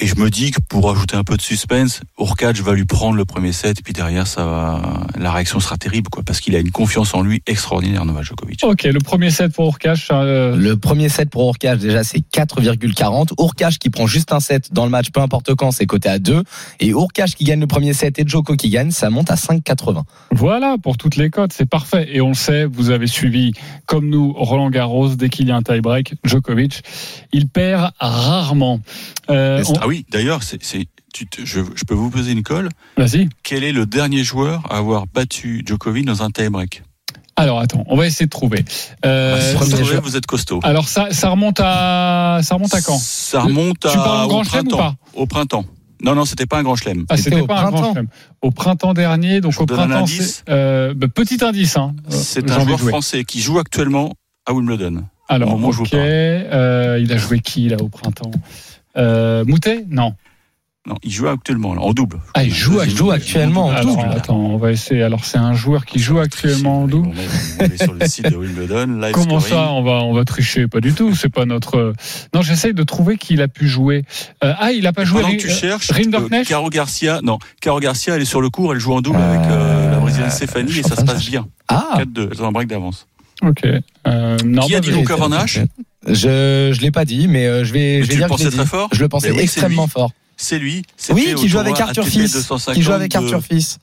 et 0.00 0.06
je 0.06 0.14
me 0.16 0.30
dis 0.30 0.50
que 0.50 0.60
pour 0.60 0.90
ajouter 0.90 1.16
un 1.16 1.24
peu 1.24 1.36
de 1.36 1.42
suspense, 1.42 2.00
Urkac 2.18 2.56
va 2.60 2.72
lui 2.74 2.84
prendre 2.84 3.16
le 3.16 3.24
premier 3.24 3.52
set 3.52 3.78
et 3.78 3.82
puis 3.82 3.92
derrière 3.92 4.26
ça 4.26 4.44
va 4.44 4.80
la 5.18 5.30
réaction 5.32 5.60
sera 5.60 5.76
terrible 5.76 6.08
quoi 6.10 6.22
parce 6.24 6.40
qu'il 6.40 6.56
a 6.56 6.58
une 6.58 6.70
confiance 6.70 7.14
en 7.14 7.22
lui 7.22 7.42
extraordinaire 7.46 8.04
Novak 8.04 8.24
Djokovic. 8.24 8.60
Ok, 8.64 8.84
le 8.84 8.98
premier 9.00 9.30
set 9.30 9.52
pour 9.52 9.66
Urkash. 9.66 10.08
euh, 10.10 10.56
Le 10.56 10.76
premier 10.76 11.08
set 11.08 11.30
pour 11.30 11.46
Urkash, 11.48 11.78
déjà, 11.78 12.02
c'est 12.04 12.20
4,40. 12.20 13.32
Urkash 13.38 13.78
qui 13.78 13.90
prend 13.90 14.06
juste 14.06 14.32
un 14.32 14.40
set 14.40 14.72
dans 14.72 14.84
le 14.84 14.90
match, 14.90 15.10
peu 15.10 15.20
importe 15.20 15.54
quand, 15.54 15.70
c'est 15.70 15.86
coté 15.86 16.08
à 16.08 16.18
2. 16.18 16.42
Et 16.80 16.88
Urkash 16.88 17.34
qui 17.34 17.44
gagne 17.44 17.60
le 17.60 17.66
premier 17.66 17.92
set 17.92 18.18
et 18.18 18.24
Joko 18.26 18.56
qui 18.56 18.70
gagne, 18.70 18.90
ça 18.90 19.10
monte 19.10 19.30
à 19.30 19.34
5,80. 19.36 20.02
Voilà, 20.32 20.76
pour 20.82 20.96
toutes 20.96 21.16
les 21.16 21.30
cotes, 21.30 21.52
c'est 21.52 21.68
parfait. 21.68 22.08
Et 22.12 22.20
on 22.20 22.28
le 22.28 22.34
sait, 22.34 22.64
vous 22.64 22.90
avez 22.90 23.06
suivi, 23.06 23.52
comme 23.86 24.08
nous, 24.08 24.32
Roland 24.32 24.70
Garros, 24.70 25.14
dès 25.14 25.28
qu'il 25.28 25.48
y 25.48 25.50
a 25.52 25.56
un 25.56 25.62
tie-break, 25.62 26.14
Djokovic, 26.24 26.82
il 27.32 27.48
perd 27.48 27.90
rarement. 28.00 28.80
Euh, 29.30 29.62
on- 29.68 29.81
Ah 29.84 29.88
oui, 29.88 30.06
d'ailleurs 30.10 30.44
c'est 30.44 30.62
c'est 30.62 30.86
tu 31.12 31.26
te- 31.26 31.44
je, 31.44 31.60
je 31.74 31.84
peux 31.84 31.94
vous 31.94 32.08
poser 32.08 32.30
une 32.32 32.44
colle. 32.44 32.68
Vas-y. 32.96 33.28
Quel 33.42 33.64
est 33.64 33.72
le 33.72 33.84
dernier 33.84 34.22
joueur 34.22 34.62
à 34.70 34.76
avoir 34.78 35.06
battu 35.12 35.64
Djokovic 35.66 36.04
dans 36.06 36.22
un 36.22 36.30
tie-break? 36.30 36.84
Alors 37.34 37.58
attends, 37.58 37.82
on 37.88 37.96
va 37.96 38.06
essayer 38.06 38.26
de 38.26 38.30
trouver. 38.30 38.64
Euh, 39.04 39.34
Bah, 39.58 39.64
si 39.66 39.82
vous 40.02 40.16
êtes 40.16 40.26
costaud. 40.26 40.60
alors 40.62 40.88
ça, 40.88 41.08
ça 41.10 41.30
remonte 41.30 41.58
à, 41.60 42.40
ça 42.42 42.54
remonte 42.54 42.72
à 42.74 42.80
quand? 42.80 42.96
Ça 42.98 43.40
remonte 43.40 43.84
à, 43.84 43.90
Tu 43.90 43.96
parles 43.96 44.24
au 44.24 44.28
Grand 44.28 44.44
Chelem 44.44 44.66
ou 44.66 44.70
printemps. 44.70 44.94
Au 45.14 45.26
printemps. 45.26 45.64
Non, 46.04 46.14
non, 46.14 46.24
c'était 46.26 46.46
pas 46.46 46.58
un 46.58 46.62
grand 46.62 46.76
chelem. 46.76 47.04
Ah, 47.08 47.16
C'était 47.16 47.42
pas 47.42 47.60
un 47.60 47.70
grand 47.70 47.72
printemps. 47.72 47.92
chelem. 47.94 48.06
Au 48.42 48.50
printemps 48.52 48.94
dernier, 48.94 49.40
donc 49.40 49.52
Je 49.52 49.60
au 49.60 49.66
printemps, 49.66 50.00
indice. 50.02 50.42
c'est 50.46 50.52
euh, 50.52 50.94
bah, 50.94 51.08
petit 51.08 51.42
indice. 51.44 51.76
Hein, 51.76 51.94
C'est 52.08 52.46
J'ai 52.46 52.54
un 52.54 52.60
joueur 52.64 52.78
jouer. 52.78 52.90
français 52.90 53.24
qui 53.24 53.40
joue 53.40 53.58
actuellement 53.58 54.12
à 54.46 54.52
Wimbledon. 54.52 55.04
Alors, 55.28 55.54
ok, 55.54 55.94
euh, 55.94 56.98
il 57.00 57.12
a 57.12 57.16
joué 57.16 57.40
qui 57.40 57.68
là 57.68 57.76
au 57.80 57.88
printemps? 57.88 58.30
Euh, 58.96 59.44
Moutet 59.44 59.84
Non. 59.88 60.14
Non, 60.84 60.96
il 61.04 61.12
joue 61.12 61.28
actuellement, 61.28 61.70
en 61.70 61.92
double. 61.92 62.18
Ah, 62.34 62.42
il 62.42 62.52
joue, 62.52 62.82
il 62.82 62.90
joue 62.90 63.12
actuellement 63.12 63.66
en 63.66 63.70
Alors, 63.70 63.94
double. 63.98 64.08
attends, 64.16 64.36
on 64.36 64.56
va 64.56 64.72
essayer. 64.72 65.04
Alors, 65.04 65.24
c'est 65.24 65.38
un 65.38 65.54
joueur 65.54 65.84
qui 65.84 66.00
joue 66.00 66.18
actuellement 66.18 66.82
en 66.82 66.86
double. 66.88 67.10
On 67.60 67.64
est, 67.64 67.80
sur 67.80 67.94
le 67.94 68.04
site 68.08 68.28
de 68.28 68.34
Wimbledon, 68.34 68.86
live 69.00 69.12
Comment 69.12 69.38
scoring. 69.38 69.64
ça, 69.64 69.70
on 69.74 69.84
va, 69.84 70.02
on 70.02 70.12
va 70.12 70.24
tricher 70.24 70.66
Pas 70.66 70.80
du 70.80 70.92
tout. 70.92 71.14
C'est 71.14 71.28
pas 71.28 71.44
notre. 71.44 71.76
euh, 71.76 71.92
Non, 72.34 72.42
j'essaye 72.42 72.74
de 72.74 72.82
trouver 72.82 73.16
qui 73.16 73.34
il 73.34 73.42
a 73.42 73.46
pu 73.46 73.68
jouer. 73.68 74.02
Euh, 74.42 74.54
ah, 74.58 74.72
il 74.72 74.84
a 74.88 74.92
pas 74.92 75.04
joué. 75.04 75.22
Pendant 75.22 75.36
que 75.36 75.42
tu 75.42 75.50
euh, 75.50 75.54
cherches, 75.54 75.88
Rinderknecht 75.92 76.48
Caro 76.48 76.68
Garcia, 76.68 77.20
non, 77.22 77.38
Caro 77.60 77.78
Garcia, 77.78 78.16
elle 78.16 78.22
est 78.22 78.24
sur 78.24 78.40
le 78.40 78.50
cours, 78.50 78.72
elle 78.74 78.80
joue 78.80 78.94
en 78.94 79.02
double 79.02 79.20
avec 79.20 79.48
euh, 79.52 79.88
la 79.92 79.98
brésilienne 80.00 80.30
Stéphanie 80.32 80.80
et 80.80 80.82
ça 80.82 80.96
se 80.96 81.04
passe 81.04 81.24
bien. 81.30 81.46
Ah 81.68 81.98
4-2, 82.00 82.30
elles 82.32 82.42
ont 82.42 82.48
un 82.48 82.52
break 82.52 82.66
d'avance. 82.66 83.06
Ok. 83.42 83.62
Euh, 84.08 84.36
non, 84.44 84.66
Qui 84.66 84.74
a 84.74 84.78
bah, 84.78 84.80
dit 84.80 84.90
vas-y. 84.90 84.98
Luca 85.00 85.14
Van 85.14 85.30
Hache 85.30 85.60
Je 86.06 86.70
je 86.74 86.80
l'ai 86.80 86.90
pas 86.90 87.04
dit, 87.04 87.28
mais 87.28 87.46
euh, 87.46 87.64
je 87.64 87.72
vais, 87.72 87.78
Mais 87.78 87.94
je 87.98 88.00
vais 88.02 88.08
tu 88.08 88.16
dire 88.16 88.28
le 88.28 88.34
que 88.36 88.42
je 88.42 88.48
très 88.48 88.62
dit. 88.64 88.68
fort 88.68 88.88
Je 88.92 89.00
le 89.00 89.08
pensais 89.08 89.30
oui, 89.30 89.40
extrêmement 89.40 89.84
lui. 89.84 89.90
fort. 89.90 90.10
C'est 90.36 90.58
lui. 90.58 90.82
Oui, 91.10 91.34
qui 91.36 91.48
joue 91.48 91.58
avec 91.58 91.78
Arthur 91.78 92.06
Fils. 92.06 92.32
250 92.32 92.74
Qui 92.74 92.82
joue 92.82 92.92
avec 92.92 93.12
de- 93.12 93.16
Arthur 93.18 93.42
Fils. 93.42 93.78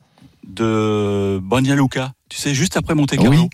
de 0.46 1.38
Banja 1.42 1.74
Luka. 1.74 2.12
Tu 2.28 2.38
sais, 2.38 2.54
juste 2.54 2.76
après 2.76 2.94
Monte 2.94 3.16
Carlo. 3.16 3.30
Oui. 3.30 3.48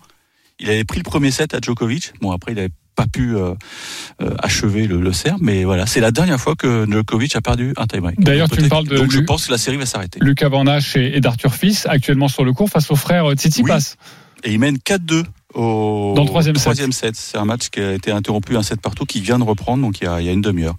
Il 0.59 0.69
avait 0.71 0.85
pris 0.85 0.99
le 0.99 1.03
premier 1.05 1.31
set 1.31 1.55
à 1.55 1.59
Djokovic. 1.61 2.13
Bon, 2.21 2.31
après, 2.33 2.53
il 2.53 2.55
n'avait 2.57 2.71
pas 2.95 3.07
pu 3.07 3.37
euh, 3.37 3.53
euh, 4.23 4.31
achever 4.43 4.87
le, 4.87 5.01
le 5.03 5.11
mais 5.41 5.65
voilà, 5.65 5.87
c'est 5.87 6.01
la 6.01 6.11
dernière 6.11 6.41
fois 6.41 6.55
que 6.57 6.87
Djokovic 6.91 7.37
a 7.37 7.43
perdu 7.43 7.75
un 7.77 7.87
tie-break. 7.87 8.19
D'ailleurs, 8.21 8.49
tu 8.49 8.63
me 8.63 8.69
parles 8.69 8.89
de 8.89 8.97
Donc, 8.97 9.11
je 9.13 9.21
pense 9.21 9.47
que 9.47 9.53
la 9.53 9.59
série 9.59 9.77
va 9.77 9.85
s'arrêter. 9.85 10.19
Lucas 10.23 10.49
Van 10.49 10.65
et, 10.67 11.17
et 11.17 11.21
d'Arthur 11.21 11.55
Fils, 11.55 11.85
actuellement 11.87 12.29
sur 12.29 12.45
le 12.45 12.55
cours 12.55 12.71
face 12.71 12.91
au 12.91 12.97
frère 12.97 13.31
Tsitsipas. 13.35 13.97
Et 14.45 14.53
il 14.53 14.59
mène 14.59 14.79
4-2 14.79 15.25
au 15.57 16.13
Dans 16.15 16.23
le 16.23 16.29
troisième 16.29 16.57
set. 16.57 16.93
set. 16.93 17.15
C'est 17.17 17.39
un 17.39 17.45
match 17.45 17.69
qui 17.71 17.81
a 17.81 17.93
été 17.93 18.13
interrompu, 18.13 18.57
un 18.57 18.63
set 18.63 18.81
partout, 18.81 19.05
qui 19.05 19.21
vient 19.21 19.39
de 19.39 19.45
reprendre, 19.45 19.83
donc 19.83 20.01
il 20.01 20.05
y 20.05 20.07
a, 20.07 20.21
il 20.21 20.27
y 20.27 20.29
a 20.29 20.33
une 20.33 20.41
demi-heure. 20.43 20.77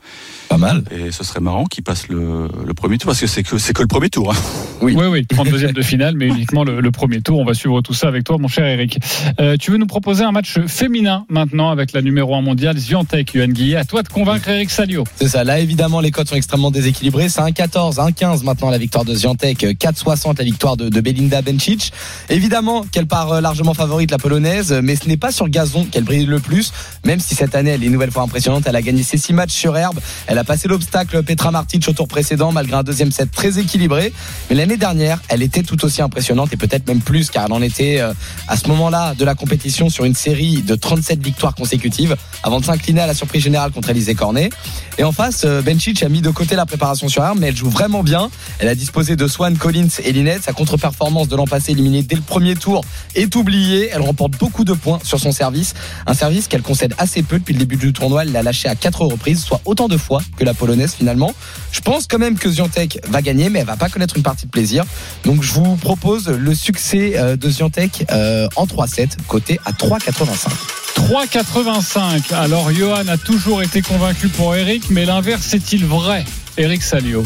Pas 0.49 0.57
mal. 0.57 0.83
Et 0.91 1.11
ce 1.11 1.23
serait 1.23 1.39
marrant 1.41 1.65
qu'il 1.65 1.83
passe 1.83 2.07
le, 2.07 2.47
le 2.65 2.73
premier 2.73 2.97
tour, 2.97 3.07
parce 3.07 3.19
que 3.19 3.27
c'est 3.27 3.43
que, 3.43 3.57
c'est 3.57 3.73
que 3.73 3.81
le 3.81 3.87
premier 3.87 4.09
tour. 4.09 4.31
hein. 4.31 4.37
Oui, 4.81 4.93
oui, 4.95 5.21
32e 5.23 5.73
de 5.73 5.81
finale, 5.81 6.15
mais 6.15 6.27
uniquement 6.27 6.63
le, 6.63 6.79
le 6.79 6.91
premier 6.91 7.21
tour. 7.21 7.39
On 7.39 7.45
va 7.45 7.53
suivre 7.55 7.81
tout 7.81 7.93
ça 7.93 8.07
avec 8.07 8.23
toi, 8.23 8.37
mon 8.37 8.47
cher 8.47 8.65
Eric. 8.65 8.99
Euh, 9.39 9.57
tu 9.59 9.71
veux 9.71 9.77
nous 9.77 9.87
proposer 9.87 10.23
un 10.23 10.31
match 10.31 10.59
féminin 10.67 11.25
maintenant 11.29 11.69
avec 11.71 11.93
la 11.93 12.01
numéro 12.01 12.35
1 12.35 12.41
mondiale, 12.41 12.77
Zviantek, 12.77 13.33
Yuan 13.33 13.51
Guillet. 13.51 13.75
À 13.77 13.85
toi 13.85 14.03
de 14.03 14.07
convaincre 14.09 14.47
Eric 14.49 14.69
Salio. 14.69 15.03
C'est 15.15 15.29
ça. 15.29 15.43
Là, 15.43 15.59
évidemment, 15.59 15.99
les 15.99 16.11
codes 16.11 16.27
sont 16.29 16.35
extrêmement 16.35 16.69
déséquilibrés. 16.71 17.27
C'est 17.29 17.41
1,14, 17.41 17.95
1,15 17.95 18.43
maintenant 18.43 18.69
la 18.69 18.77
victoire 18.77 19.03
de 19.05 19.15
Ziantek, 19.15 19.63
4,60 19.63 20.37
la 20.37 20.43
victoire 20.43 20.77
de, 20.77 20.89
de 20.89 21.01
Belinda 21.01 21.41
Bencic. 21.41 21.91
Évidemment 22.29 22.83
qu'elle 22.91 23.07
part 23.07 23.31
euh, 23.33 23.41
largement 23.41 23.73
favorite, 23.73 24.11
la 24.11 24.17
polonaise. 24.19 24.66
Mais 24.71 24.95
ce 24.95 25.07
n'est 25.07 25.17
pas 25.17 25.31
sur 25.31 25.49
gazon 25.49 25.85
qu'elle 25.85 26.03
brille 26.03 26.25
le 26.25 26.39
plus, 26.39 26.71
même 27.05 27.19
si 27.19 27.35
cette 27.35 27.55
année 27.55 27.71
elle 27.71 27.83
est 27.83 27.87
une 27.87 27.93
nouvelle 27.93 28.11
fois 28.11 28.23
impressionnante. 28.23 28.63
Elle 28.65 28.75
a 28.75 28.81
gagné 28.81 29.03
ses 29.03 29.17
six 29.17 29.33
matchs 29.33 29.53
sur 29.53 29.77
herbe. 29.77 29.99
Elle 30.27 30.37
a 30.37 30.43
passé 30.43 30.67
l'obstacle 30.67 31.23
Petra 31.23 31.51
Martic 31.51 31.87
au 31.87 31.93
tour 31.93 32.07
précédent 32.07 32.51
malgré 32.51 32.77
un 32.77 32.83
deuxième 32.83 33.11
set 33.11 33.31
très 33.31 33.59
équilibré. 33.59 34.13
Mais 34.49 34.55
l'année 34.55 34.77
dernière, 34.77 35.21
elle 35.29 35.43
était 35.43 35.63
tout 35.63 35.83
aussi 35.85 36.01
impressionnante 36.01 36.53
et 36.53 36.57
peut-être 36.57 36.87
même 36.87 37.01
plus 37.01 37.29
car 37.29 37.45
elle 37.45 37.53
en 37.53 37.61
était 37.61 37.99
euh, 37.99 38.13
à 38.47 38.57
ce 38.57 38.67
moment-là 38.67 39.13
de 39.15 39.25
la 39.25 39.35
compétition 39.35 39.89
sur 39.89 40.05
une 40.05 40.15
série 40.15 40.61
de 40.61 40.75
37 40.75 41.21
victoires 41.21 41.55
consécutives 41.55 42.15
avant 42.43 42.59
de 42.59 42.65
s'incliner 42.65 43.01
à 43.01 43.07
la 43.07 43.13
surprise 43.13 43.43
générale 43.43 43.71
contre 43.71 43.89
Alizé 43.89 44.15
Cornet. 44.15 44.49
Et 44.97 45.03
en 45.03 45.11
face, 45.11 45.43
euh, 45.45 45.61
a 46.01 46.09
mis 46.09 46.21
de 46.21 46.29
côté 46.29 46.55
la 46.55 46.65
préparation 46.65 47.07
sur 47.07 47.23
herbe, 47.23 47.37
mais 47.39 47.47
elle 47.47 47.55
joue 47.55 47.69
vraiment 47.69 48.03
bien. 48.03 48.29
Elle 48.59 48.67
a 48.67 48.75
disposé 48.75 49.15
de 49.15 49.27
Swan, 49.27 49.57
Collins 49.57 49.87
et 50.03 50.11
Linette. 50.11 50.43
Sa 50.43 50.53
contre-performance 50.53 51.27
de 51.27 51.35
l'an 51.35 51.45
passé 51.45 51.71
éliminée 51.71 52.03
dès 52.03 52.15
le 52.15 52.21
premier 52.21 52.55
tour 52.55 52.83
est 53.15 53.35
oubliée. 53.35 53.89
Elle 53.93 54.01
remporte 54.01 54.37
beaucoup 54.37 54.56
de 54.63 54.73
points 54.73 54.99
sur 55.03 55.19
son 55.19 55.31
service. 55.31 55.73
Un 56.05 56.13
service 56.13 56.47
qu'elle 56.47 56.61
concède 56.61 56.93
assez 56.97 57.23
peu 57.23 57.39
depuis 57.39 57.53
le 57.53 57.59
début 57.59 57.77
du 57.77 57.93
tournoi. 57.93 58.23
Elle 58.23 58.31
l'a 58.31 58.43
lâché 58.43 58.67
à 58.67 58.75
quatre 58.75 59.01
reprises, 59.01 59.43
soit 59.43 59.61
autant 59.65 59.87
de 59.87 59.97
fois 59.97 60.21
que 60.37 60.43
la 60.43 60.53
polonaise 60.53 60.93
finalement. 60.93 61.33
Je 61.71 61.81
pense 61.81 62.07
quand 62.07 62.19
même 62.19 62.37
que 62.37 62.49
Ziontek 62.49 62.99
va 63.09 63.21
gagner, 63.21 63.49
mais 63.49 63.59
elle 63.59 63.65
va 63.65 63.77
pas 63.77 63.89
connaître 63.89 64.17
une 64.17 64.23
partie 64.23 64.45
de 64.45 64.51
plaisir. 64.51 64.83
Donc 65.25 65.43
je 65.43 65.53
vous 65.53 65.75
propose 65.75 66.27
le 66.29 66.55
succès 66.55 67.13
euh, 67.15 67.35
de 67.35 67.49
Ziontek 67.49 68.05
euh, 68.11 68.47
en 68.55 68.65
3-7, 68.65 69.17
côté 69.27 69.59
à 69.65 69.71
3,85. 69.71 70.49
3,85. 70.97 72.33
Alors 72.33 72.71
Johan 72.71 73.07
a 73.07 73.17
toujours 73.17 73.61
été 73.61 73.81
convaincu 73.81 74.29
pour 74.29 74.55
Eric, 74.55 74.89
mais 74.89 75.05
l'inverse 75.05 75.53
est-il 75.53 75.85
vrai? 75.85 76.25
Eric 76.57 76.81
Salio. 76.81 77.23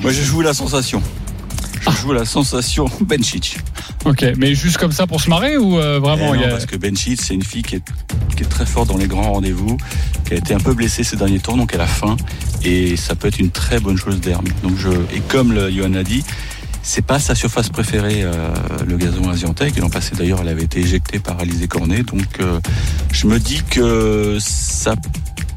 Moi, 0.00 0.12
je 0.12 0.22
joue 0.22 0.40
la 0.40 0.54
sensation. 0.54 1.02
Je 1.80 1.96
joue 1.96 2.12
la 2.12 2.24
sensation 2.24 2.88
Benchich. 3.00 3.56
Ok, 4.06 4.24
mais 4.36 4.54
juste 4.54 4.78
comme 4.78 4.92
ça 4.92 5.06
pour 5.06 5.20
se 5.20 5.28
marrer 5.28 5.56
ou 5.56 5.78
euh, 5.78 5.98
vraiment 5.98 6.34
Eh 6.34 6.38
y 6.40 6.44
a- 6.44 6.48
Parce 6.48 6.66
que 6.66 6.76
Benchich, 6.76 7.20
c'est 7.20 7.34
une 7.34 7.42
fille 7.42 7.62
qui 7.62 7.76
est, 7.76 7.82
qui 8.36 8.42
est 8.44 8.48
très 8.48 8.66
forte 8.66 8.88
dans 8.88 8.96
les 8.96 9.08
grands 9.08 9.32
rendez-vous, 9.32 9.76
qui 10.26 10.34
a 10.34 10.36
été 10.36 10.54
un 10.54 10.60
peu 10.60 10.74
blessée 10.74 11.02
ces 11.04 11.16
derniers 11.16 11.40
temps, 11.40 11.56
donc 11.56 11.72
elle 11.74 11.80
a 11.80 11.86
faim. 11.86 12.16
Et 12.64 12.96
ça 12.96 13.14
peut 13.14 13.28
être 13.28 13.38
une 13.38 13.50
très 13.50 13.80
bonne 13.80 13.96
chose 13.96 14.20
d'herbe. 14.20 14.48
Donc 14.62 14.76
je, 14.78 14.88
et 15.14 15.20
comme 15.28 15.52
le, 15.52 15.70
Johan 15.70 15.88
l'a 15.90 16.04
dit, 16.04 16.24
c'est 16.82 17.04
pas 17.04 17.18
sa 17.18 17.34
surface 17.34 17.68
préférée, 17.68 18.22
euh, 18.22 18.48
le 18.86 18.96
gazon 18.96 19.28
asiantec. 19.28 19.76
Et 19.76 19.80
l'an 19.80 19.90
passé, 19.90 20.12
d'ailleurs, 20.16 20.38
elle 20.42 20.48
avait 20.48 20.62
été 20.62 20.78
éjectée 20.80 21.18
par 21.18 21.40
Alizé 21.40 21.66
Cornet. 21.66 22.02
Donc 22.04 22.22
euh, 22.40 22.60
je 23.12 23.26
me 23.26 23.38
dis 23.40 23.60
que 23.68 24.36
ça 24.40 24.94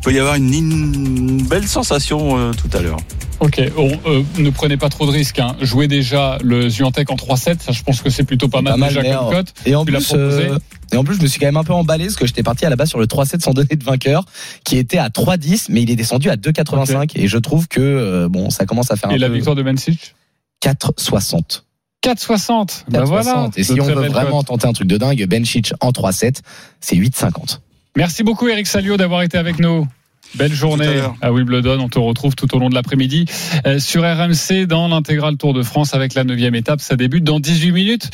peut 0.02 0.12
y 0.12 0.18
avoir 0.20 0.36
une, 0.36 0.54
une 0.54 1.44
belle 1.44 1.68
sensation 1.68 2.38
euh, 2.40 2.52
tout 2.54 2.76
à 2.76 2.82
l'heure. 2.82 2.98
Ok, 3.40 3.62
on, 3.78 3.92
euh, 4.06 4.24
ne 4.38 4.50
prenez 4.50 4.76
pas 4.76 4.90
trop 4.90 5.06
de 5.06 5.12
risques. 5.12 5.40
Hein. 5.40 5.56
Jouez 5.62 5.88
déjà 5.88 6.38
le 6.44 6.68
Ziontek 6.70 7.10
en 7.10 7.16
3-7, 7.16 7.62
ça 7.62 7.72
je 7.72 7.84
pense 7.84 8.02
que 8.02 8.10
c'est 8.10 8.26
plutôt 8.26 8.50
pas 8.50 8.62
mal, 8.62 8.80
déjà 8.80 9.02
mais, 9.02 9.14
comme 9.14 9.28
euh, 9.28 9.32
cote. 9.32 9.54
Et 9.66 9.76
en, 9.76 9.86
Tu 9.86 9.94
plus, 9.94 10.12
euh, 10.14 10.58
et 10.92 10.98
en 10.98 11.04
plus, 11.06 11.16
je 11.16 11.22
me 11.22 11.28
suis 11.28 11.40
quand 11.40 11.46
même 11.46 11.58
un 11.58 11.64
peu 11.64 11.74
emballé 11.74 12.06
parce 12.06 12.18
que 12.18 12.26
j'étais 12.26 12.44
parti 12.44 12.66
à 12.66 12.70
la 12.70 12.76
base 12.76 12.90
sur 12.90 13.00
le 13.00 13.06
3-7 13.06 13.42
sans 13.42 13.54
donner 13.54 13.76
de 13.76 13.84
vainqueur, 13.84 14.26
qui 14.66 14.78
était 14.78 14.98
à 14.98 15.08
3-10, 15.08 15.68
mais 15.70 15.84
il 15.84 15.90
est 15.90 15.96
descendu 15.96 16.30
à 16.30 16.36
2,85. 16.36 17.12
Et 17.16 17.28
je 17.28 17.38
trouve 17.38 17.68
que 17.68 17.80
euh, 17.80 18.28
bon, 18.30 18.50
ça 18.50 18.66
commence 18.66 18.92
à 18.92 18.98
faire 18.98 19.10
Et 19.12 19.16
un 19.16 19.18
la 19.18 19.28
peu 19.28 19.36
victoire 19.36 19.56
de 19.56 19.64
Bensic 19.64 20.16
4,60. 20.64 21.62
4,60. 22.04 22.84
Ben 22.90 23.04
4,60. 23.04 23.06
voilà. 23.06 23.50
Et 23.56 23.64
si 23.64 23.80
on 23.80 23.86
veut 23.86 24.08
vraiment 24.08 24.44
tenter 24.44 24.68
un 24.68 24.74
truc 24.74 24.88
de 24.88 24.98
dingue, 24.98 25.26
Benchich 25.28 25.74
en 25.80 25.92
3-7, 25.92 26.40
c'est 26.82 26.96
8,50. 26.96 27.60
Merci 27.96 28.24
beaucoup 28.24 28.48
Eric 28.48 28.68
Salio 28.68 28.98
d'avoir 28.98 29.22
été 29.22 29.38
avec 29.38 29.60
nous. 29.60 29.88
Belle 30.36 30.52
à 30.52 30.56
journée 30.56 31.02
à 31.22 31.32
Wimbledon. 31.32 31.80
On 31.80 31.90
te 31.90 31.98
retrouve 31.98 32.36
tout 32.36 32.56
au 32.56 32.60
long 32.60 32.70
de 32.70 32.76
l'après-midi 32.76 33.26
euh, 33.66 33.80
sur 33.80 34.04
RMC 34.04 34.68
dans 34.68 34.88
l'intégral 34.88 35.38
Tour 35.38 35.54
de 35.54 35.64
France 35.64 35.96
avec 35.96 36.14
la 36.14 36.24
neuvième 36.24 36.54
étape. 36.54 36.82
Ça 36.82 36.96
débute 36.96 37.24
dans 37.24 37.40
18 37.40 37.72
minutes. 37.72 38.10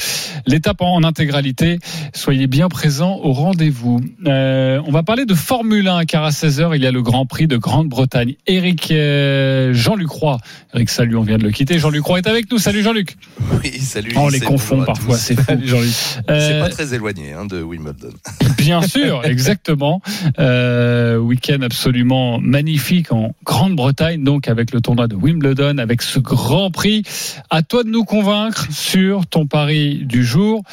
L'étape 0.47 0.81
en 0.81 1.03
intégralité. 1.03 1.79
Soyez 2.13 2.47
bien 2.47 2.69
présents 2.69 3.19
au 3.21 3.33
rendez-vous. 3.33 4.01
Euh, 4.25 4.81
on 4.85 4.91
va 4.91 5.03
parler 5.03 5.25
de 5.25 5.33
Formule 5.33 5.87
1 5.87 6.05
car 6.05 6.23
à 6.23 6.29
16h, 6.29 6.71
il 6.75 6.81
y 6.81 6.87
a 6.87 6.91
le 6.91 7.01
Grand 7.01 7.25
Prix 7.25 7.47
de 7.47 7.57
Grande-Bretagne. 7.57 8.35
Eric 8.47 8.91
euh, 8.91 9.73
Jean-Luc 9.73 10.09
Roy. 10.09 10.37
Eric, 10.73 10.89
salut, 10.89 11.17
on 11.17 11.23
vient 11.23 11.37
de 11.37 11.43
le 11.43 11.51
quitter. 11.51 11.79
Jean-Luc 11.79 12.05
Roy 12.05 12.19
est 12.19 12.27
avec 12.27 12.49
nous. 12.49 12.59
Salut 12.59 12.81
Jean-Luc. 12.81 13.17
Oui, 13.61 13.77
salut. 13.79 14.13
On 14.15 14.29
les 14.29 14.39
confond 14.39 14.83
parfois. 14.85 15.17
C'est 15.17 15.35
pas 15.35 16.69
très 16.69 16.93
éloigné 16.93 17.33
hein, 17.33 17.45
de 17.45 17.61
Wimbledon. 17.61 18.13
Bien 18.57 18.81
sûr, 18.81 19.21
exactement. 19.25 20.01
Week-end 20.37 21.61
absolument 21.61 22.04
magnifique 22.05 23.11
en 23.11 23.33
Grande-Bretagne, 23.43 24.23
donc 24.23 24.47
avec 24.47 24.71
le 24.71 24.81
tournoi 24.81 25.07
de 25.07 25.15
Wimbledon, 25.15 25.77
avec 25.77 26.01
ce 26.01 26.19
Grand 26.19 26.71
Prix. 26.71 27.03
À 27.49 27.63
toi 27.63 27.83
de 27.83 27.89
nous 27.89 28.05
convaincre 28.05 28.71
sur 28.71 29.27
ton 29.27 29.47
pari 29.47 30.05
du 30.05 30.23
jour. 30.23 30.63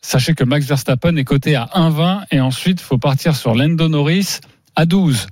Sachez 0.00 0.34
que 0.34 0.44
Max 0.44 0.66
Verstappen 0.66 1.16
est 1.16 1.24
coté 1.24 1.54
à 1.54 1.68
1,20 1.74 2.24
et 2.30 2.40
ensuite 2.40 2.80
il 2.80 2.84
faut 2.84 2.98
partir 2.98 3.36
sur 3.36 3.54
Lando 3.54 3.88
Norris 3.88 4.38
à 4.76 4.86
12. 4.86 5.26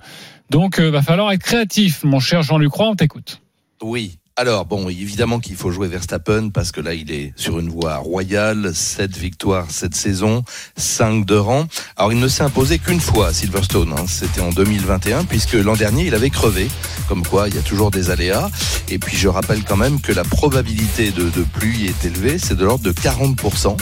Donc 0.49 0.79
euh, 0.79 0.91
va 0.91 1.01
falloir 1.01 1.31
être 1.31 1.43
créatif, 1.43 2.03
mon 2.03 2.19
cher 2.19 2.43
Jean-Luc 2.43 2.79
on 2.79 2.95
t'écoute. 2.95 3.41
Oui. 3.81 4.17
Alors, 4.39 4.65
bon, 4.65 4.87
évidemment 4.87 5.39
qu'il 5.39 5.55
faut 5.55 5.71
jouer 5.71 5.87
Verstappen 5.87 6.49
parce 6.49 6.71
que 6.71 6.79
là, 6.79 6.93
il 6.93 7.11
est 7.11 7.33
sur 7.37 7.57
une 7.57 7.69
voie 7.69 7.95
royale. 7.97 8.69
7 8.71 9.17
victoires 9.17 9.65
cette 9.69 9.95
saison, 9.95 10.43
5 10.75 11.25
de 11.25 11.33
rang. 11.35 11.65
Alors, 11.95 12.13
il 12.13 12.19
ne 12.19 12.27
s'est 12.27 12.43
imposé 12.43 12.77
qu'une 12.77 12.99
fois 12.99 13.29
à 13.29 13.33
Silverstone. 13.33 13.93
hein. 13.97 14.05
C'était 14.07 14.41
en 14.41 14.51
2021 14.51 15.25
puisque 15.25 15.53
l'an 15.53 15.75
dernier, 15.75 16.05
il 16.05 16.13
avait 16.13 16.29
crevé. 16.29 16.67
Comme 17.09 17.25
quoi, 17.25 17.47
il 17.47 17.55
y 17.55 17.57
a 17.57 17.63
toujours 17.63 17.89
des 17.89 18.11
aléas. 18.11 18.51
Et 18.89 18.99
puis, 18.99 19.17
je 19.17 19.27
rappelle 19.27 19.63
quand 19.63 19.75
même 19.77 19.99
que 20.01 20.11
la 20.11 20.23
probabilité 20.23 21.09
de, 21.09 21.23
de 21.31 21.43
pluie 21.43 21.87
est 21.87 22.05
élevée. 22.05 22.37
C'est 22.37 22.55
de 22.55 22.63
l'ordre 22.63 22.83
de 22.83 22.91
40%. 22.91 23.75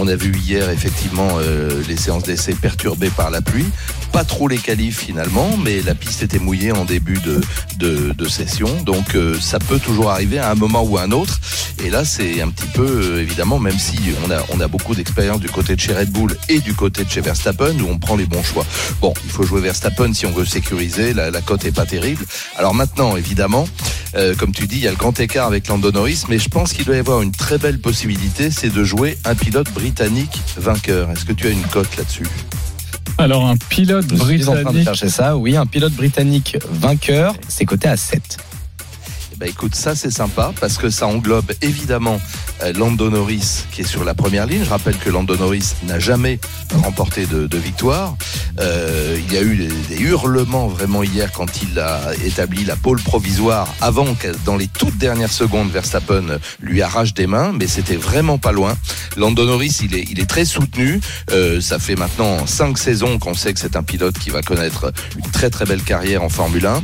On 0.00 0.08
a 0.08 0.16
vu 0.16 0.36
hier, 0.36 0.70
effectivement, 0.70 1.38
euh, 1.38 1.82
les 1.88 1.96
séances 1.96 2.24
d'essai 2.24 2.54
perturbées 2.54 3.10
par 3.10 3.30
la 3.30 3.42
pluie. 3.42 3.66
Pas 4.12 4.24
trop 4.24 4.48
les 4.48 4.58
qualifs 4.58 4.98
finalement, 4.98 5.56
mais 5.56 5.82
la 5.82 5.94
piste 5.94 6.24
était 6.24 6.40
mouillée 6.40 6.72
en 6.72 6.84
début 6.84 7.18
de, 7.20 7.40
de, 7.78 8.12
de 8.12 8.28
session. 8.28 8.68
Donc 8.82 9.14
euh, 9.14 9.38
ça 9.40 9.60
peut 9.60 9.78
toujours 9.78 9.99
arriver 10.08 10.38
à 10.38 10.50
un 10.50 10.54
moment 10.54 10.82
ou 10.82 10.96
à 10.96 11.02
un 11.02 11.10
autre. 11.10 11.38
Et 11.84 11.90
là, 11.90 12.04
c'est 12.04 12.40
un 12.42 12.48
petit 12.48 12.66
peu, 12.68 12.86
euh, 12.86 13.20
évidemment, 13.22 13.58
même 13.58 13.78
si 13.78 13.96
on 14.26 14.30
a, 14.30 14.42
on 14.50 14.60
a 14.60 14.68
beaucoup 14.68 14.94
d'expérience 14.94 15.40
du 15.40 15.48
côté 15.48 15.74
de 15.76 15.80
chez 15.80 15.92
Red 15.94 16.10
Bull 16.10 16.36
et 16.48 16.60
du 16.60 16.74
côté 16.74 17.04
de 17.04 17.10
chez 17.10 17.20
Verstappen, 17.20 17.78
où 17.80 17.88
on 17.90 17.98
prend 17.98 18.16
les 18.16 18.26
bons 18.26 18.42
choix. 18.42 18.64
Bon, 19.00 19.12
il 19.24 19.30
faut 19.30 19.42
jouer 19.44 19.60
Verstappen 19.60 20.12
si 20.12 20.26
on 20.26 20.32
veut 20.32 20.44
sécuriser. 20.44 21.12
La, 21.14 21.30
la 21.30 21.40
cote 21.40 21.64
est 21.64 21.72
pas 21.72 21.86
terrible. 21.86 22.24
Alors 22.56 22.74
maintenant, 22.74 23.16
évidemment, 23.16 23.66
euh, 24.14 24.34
comme 24.34 24.52
tu 24.52 24.66
dis, 24.66 24.76
il 24.76 24.82
y 24.82 24.88
a 24.88 24.90
le 24.90 24.96
grand 24.96 25.18
écart 25.20 25.46
avec 25.46 25.68
Lando 25.68 25.90
Norris, 25.92 26.24
mais 26.28 26.38
je 26.38 26.48
pense 26.48 26.72
qu'il 26.72 26.84
doit 26.84 26.96
y 26.96 26.98
avoir 26.98 27.22
une 27.22 27.32
très 27.32 27.58
belle 27.58 27.80
possibilité, 27.80 28.50
c'est 28.50 28.70
de 28.72 28.84
jouer 28.84 29.18
un 29.24 29.34
pilote 29.34 29.70
britannique 29.72 30.40
vainqueur. 30.56 31.10
Est-ce 31.10 31.24
que 31.24 31.32
tu 31.32 31.46
as 31.46 31.50
une 31.50 31.62
cote 31.62 31.96
là-dessus? 31.96 32.26
Alors 33.18 33.46
un 33.46 33.56
pilote 33.56 34.06
Je 34.10 34.16
suis 34.24 34.42
en 34.48 34.52
train 34.52 34.54
de 34.60 34.62
britannique. 34.64 34.84
chercher 34.84 35.08
ça. 35.08 35.36
Oui, 35.36 35.56
un 35.56 35.66
pilote 35.66 35.92
britannique 35.92 36.56
vainqueur, 36.70 37.34
c'est 37.48 37.64
coté 37.66 37.88
à 37.88 37.96
7. 37.96 38.38
Ben, 39.40 39.48
écoute, 39.48 39.74
ça 39.74 39.94
c'est 39.94 40.10
sympa 40.10 40.52
parce 40.60 40.76
que 40.76 40.90
ça 40.90 41.06
englobe 41.06 41.50
évidemment 41.62 42.20
euh, 42.62 42.74
Lando 42.74 43.08
Norris 43.08 43.64
qui 43.72 43.80
est 43.80 43.84
sur 43.84 44.04
la 44.04 44.12
première 44.12 44.44
ligne. 44.44 44.62
Je 44.62 44.68
rappelle 44.68 44.98
que 44.98 45.08
Lando 45.08 45.34
Norris 45.34 45.76
n'a 45.84 45.98
jamais 45.98 46.38
remporté 46.74 47.24
de, 47.24 47.56
victoire. 47.56 48.18
Euh, 48.60 49.18
il 49.18 49.32
y 49.32 49.38
a 49.38 49.42
eu 49.42 49.56
des, 49.56 49.96
des 49.96 50.02
hurlements 50.02 50.68
vraiment 50.68 51.02
hier 51.02 51.32
quand 51.32 51.62
il 51.62 51.78
a 51.78 52.12
établi 52.22 52.66
la 52.66 52.76
pole 52.76 53.00
provisoire 53.00 53.66
avant 53.80 54.14
que 54.14 54.28
dans 54.44 54.58
les 54.58 54.66
toutes 54.66 54.98
dernières 54.98 55.32
secondes 55.32 55.70
Verstappen 55.70 56.38
lui 56.60 56.82
arrache 56.82 57.14
des 57.14 57.26
mains, 57.26 57.52
mais 57.52 57.66
c'était 57.66 57.96
vraiment 57.96 58.36
pas 58.36 58.52
loin. 58.52 58.76
Lando 59.16 59.46
Norris, 59.46 59.78
il 59.82 59.94
est, 59.94 60.04
il 60.10 60.20
est 60.20 60.28
très 60.28 60.44
soutenu. 60.44 61.00
Euh, 61.32 61.62
ça 61.62 61.78
fait 61.78 61.96
maintenant 61.96 62.46
cinq 62.46 62.76
saisons 62.76 63.18
qu'on 63.18 63.32
sait 63.32 63.54
que 63.54 63.60
c'est 63.60 63.76
un 63.76 63.82
pilote 63.82 64.18
qui 64.18 64.28
va 64.28 64.42
connaître 64.42 64.92
une 65.16 65.30
très 65.30 65.48
très 65.48 65.64
belle 65.64 65.82
carrière 65.82 66.22
en 66.22 66.28
Formule 66.28 66.66
1. 66.66 66.82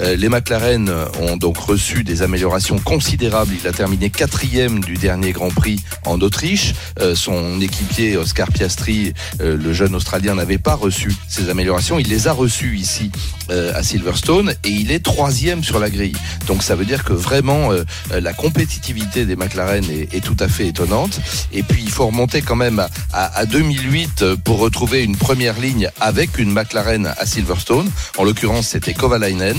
Euh, 0.00 0.16
les 0.16 0.28
McLaren 0.28 0.90
ont 1.20 1.36
donc 1.36 1.58
reçu 1.58 1.91
des 2.00 2.22
améliorations 2.22 2.78
considérables. 2.78 3.52
Il 3.60 3.66
a 3.68 3.72
terminé 3.72 4.08
quatrième 4.08 4.80
du 4.80 4.94
dernier 4.94 5.32
Grand 5.32 5.50
Prix 5.50 5.80
en 6.06 6.18
Autriche. 6.22 6.72
Euh, 7.00 7.14
son 7.14 7.60
équipier 7.60 8.16
Oscar 8.16 8.48
Piastri, 8.50 9.12
euh, 9.42 9.56
le 9.56 9.72
jeune 9.74 9.94
Australien, 9.94 10.34
n'avait 10.34 10.56
pas 10.58 10.74
reçu 10.74 11.14
ces 11.28 11.50
améliorations. 11.50 11.98
Il 11.98 12.08
les 12.08 12.26
a 12.28 12.32
reçues 12.32 12.76
ici 12.78 13.10
euh, 13.50 13.72
à 13.74 13.82
Silverstone 13.82 14.54
et 14.64 14.70
il 14.70 14.90
est 14.90 15.04
troisième 15.04 15.62
sur 15.62 15.78
la 15.78 15.90
grille. 15.90 16.16
Donc 16.46 16.62
ça 16.62 16.74
veut 16.74 16.86
dire 16.86 17.04
que 17.04 17.12
vraiment 17.12 17.70
euh, 17.72 17.84
la 18.10 18.32
compétitivité 18.32 19.26
des 19.26 19.36
McLaren 19.36 19.84
est, 19.90 20.14
est 20.14 20.24
tout 20.24 20.36
à 20.40 20.48
fait 20.48 20.68
étonnante. 20.68 21.20
Et 21.52 21.62
puis 21.62 21.82
il 21.82 21.90
faut 21.90 22.06
remonter 22.06 22.40
quand 22.40 22.56
même 22.56 22.78
à, 22.78 22.88
à- 23.12 23.38
à 23.40 23.44
2008 23.46 24.24
pour 24.44 24.58
retrouver 24.60 25.02
une 25.02 25.16
première 25.16 25.58
ligne 25.60 25.90
avec 26.00 26.38
une 26.38 26.52
McLaren 26.52 27.12
à 27.18 27.26
Silverstone. 27.26 27.90
En 28.16 28.24
l'occurrence, 28.24 28.68
c'était 28.68 28.94
Kovalainen. 28.94 29.56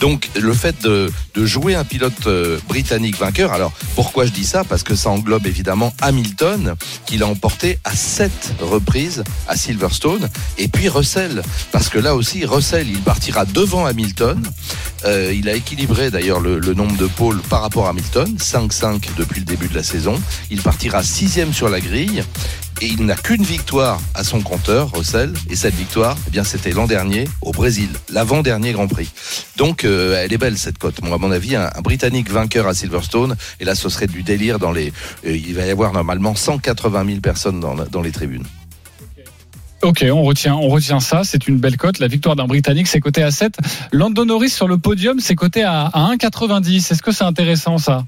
Donc 0.00 0.28
le 0.34 0.52
fait 0.52 0.82
de, 0.82 1.12
de 1.34 1.46
jouer 1.46 1.75
un 1.76 1.84
pilote 1.84 2.26
euh, 2.26 2.58
britannique 2.68 3.18
vainqueur, 3.18 3.52
alors 3.52 3.72
pourquoi 3.94 4.26
je 4.26 4.30
dis 4.30 4.44
ça? 4.44 4.64
Parce 4.64 4.82
que 4.82 4.94
ça 4.94 5.10
englobe 5.10 5.46
évidemment 5.46 5.94
Hamilton, 6.00 6.74
qu'il 7.04 7.22
a 7.22 7.26
emporté 7.26 7.78
à 7.84 7.94
sept 7.94 8.54
reprises 8.60 9.24
à 9.48 9.56
Silverstone, 9.56 10.28
et 10.58 10.68
puis 10.68 10.88
Russell, 10.88 11.42
parce 11.72 11.88
que 11.88 11.98
là 11.98 12.14
aussi, 12.14 12.44
Russell, 12.44 12.88
il 12.88 13.00
partira 13.00 13.44
devant 13.44 13.86
Hamilton. 13.86 14.42
Euh, 15.04 15.32
il 15.34 15.48
a 15.48 15.54
équilibré 15.54 16.10
d'ailleurs 16.10 16.40
le, 16.40 16.58
le 16.58 16.74
nombre 16.74 16.96
de 16.96 17.06
pôles 17.06 17.40
par 17.42 17.62
rapport 17.62 17.86
à 17.86 17.90
Hamilton, 17.90 18.36
5-5 18.38 19.08
depuis 19.16 19.40
le 19.40 19.46
début 19.46 19.68
de 19.68 19.74
la 19.74 19.82
saison. 19.82 20.20
Il 20.50 20.62
partira 20.62 21.02
sixième 21.02 21.52
sur 21.52 21.68
la 21.68 21.80
grille. 21.80 22.24
Et 22.82 22.86
il 22.88 23.06
n'a 23.06 23.14
qu'une 23.14 23.42
victoire 23.42 23.98
à 24.14 24.22
son 24.22 24.42
compteur, 24.42 24.90
Russell. 24.92 25.32
Et 25.48 25.56
cette 25.56 25.74
victoire, 25.74 26.14
eh 26.26 26.30
bien, 26.30 26.44
c'était 26.44 26.72
l'an 26.72 26.86
dernier 26.86 27.26
au 27.40 27.52
Brésil, 27.52 27.88
l'avant-dernier 28.10 28.72
Grand 28.72 28.86
Prix. 28.86 29.10
Donc, 29.56 29.84
euh, 29.84 30.22
elle 30.22 30.32
est 30.32 30.38
belle 30.38 30.58
cette 30.58 30.76
cote. 30.76 31.02
Moi, 31.02 31.14
à 31.14 31.18
mon 31.18 31.30
avis, 31.30 31.56
un, 31.56 31.70
Britannique 31.82 32.30
vainqueur 32.30 32.66
à 32.66 32.74
Silverstone. 32.74 33.36
Et 33.60 33.64
là, 33.64 33.74
ce 33.74 33.88
serait 33.88 34.06
du 34.06 34.22
délire 34.22 34.58
dans 34.58 34.72
les. 34.72 34.92
euh, 35.26 35.34
il 35.34 35.54
va 35.54 35.64
y 35.64 35.70
avoir 35.70 35.94
normalement 35.94 36.34
180 36.34 37.06
000 37.06 37.20
personnes 37.20 37.60
dans, 37.60 37.74
dans 37.74 38.02
les 38.02 38.12
tribunes. 38.12 38.44
Ok, 39.82 40.04
on 40.10 40.22
retient, 40.22 41.00
ça. 41.00 41.22
C'est 41.24 41.48
une 41.48 41.58
belle 41.58 41.78
cote. 41.78 41.98
La 41.98 42.08
victoire 42.08 42.36
d'un 42.36 42.46
Britannique, 42.46 42.88
c'est 42.88 43.00
coté 43.00 43.22
à 43.22 43.30
7. 43.30 43.56
Lando 43.92 44.24
Norris 44.26 44.50
sur 44.50 44.68
le 44.68 44.76
podium, 44.76 45.20
c'est 45.20 45.34
coté 45.34 45.62
à, 45.62 45.86
à 45.86 46.14
1,90. 46.14 46.92
Est-ce 46.92 47.02
que 47.02 47.12
c'est 47.12 47.24
intéressant 47.24 47.78
ça? 47.78 48.04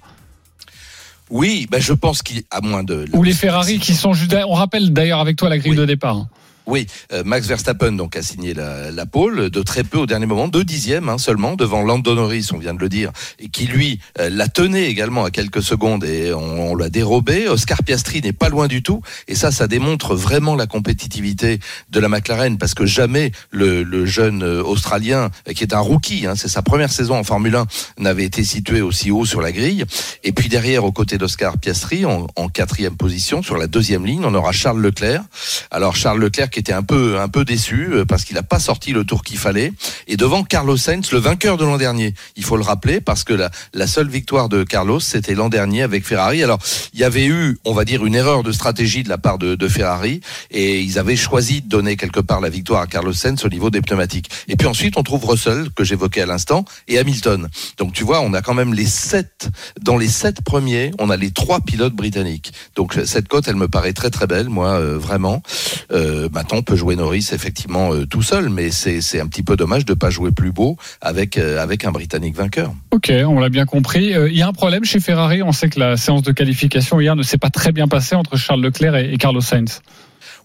Oui, 1.31 1.67
ben, 1.71 1.81
je 1.81 1.93
pense 1.93 2.23
qu'il 2.23 2.43
à 2.51 2.61
moins 2.61 2.83
de. 2.83 3.05
Ou 3.13 3.23
les 3.23 3.33
Ferrari 3.33 3.79
qui 3.79 3.95
sont 3.95 4.13
juste. 4.13 4.35
On 4.49 4.55
rappelle 4.55 4.93
d'ailleurs 4.93 5.21
avec 5.21 5.37
toi 5.37 5.49
la 5.49 5.59
grille 5.59 5.73
Oui. 5.73 5.77
de 5.77 5.85
départ. 5.85 6.27
Oui, 6.69 6.87
euh, 7.15 7.23
Max 7.25 7.47
Verstappen 7.47 7.93
donc 7.93 8.15
a 8.15 8.21
signé 8.21 8.53
la, 8.53 8.91
la 8.91 9.07
pole 9.07 9.49
de 9.49 9.63
très 9.63 9.85
peu 9.85 9.97
au 9.97 10.05
dernier 10.05 10.27
moment, 10.27 10.49
deux 10.49 10.65
dixièmes 10.65 11.09
hein, 11.09 11.17
seulement 11.17 11.55
devant 11.55 11.81
Lando 11.81 12.15
Norris, 12.15 12.51
on 12.53 12.59
vient 12.59 12.75
de 12.75 12.79
le 12.79 12.91
dire, 12.91 13.11
et 13.39 13.49
qui 13.49 13.65
lui 13.67 14.01
euh, 14.21 14.29
la 14.29 14.49
tenait 14.49 14.85
également 14.85 15.25
à 15.25 15.31
quelques 15.31 15.63
secondes 15.63 16.05
et 16.05 16.35
on, 16.35 16.73
on 16.73 16.77
l'a 16.77 16.91
dérobé. 16.91 17.49
Oscar 17.49 17.83
Piastri 17.83 18.21
n'est 18.21 18.35
pas 18.35 18.51
loin 18.51 18.67
du 18.69 18.83
tout, 18.83 19.01
et 19.29 19.35
ça, 19.35 19.51
ça 19.51 19.67
démontre 19.67 20.15
vraiment 20.15 20.57
la 20.57 20.67
compétitivité 20.67 21.59
de 21.89 22.01
la 22.01 22.11
McLaren 22.11 22.59
parce 22.59 22.75
que 22.75 22.85
jamais 22.85 23.33
le, 23.51 23.83
le 23.83 24.05
jeune 24.05 24.43
euh, 24.43 24.63
Australien 24.63 25.31
qui 25.55 25.65
est 25.65 25.73
un 25.73 25.81
rookie, 25.81 26.27
hein, 26.27 26.35
c'est 26.37 26.49
sa 26.49 26.61
première 26.61 26.93
saison 26.93 27.15
en 27.15 27.25
Formule 27.25 27.57
1, 27.57 27.67
n'avait 27.97 28.25
été 28.25 28.45
situé 28.45 28.83
aussi 28.83 29.11
haut 29.11 29.25
sur 29.25 29.41
la 29.41 29.53
grille. 29.53 29.87
Et 30.23 30.33
puis 30.33 30.51
derrière, 30.51 30.85
aux 30.85 30.93
côtés 30.93 31.17
d'Oscar 31.17 31.57
Piastri, 31.57 32.05
en, 32.05 32.27
en 32.37 32.49
quatrième 32.51 32.99
position 32.99 33.43
sur 33.43 33.57
la 33.57 33.69
deuxième 33.69 34.05
ligne, 34.05 34.27
on 34.27 34.35
aura 34.35 34.53
Charles 34.53 34.83
Leclerc. 34.83 35.23
Alors 35.71 35.97
Charles 35.97 36.21
Leclerc 36.21 36.51
était 36.59 36.73
un 36.73 36.83
peu 36.83 37.19
un 37.19 37.29
peu 37.29 37.45
déçu 37.45 37.89
euh, 37.93 38.05
parce 38.05 38.25
qu'il 38.25 38.37
n'a 38.37 38.43
pas 38.43 38.59
sorti 38.59 38.93
le 38.93 39.05
tour 39.05 39.23
qu'il 39.23 39.39
fallait. 39.39 39.73
Et 40.07 40.17
devant 40.17 40.43
Carlos 40.45 40.77
Sainz 40.77 41.13
le 41.13 41.19
vainqueur 41.19 41.57
de 41.57 41.65
l'an 41.65 41.79
dernier. 41.79 42.15
Il 42.37 42.45
faut 42.45 42.57
le 42.57 42.63
rappeler 42.63 43.01
parce 43.01 43.25
que 43.25 43.33
la, 43.33 43.51
la 43.73 43.87
seule 43.87 44.09
victoire 44.09 44.49
de 44.49 44.65
Carlos 44.65 45.01
c'était 45.01 45.35
l'an 45.35 45.49
dernier 45.49 45.83
avec 45.83 46.07
Ferrari. 46.07 46.43
Alors 46.43 46.59
il 46.93 47.01
y 47.01 47.05
avait 47.05 47.27
eu 47.27 47.59
on 47.65 47.73
va 47.73 47.85
dire 47.85 48.05
une 48.05 48.15
erreur 48.15 48.43
de 48.43 48.53
stratégie 48.53 49.03
de 49.03 49.09
la 49.09 49.19
part 49.19 49.39
de, 49.39 49.55
de 49.55 49.69
Ferrari 49.69 50.21
et 50.51 50.81
ils 50.81 50.99
avaient 50.99 51.17
choisi 51.17 51.63
de 51.63 51.69
donner 51.69 51.97
quelque 51.97 52.21
part 52.21 52.41
la 52.41 52.51
victoire 52.51 52.83
à 52.83 52.87
Carlos 52.87 53.13
Sainz 53.13 53.45
au 53.45 53.49
niveau 53.49 53.71
des 53.71 53.81
pneumatiques. 53.81 54.31
Et 54.49 54.57
puis 54.57 54.67
ensuite 54.67 54.97
on 54.97 55.03
trouve 55.03 55.25
Russell 55.25 55.69
que 55.75 55.85
j'évoquais 55.85 56.23
à 56.23 56.27
l'instant 56.27 56.65
et 56.89 56.99
Hamilton. 56.99 57.49
Donc 57.77 57.93
tu 57.93 58.05
vois 58.05 58.21
on 58.21 58.35
a 58.35 58.43
quand 58.43 58.55
même 58.55 58.75
les 58.75 58.87
sept 58.87 59.49
dans 59.81 59.97
les 59.97 60.09
sept 60.09 60.43
premiers 60.43 60.91
on 60.99 61.11
a 61.11 61.17
les 61.17 61.31
trois 61.31 61.61
pilotes 61.61 61.95
britanniques. 61.95 62.53
Donc 62.75 62.99
cette 63.05 63.29
cote 63.29 63.47
elle 63.49 63.57
me 63.57 63.69
paraît 63.69 63.93
très 63.93 64.11
très 64.11 64.27
belle 64.27 64.49
moi 64.49 64.71
euh, 64.71 64.99
vraiment. 64.99 65.43
Euh, 65.93 66.29
maintenant, 66.33 66.48
on 66.53 66.63
peut 66.63 66.77
jouer 66.77 66.97
Norris 66.97 67.31
effectivement 67.33 67.93
euh, 67.93 68.07
tout 68.07 68.23
seul, 68.23 68.49
mais 68.49 68.71
c'est 68.71 69.21
un 69.21 69.27
petit 69.27 69.43
peu 69.43 69.57
dommage 69.57 69.85
de 69.85 69.95
pas 69.95 70.11
jouer 70.11 70.31
plus 70.31 70.53
beau 70.53 70.77
avec 71.01 71.37
euh, 71.39 71.63
avec 71.63 71.85
un 71.85 71.93
Britannique 71.93 72.37
vainqueur. 72.37 72.73
Ok, 72.91 73.13
on 73.27 73.39
l'a 73.39 73.49
bien 73.49 73.67
compris. 73.67 74.15
Euh, 74.15 74.29
Il 74.29 74.37
y 74.37 74.43
a 74.43 74.49
un 74.49 74.53
problème 74.53 74.85
chez 74.85 75.01
Ferrari. 75.01 75.43
On 75.43 75.53
sait 75.53 75.69
que 75.69 75.81
la 75.81 75.97
séance 75.97 76.23
de 76.23 76.33
qualification 76.33 77.01
hier 77.01 77.17
ne 77.17 77.23
s'est 77.23 77.39
pas 77.39 77.51
très 77.51 77.73
bien 77.73 77.89
passée 77.89 78.15
entre 78.15 78.37
Charles 78.37 78.61
Leclerc 78.63 78.97
et, 78.97 79.13
et 79.13 79.19
Carlos 79.19 79.41
Sainz. 79.41 79.81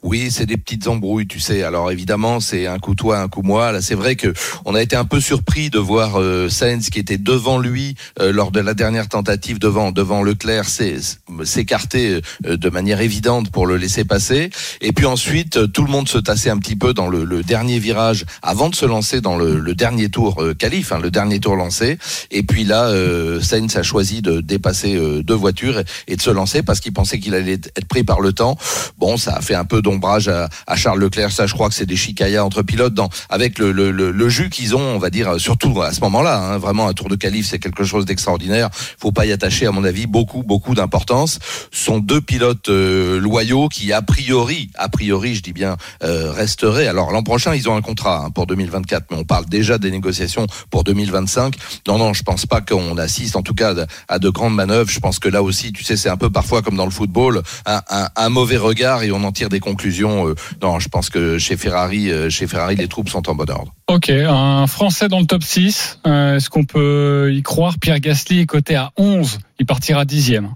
Oui, 0.03 0.31
c'est 0.31 0.45
des 0.45 0.57
petites 0.57 0.87
embrouilles, 0.87 1.27
tu 1.27 1.39
sais. 1.39 1.63
Alors 1.63 1.89
évidemment, 1.89 2.41
c'est 2.41 2.67
un 2.67 2.77
coup 2.77 2.93
toi, 2.93 3.19
un 3.19 3.29
coup 3.29 3.41
moi. 3.41 3.71
Là, 3.71 3.81
c'est 3.81 3.95
vrai 3.95 4.17
que 4.17 4.33
on 4.65 4.75
a 4.75 4.81
été 4.81 4.97
un 4.97 5.05
peu 5.05 5.21
surpris 5.21 5.69
de 5.69 5.79
voir 5.79 6.19
euh, 6.19 6.49
Sainz 6.49 6.89
qui 6.89 6.99
était 6.99 7.17
devant 7.17 7.57
lui 7.57 7.95
euh, 8.19 8.33
lors 8.33 8.51
de 8.51 8.59
la 8.59 8.73
dernière 8.73 9.07
tentative 9.07 9.59
devant 9.59 9.93
devant 9.93 10.21
Leclerc 10.21 10.65
s'é- 10.67 10.97
s'écarter 11.45 12.19
euh, 12.45 12.57
de 12.57 12.69
manière 12.69 12.99
évidente 12.99 13.49
pour 13.49 13.65
le 13.65 13.77
laisser 13.77 14.03
passer. 14.03 14.49
Et 14.81 14.91
puis 14.91 15.05
ensuite, 15.05 15.55
euh, 15.55 15.67
tout 15.67 15.85
le 15.85 15.91
monde 15.91 16.09
se 16.09 16.17
tassait 16.17 16.49
un 16.49 16.57
petit 16.57 16.75
peu 16.75 16.93
dans 16.93 17.07
le, 17.07 17.23
le 17.23 17.41
dernier 17.41 17.79
virage 17.79 18.25
avant 18.41 18.69
de 18.69 18.75
se 18.75 18.85
lancer 18.85 19.21
dans 19.21 19.37
le, 19.37 19.57
le 19.57 19.73
dernier 19.73 20.09
tour 20.09 20.43
euh, 20.43 20.53
qualif, 20.53 20.91
hein, 20.91 20.99
le 21.01 21.11
dernier 21.11 21.39
tour 21.39 21.55
lancé. 21.55 21.97
Et 22.29 22.43
puis 22.43 22.65
là, 22.65 22.87
euh, 22.87 23.39
Sainz 23.39 23.77
a 23.77 23.83
choisi 23.83 24.21
de 24.21 24.41
dépasser 24.41 24.99
deux 25.23 25.33
voitures 25.33 25.79
et, 25.79 25.85
et 26.09 26.15
de 26.17 26.21
se 26.21 26.29
lancer 26.29 26.61
parce 26.61 26.81
qu'il 26.81 26.91
pensait 26.91 27.19
qu'il 27.19 27.35
allait 27.35 27.53
être 27.53 27.85
pris 27.87 28.03
par 28.03 28.19
le 28.19 28.33
temps. 28.33 28.57
Bon, 28.97 29.15
ça 29.15 29.35
a 29.35 29.41
fait 29.41 29.55
un 29.55 29.63
peu 29.63 29.81
d'ombrage 29.93 30.27
à, 30.27 30.75
Charles 30.75 30.99
Leclerc. 30.99 31.31
Ça, 31.31 31.47
je 31.47 31.53
crois 31.53 31.69
que 31.69 31.75
c'est 31.75 31.85
des 31.85 31.95
chicayas 31.95 32.43
entre 32.43 32.61
pilotes 32.61 32.93
dans, 32.93 33.09
avec 33.29 33.59
le, 33.59 33.71
le, 33.71 33.91
le, 33.91 34.11
le 34.11 34.29
jus 34.29 34.49
qu'ils 34.49 34.75
ont, 34.75 34.81
on 34.81 34.99
va 34.99 35.09
dire, 35.09 35.39
surtout 35.39 35.81
à 35.81 35.93
ce 35.93 36.01
moment-là. 36.01 36.37
Hein, 36.37 36.57
vraiment, 36.57 36.87
un 36.87 36.93
tour 36.93 37.09
de 37.09 37.15
qualif, 37.15 37.47
c'est 37.47 37.59
quelque 37.59 37.83
chose 37.83 38.05
d'extraordinaire. 38.05 38.69
Faut 38.97 39.11
pas 39.11 39.25
y 39.25 39.31
attacher, 39.31 39.65
à 39.65 39.71
mon 39.71 39.83
avis, 39.83 40.07
beaucoup, 40.07 40.43
beaucoup 40.43 40.75
d'importance. 40.75 41.39
Ce 41.71 41.85
sont 41.85 41.99
deux 41.99 42.21
pilotes 42.21 42.69
euh, 42.69 43.19
loyaux 43.19 43.69
qui, 43.69 43.93
a 43.93 44.01
priori, 44.01 44.69
a 44.75 44.89
priori, 44.89 45.35
je 45.35 45.41
dis 45.41 45.53
bien, 45.53 45.77
euh, 46.03 46.31
resteraient. 46.31 46.87
Alors 46.87 47.11
l'an 47.11 47.23
prochain, 47.23 47.53
ils 47.55 47.69
ont 47.69 47.75
un 47.75 47.81
contrat 47.81 48.25
hein, 48.25 48.29
pour 48.31 48.47
2024, 48.47 49.05
mais 49.11 49.17
on 49.17 49.23
parle 49.23 49.45
déjà 49.45 49.77
des 49.77 49.91
négociations 49.91 50.47
pour 50.69 50.83
2025. 50.83 51.55
Non, 51.87 51.97
non, 51.97 52.13
je 52.13 52.23
pense 52.23 52.45
pas 52.45 52.61
qu'on 52.61 52.97
assiste, 52.97 53.35
en 53.35 53.41
tout 53.41 53.53
cas, 53.53 53.73
à 54.07 54.19
de 54.19 54.29
grandes 54.29 54.55
manœuvres. 54.55 54.89
Je 54.89 54.99
pense 54.99 55.19
que 55.19 55.29
là 55.29 55.43
aussi, 55.43 55.71
tu 55.73 55.83
sais, 55.83 55.97
c'est 55.97 56.09
un 56.09 56.17
peu 56.17 56.29
parfois 56.29 56.61
comme 56.61 56.75
dans 56.75 56.85
le 56.85 56.91
football, 56.91 57.41
un, 57.65 57.81
un, 57.89 58.09
un 58.15 58.29
mauvais 58.29 58.57
regard 58.57 59.03
et 59.03 59.11
on 59.11 59.23
en 59.23 59.31
tire 59.31 59.49
des 59.49 59.59
conclusions. 59.59 59.82
Euh, 59.85 60.35
non, 60.61 60.79
je 60.79 60.89
pense 60.89 61.09
que 61.09 61.37
chez 61.37 61.57
Ferrari, 61.57 62.11
euh, 62.11 62.29
chez 62.29 62.47
Ferrari, 62.47 62.75
les 62.75 62.87
troupes 62.87 63.09
sont 63.09 63.29
en 63.29 63.35
bon 63.35 63.49
ordre. 63.49 63.73
Ok, 63.87 64.09
un 64.09 64.67
Français 64.67 65.07
dans 65.07 65.19
le 65.19 65.25
top 65.25 65.43
6. 65.43 65.99
Euh, 66.07 66.35
Est-ce 66.35 66.49
qu'on 66.49 66.63
peut 66.63 67.31
y 67.33 67.43
croire? 67.43 67.77
Pierre 67.79 67.99
Gasly 67.99 68.39
est 68.39 68.45
coté 68.45 68.75
à 68.75 68.91
11. 68.97 69.39
Il 69.59 69.65
partira 69.65 70.05
dixième. 70.05 70.55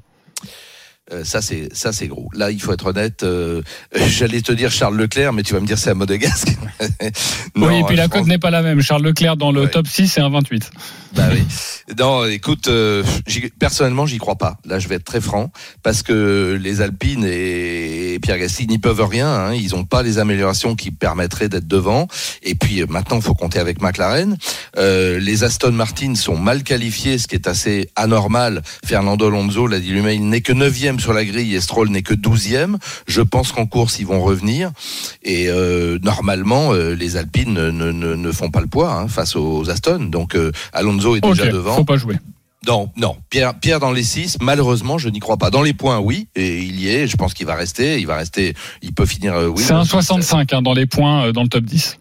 Euh, 1.13 1.23
ça 1.23 1.41
c'est 1.41 1.69
ça 1.73 1.93
c'est 1.93 2.07
gros. 2.07 2.29
Là, 2.33 2.51
il 2.51 2.61
faut 2.61 2.73
être 2.73 2.87
honnête. 2.87 3.23
euh, 3.23 3.61
J'allais 4.09 4.41
te 4.41 4.51
dire 4.51 4.71
Charles 4.71 4.97
Leclerc, 4.97 5.31
mais 5.33 5.43
tu 5.43 5.53
vas 5.53 5.59
me 5.61 5.65
dire 5.67 5.77
c'est 5.77 5.89
à 5.91 5.93
Monégasque. 5.93 6.49
oui, 7.55 7.79
et 7.79 7.83
puis 7.85 7.95
la 7.95 8.07
cote 8.07 8.19
pense- 8.21 8.27
n'est 8.27 8.37
pas 8.37 8.49
la 8.51 8.61
même. 8.61 8.81
Charles 8.81 9.03
Leclerc 9.03 9.37
dans 9.37 9.51
le 9.51 9.61
Ouais. 9.61 9.69
top 9.69 9.87
6 9.87 10.07
c'est 10.07 10.21
un 10.21 10.29
28. 10.29 10.69
Bah 11.15 11.23
oui. 11.31 11.41
Non, 11.97 12.25
écoute, 12.25 12.67
euh, 12.67 13.01
personnellement, 13.59 14.05
j'y 14.05 14.17
crois 14.17 14.35
pas. 14.35 14.57
Là, 14.65 14.77
je 14.77 14.87
vais 14.89 14.95
être 14.95 15.05
très 15.05 15.21
franc, 15.21 15.51
parce 15.81 16.03
que 16.03 16.59
les 16.61 16.81
Alpines 16.81 17.23
et, 17.25 18.13
et 18.15 18.19
Pierre 18.19 18.37
Gasly 18.37 18.67
n'y 18.67 18.77
peuvent 18.77 19.01
rien. 19.01 19.27
hein. 19.27 19.53
Ils 19.53 19.71
n'ont 19.71 19.85
pas 19.85 20.03
les 20.03 20.19
améliorations 20.19 20.75
qui 20.75 20.91
permettraient 20.91 21.47
d'être 21.49 21.67
devant. 21.67 22.07
Et 22.43 22.55
puis 22.55 22.81
euh, 22.81 22.85
maintenant, 22.89 23.15
il 23.17 23.21
faut 23.23 23.33
compter 23.33 23.59
avec 23.59 23.81
McLaren. 23.81 24.37
Euh, 24.77 25.19
les 25.19 25.43
Aston 25.45 25.71
Martin 25.71 26.13
sont 26.15 26.37
mal 26.37 26.63
qualifiés, 26.63 27.17
ce 27.17 27.27
qui 27.27 27.35
est 27.35 27.47
assez 27.47 27.89
anormal. 27.95 28.61
Fernando 28.85 29.27
Alonso 29.27 29.65
l'a 29.67 29.79
dit 29.79 29.91
lui-même, 29.91 30.13
il 30.15 30.29
n'est 30.29 30.41
que 30.41 30.51
9 30.97 31.01
sur 31.01 31.13
la 31.13 31.23
grille 31.25 31.55
et 31.55 31.61
Stroll 31.61 31.89
n'est 31.89 32.01
que 32.01 32.13
12e. 32.13 32.77
Je 33.07 33.21
pense 33.21 33.51
qu'en 33.51 33.65
course, 33.65 33.99
ils 33.99 34.05
vont 34.07 34.21
revenir. 34.21 34.71
Et 35.23 35.47
euh, 35.49 35.99
normalement, 36.03 36.73
euh, 36.73 36.93
les 36.95 37.15
Alpines 37.17 37.53
ne, 37.53 37.71
ne, 37.71 37.91
ne- 37.91 38.15
ne 38.15 38.31
font 38.31 38.49
pas 38.49 38.61
le 38.61 38.67
poids 38.67 38.91
hein, 38.93 39.07
face 39.07 39.35
aux 39.35 39.69
Aston. 39.69 40.05
Donc 40.09 40.35
euh, 40.35 40.51
Alonso 40.73 41.15
est 41.15 41.21
déjà 41.21 41.47
devant. 41.47 41.75
faut 41.75 41.83
pas 41.85 41.97
jouer. 41.97 42.17
Non, 42.67 42.91
non. 42.97 43.15
Pierre, 43.29 43.57
Pierre 43.59 43.79
dans 43.79 43.91
les 43.91 44.03
6, 44.03 44.37
malheureusement, 44.41 44.97
je 44.97 45.07
n'y 45.09 45.19
crois 45.19 45.37
pas. 45.37 45.51
Dans 45.51 45.61
les 45.61 45.73
points, 45.73 45.99
oui, 45.99 46.27
et 46.35 46.59
il 46.59 46.79
y 46.79 46.89
est. 46.89 47.07
Je 47.07 47.15
pense 47.15 47.33
qu'il 47.33 47.45
va 47.45 47.55
rester. 47.55 47.99
Il 47.99 48.07
va 48.07 48.17
rester. 48.17 48.55
Il 48.81 48.93
peut 48.93 49.05
finir. 49.05 49.35
oui. 49.55 49.63
c'est 49.63 49.73
un 49.73 49.85
65 49.85 50.51
hein, 50.51 50.61
dans 50.61 50.73
les 50.73 50.85
points 50.85 51.31
dans 51.31 51.43
le 51.43 51.49
top 51.49 51.63
10. 51.63 51.97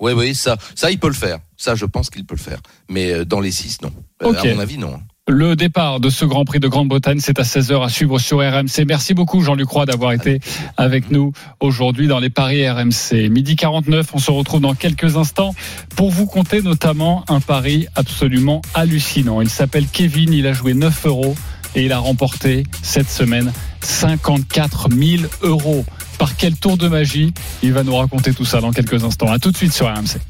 Oui, 0.00 0.12
oui, 0.12 0.34
ça, 0.34 0.56
ça, 0.74 0.90
il 0.90 0.98
peut 0.98 1.08
le 1.08 1.14
faire. 1.14 1.38
Ça, 1.56 1.74
je 1.74 1.84
pense 1.86 2.10
qu'il 2.10 2.24
peut 2.26 2.34
le 2.36 2.40
faire. 2.40 2.58
Mais 2.88 3.24
dans 3.24 3.40
les 3.40 3.50
6, 3.50 3.78
non. 3.82 3.92
À 4.20 4.44
mon 4.44 4.58
avis, 4.58 4.76
non. 4.78 5.00
Le 5.26 5.56
départ 5.56 6.00
de 6.00 6.10
ce 6.10 6.26
Grand 6.26 6.44
Prix 6.44 6.60
de 6.60 6.68
Grande-Bretagne, 6.68 7.18
c'est 7.18 7.38
à 7.38 7.44
16h 7.44 7.82
à 7.82 7.88
suivre 7.88 8.18
sur 8.18 8.40
RMC. 8.40 8.84
Merci 8.86 9.14
beaucoup 9.14 9.40
Jean-Luc 9.40 9.70
Roy 9.70 9.86
d'avoir 9.86 10.12
été 10.12 10.38
avec 10.76 11.10
nous 11.10 11.32
aujourd'hui 11.60 12.08
dans 12.08 12.18
les 12.18 12.28
paris 12.28 12.68
RMC. 12.68 13.30
Midi 13.30 13.56
49, 13.56 14.06
on 14.12 14.18
se 14.18 14.30
retrouve 14.30 14.60
dans 14.60 14.74
quelques 14.74 15.16
instants 15.16 15.54
pour 15.96 16.10
vous 16.10 16.26
compter 16.26 16.60
notamment 16.60 17.24
un 17.28 17.40
pari 17.40 17.86
absolument 17.94 18.60
hallucinant. 18.74 19.40
Il 19.40 19.48
s'appelle 19.48 19.86
Kevin, 19.90 20.30
il 20.30 20.46
a 20.46 20.52
joué 20.52 20.74
9 20.74 21.06
euros 21.06 21.34
et 21.74 21.86
il 21.86 21.92
a 21.92 21.98
remporté 21.98 22.64
cette 22.82 23.08
semaine 23.08 23.50
54 23.80 24.90
000 24.90 25.22
euros. 25.40 25.86
Par 26.18 26.36
quel 26.36 26.54
tour 26.54 26.76
de 26.76 26.86
magie? 26.86 27.32
Il 27.62 27.72
va 27.72 27.82
nous 27.82 27.96
raconter 27.96 28.34
tout 28.34 28.44
ça 28.44 28.60
dans 28.60 28.72
quelques 28.72 29.04
instants. 29.04 29.32
À 29.32 29.38
tout 29.38 29.50
de 29.50 29.56
suite 29.56 29.72
sur 29.72 29.86
RMC. 29.86 30.20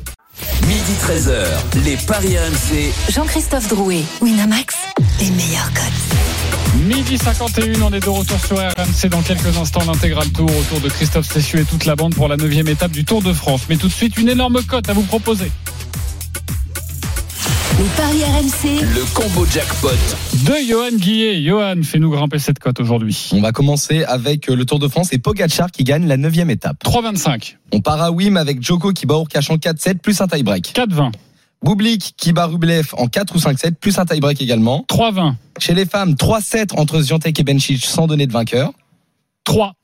Midi 0.67 0.93
13h, 0.99 1.85
les 1.85 1.97
Paris 2.07 2.39
RMC. 2.39 2.93
Jean-Christophe 3.13 3.69
Drouet, 3.69 4.03
Winamax, 4.23 4.75
les 5.21 5.31
meilleurs 5.31 5.71
codes. 5.75 6.85
Midi 6.87 7.19
51, 7.19 7.83
on 7.83 7.93
est 7.93 8.01
de 8.01 8.09
retour 8.09 8.39
sur 8.41 8.57
RMC 8.57 9.11
dans 9.11 9.21
quelques 9.21 9.57
instants 9.59 9.85
l'intégral 9.87 10.27
tour 10.31 10.51
autour 10.51 10.81
de 10.81 10.89
Christophe 10.89 11.27
Cessieux 11.27 11.61
et 11.61 11.65
toute 11.65 11.85
la 11.85 11.97
bande 11.97 12.15
pour 12.15 12.29
la 12.29 12.37
neuvième 12.39 12.69
étape 12.69 12.93
du 12.93 13.05
Tour 13.05 13.21
de 13.21 13.35
France. 13.35 13.63
Mais 13.69 13.77
tout 13.77 13.89
de 13.89 13.93
suite, 13.93 14.17
une 14.17 14.31
énorme 14.31 14.63
cote 14.63 14.89
à 14.89 14.95
vous 14.95 15.03
proposer. 15.03 15.51
Les 17.77 17.89
paris 17.97 18.23
RMC, 18.23 18.81
Le 18.95 19.15
combo 19.15 19.45
jackpot. 19.47 19.89
De 20.47 20.69
Johan 20.69 20.97
Guillet. 20.97 21.43
Johan, 21.43 21.83
fais-nous 21.83 22.11
grimper 22.11 22.39
cette 22.39 22.61
cote 22.61 22.79
aujourd'hui. 22.79 23.31
On 23.33 23.41
va 23.41 23.51
commencer 23.51 24.05
avec 24.05 24.49
euh, 24.49 24.55
le 24.55 24.65
Tour 24.65 24.79
de 24.79 24.87
France 24.87 25.13
et 25.13 25.19
Pogacar 25.19 25.73
qui 25.73 25.83
gagne 25.83 26.07
la 26.07 26.17
neuvième 26.17 26.51
étape. 26.51 26.77
3,25. 26.85 27.57
On 27.73 27.81
part 27.81 28.01
à 28.01 28.13
Wim 28.13 28.37
avec 28.37 28.63
Joko 28.63 28.93
qui 28.93 29.07
bat 29.07 29.17
Urkash 29.17 29.51
en 29.51 29.57
4-7 29.57 29.99
plus 29.99 30.21
un 30.21 30.29
tie-break. 30.29 30.73
4,20. 30.73 31.13
Bublik 31.65 32.15
qui 32.17 32.33
bat 32.33 32.47
Rublev 32.47 32.91
en 32.97 33.09
4 33.09 33.35
ou 33.35 33.39
5-7 33.39 33.73
plus 33.75 33.99
un 33.99 34.05
tie-break 34.05 34.41
également. 34.41 34.85
3,20. 34.89 35.35
Chez 35.59 35.75
les 35.75 35.87
femmes, 35.87 36.13
3-7 36.13 36.79
entre 36.79 37.01
Ziontek 37.01 37.41
et 37.41 37.43
Benchich 37.43 37.87
sans 37.87 38.07
donner 38.07 38.29
de 38.29 38.33
vainqueur. 38.33 38.73
3. 39.43 39.75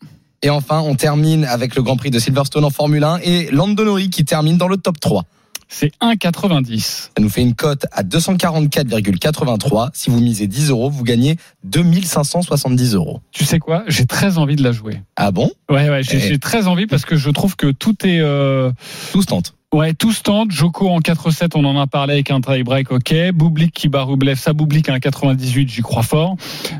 Et 0.42 0.50
enfin, 0.50 0.78
on 0.78 0.94
termine 0.94 1.44
avec 1.44 1.74
le 1.74 1.82
Grand 1.82 1.96
Prix 1.96 2.10
de 2.10 2.20
Silverstone 2.20 2.64
en 2.64 2.70
Formule 2.70 3.02
1 3.02 3.18
et 3.24 3.50
Lando 3.50 3.84
Norris 3.84 4.10
qui 4.10 4.24
termine 4.24 4.58
dans 4.58 4.68
le 4.68 4.76
top 4.76 5.00
3. 5.00 5.24
C'est 5.72 5.92
1,90. 6.02 6.78
Ça 6.80 7.08
nous 7.20 7.28
fait 7.28 7.42
une 7.42 7.54
cote 7.54 7.86
à 7.92 8.02
244,83. 8.02 9.90
Si 9.94 10.10
vous 10.10 10.20
misez 10.20 10.48
10 10.48 10.70
euros, 10.70 10.90
vous 10.90 11.04
gagnez 11.04 11.36
2570 11.64 12.94
euros. 12.94 13.20
Tu 13.30 13.44
sais 13.44 13.60
quoi? 13.60 13.84
J'ai 13.86 14.04
très 14.04 14.36
envie 14.36 14.56
de 14.56 14.64
la 14.64 14.72
jouer. 14.72 15.00
Ah 15.16 15.30
bon? 15.30 15.50
Ouais, 15.70 15.88
ouais, 15.88 16.02
j'ai 16.02 16.16
Eh. 16.16 16.20
j'ai 16.20 16.38
très 16.38 16.66
envie 16.66 16.86
parce 16.86 17.04
que 17.04 17.16
je 17.16 17.30
trouve 17.30 17.54
que 17.56 17.70
tout 17.70 17.94
est. 18.04 18.18
euh, 18.20 18.72
Tous 19.12 19.24
tentent. 19.26 19.54
Ouais, 19.72 19.94
tout 19.94 20.10
se 20.12 20.22
tente. 20.22 20.50
Joko 20.50 20.88
en 20.88 20.98
4-7, 20.98 21.52
on 21.54 21.64
en 21.64 21.78
a 21.80 21.86
parlé 21.86 22.14
avec 22.14 22.32
un 22.32 22.40
tie 22.40 22.64
break, 22.64 22.90
ok. 22.90 23.14
Boublik 23.32 23.72
qui 23.72 23.88
bat 23.88 24.02
Rublev, 24.02 24.34
ça 24.36 24.52
Boublik 24.52 24.88
à 24.88 24.94
un 24.94 24.98
98, 24.98 25.68
j'y 25.70 25.82
crois 25.82 26.02
fort. 26.02 26.34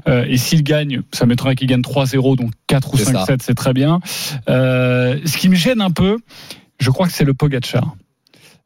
Euh, 0.09 0.25
et 0.29 0.37
s'il 0.37 0.65
gagne, 0.65 1.03
ça 1.13 1.25
m'étonnerait 1.27 1.55
qu'il 1.55 1.69
gagne 1.69 1.83
3-0, 1.83 2.37
donc 2.37 2.51
4 2.67 2.93
ou 2.93 2.97
C'est 2.97 3.05
ça. 3.05 3.25
5-7, 3.29 3.39
c'est 3.43 3.55
très 3.55 3.73
bien. 3.73 4.01
Euh, 4.49 5.21
ce 5.25 5.37
qui 5.39 5.49
me 5.49 5.55
gêne 5.55 5.81
un 5.81 5.93
peu, 5.93 6.19
je 6.81 6.91
crois 6.91 7.07
que 7.07 7.13
c'est 7.13 7.25
le 7.25 7.33
Pogacar. 7.35 7.95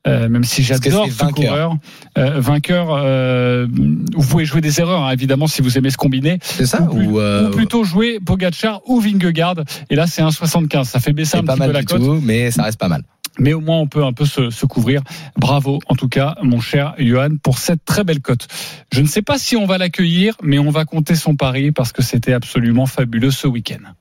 Euh, 0.06 0.28
même 0.28 0.44
si 0.44 0.62
j'adore 0.62 1.06
ce 1.06 1.12
vainqueur. 1.12 1.32
coureur, 1.32 1.76
euh, 2.18 2.38
vainqueur, 2.38 2.88
euh, 2.90 3.66
vous 4.14 4.26
pouvez 4.28 4.44
jouer 4.44 4.60
des 4.60 4.78
erreurs 4.78 5.04
hein, 5.04 5.10
évidemment 5.10 5.46
si 5.46 5.62
vous 5.62 5.78
aimez 5.78 5.88
ce 5.88 5.96
combiné, 5.96 6.38
C'est 6.42 6.66
ça 6.66 6.82
ou, 6.82 6.98
ou, 6.98 7.20
euh, 7.20 7.48
ou 7.48 7.52
plutôt 7.52 7.84
jouer 7.84 8.20
Pogacar 8.20 8.82
ou 8.86 9.00
Vingegaard. 9.00 9.64
Et 9.88 9.96
là 9.96 10.06
c'est 10.06 10.20
un 10.20 10.30
75, 10.30 10.86
ça 10.86 11.00
fait 11.00 11.14
baisser 11.14 11.38
un 11.38 11.42
pas 11.44 11.54
petit 11.54 11.66
peu 11.66 11.72
la 11.72 11.80
du 11.80 11.86
cote 11.86 12.02
tout, 12.02 12.20
mais 12.22 12.50
ça 12.50 12.64
reste 12.64 12.78
pas 12.78 12.88
mal. 12.88 13.02
mais 13.38 13.54
au 13.54 13.60
moins 13.60 13.78
on 13.78 13.86
peut 13.86 14.04
un 14.04 14.12
peu 14.12 14.26
se, 14.26 14.50
se 14.50 14.66
couvrir. 14.66 15.00
Bravo, 15.38 15.78
en 15.88 15.94
tout 15.94 16.08
cas, 16.10 16.36
mon 16.42 16.60
cher 16.60 16.94
Johan, 16.98 17.36
pour 17.42 17.56
cette 17.56 17.86
très 17.86 18.04
belle 18.04 18.20
cote. 18.20 18.46
Je 18.92 19.00
ne 19.00 19.06
sais 19.06 19.22
pas 19.22 19.38
si 19.38 19.56
on 19.56 19.64
va 19.64 19.78
l'accueillir, 19.78 20.34
mais 20.42 20.58
on 20.58 20.68
va 20.68 20.84
compter 20.84 21.14
son 21.14 21.34
pari 21.34 21.72
parce 21.72 21.92
que 21.92 22.02
c'était 22.02 22.34
absolument 22.34 22.84
fabuleux 22.84 23.30
ce 23.30 23.46
week-end. 23.46 23.94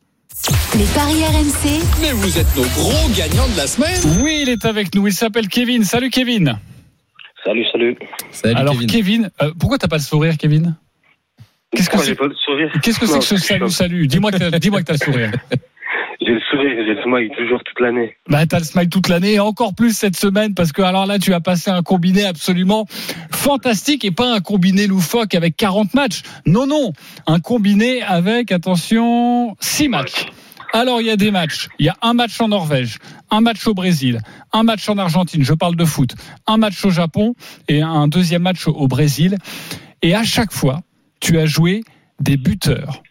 Les 0.77 0.85
paris 0.95 1.23
RMC, 1.23 1.81
Mais 2.01 2.11
vous 2.11 2.37
êtes 2.39 2.55
nos 2.55 2.63
gros 2.63 3.07
gagnants 3.15 3.47
de 3.49 3.55
la 3.57 3.67
semaine. 3.67 3.99
Oui, 4.21 4.39
il 4.41 4.49
est 4.49 4.65
avec 4.65 4.93
nous. 4.95 5.05
Il 5.07 5.13
s'appelle 5.13 5.47
Kevin. 5.47 5.83
Salut 5.83 6.09
Kevin. 6.09 6.57
Salut, 7.45 7.65
salut. 7.71 7.95
Salut 8.31 8.55
Alors 8.55 8.73
Kevin. 8.73 8.87
Kevin, 8.89 9.31
euh, 9.41 9.51
pourquoi 9.59 9.77
t'as 9.77 9.87
pas 9.87 9.97
le 9.97 10.01
sourire, 10.01 10.37
Kevin? 10.37 10.75
Qu'est-ce 11.75 11.89
que 11.89 11.97
c'est 11.99 12.15
Qu'est-ce 12.81 12.99
que 12.99 13.05
c'est 13.05 13.13
Non, 13.13 13.19
que 13.19 13.25
ce 13.25 13.37
salut 13.37 13.69
salut? 13.69 14.07
Dis-moi 14.07 14.31
que 14.31 14.37
t'as- 14.37 14.59
dis-moi 14.59 14.81
que 14.81 14.85
t'as 14.85 14.93
le 14.93 14.99
sourire. 14.99 15.31
J'ai 16.25 16.33
le 16.33 16.41
sourire, 16.49 16.71
j'ai 16.77 16.93
le 16.93 17.01
smile 17.03 17.29
toujours 17.37 17.61
toute 17.63 17.79
l'année. 17.79 18.15
Bah, 18.29 18.45
t'as 18.45 18.59
le 18.59 18.63
smile 18.63 18.89
toute 18.89 19.09
l'année 19.09 19.33
et 19.33 19.39
encore 19.39 19.75
plus 19.75 19.97
cette 19.97 20.15
semaine 20.15 20.53
parce 20.53 20.71
que 20.71 20.81
alors 20.81 21.05
là, 21.05 21.19
tu 21.19 21.33
as 21.33 21.41
passé 21.41 21.69
un 21.69 21.81
combiné 21.81 22.23
absolument 22.23 22.85
fantastique 23.31 24.05
et 24.05 24.11
pas 24.11 24.33
un 24.33 24.39
combiné 24.39 24.87
loufoque 24.87 25.35
avec 25.35 25.57
40 25.57 25.93
matchs. 25.93 26.21
Non, 26.45 26.65
non, 26.65 26.93
un 27.27 27.39
combiné 27.39 28.01
avec, 28.01 28.51
attention, 28.51 29.55
6 29.59 29.89
matchs. 29.89 30.27
Alors, 30.71 31.01
il 31.01 31.07
y 31.07 31.11
a 31.11 31.17
des 31.17 31.29
matchs. 31.29 31.67
Il 31.77 31.85
y 31.85 31.89
a 31.89 31.97
un 32.01 32.13
match 32.13 32.39
en 32.39 32.47
Norvège, 32.47 32.99
un 33.29 33.41
match 33.41 33.67
au 33.67 33.73
Brésil, 33.73 34.19
un 34.53 34.63
match 34.63 34.87
en 34.89 34.97
Argentine, 34.97 35.43
je 35.43 35.53
parle 35.53 35.75
de 35.75 35.85
foot, 35.85 36.15
un 36.47 36.57
match 36.57 36.83
au 36.85 36.89
Japon 36.89 37.35
et 37.67 37.81
un 37.81 38.07
deuxième 38.07 38.41
match 38.41 38.67
au 38.67 38.87
Brésil. 38.87 39.37
Et 40.01 40.15
à 40.15 40.23
chaque 40.23 40.51
fois, 40.51 40.81
tu 41.19 41.37
as 41.37 41.45
joué 41.45 41.83
des 42.19 42.37
buteurs. 42.37 43.03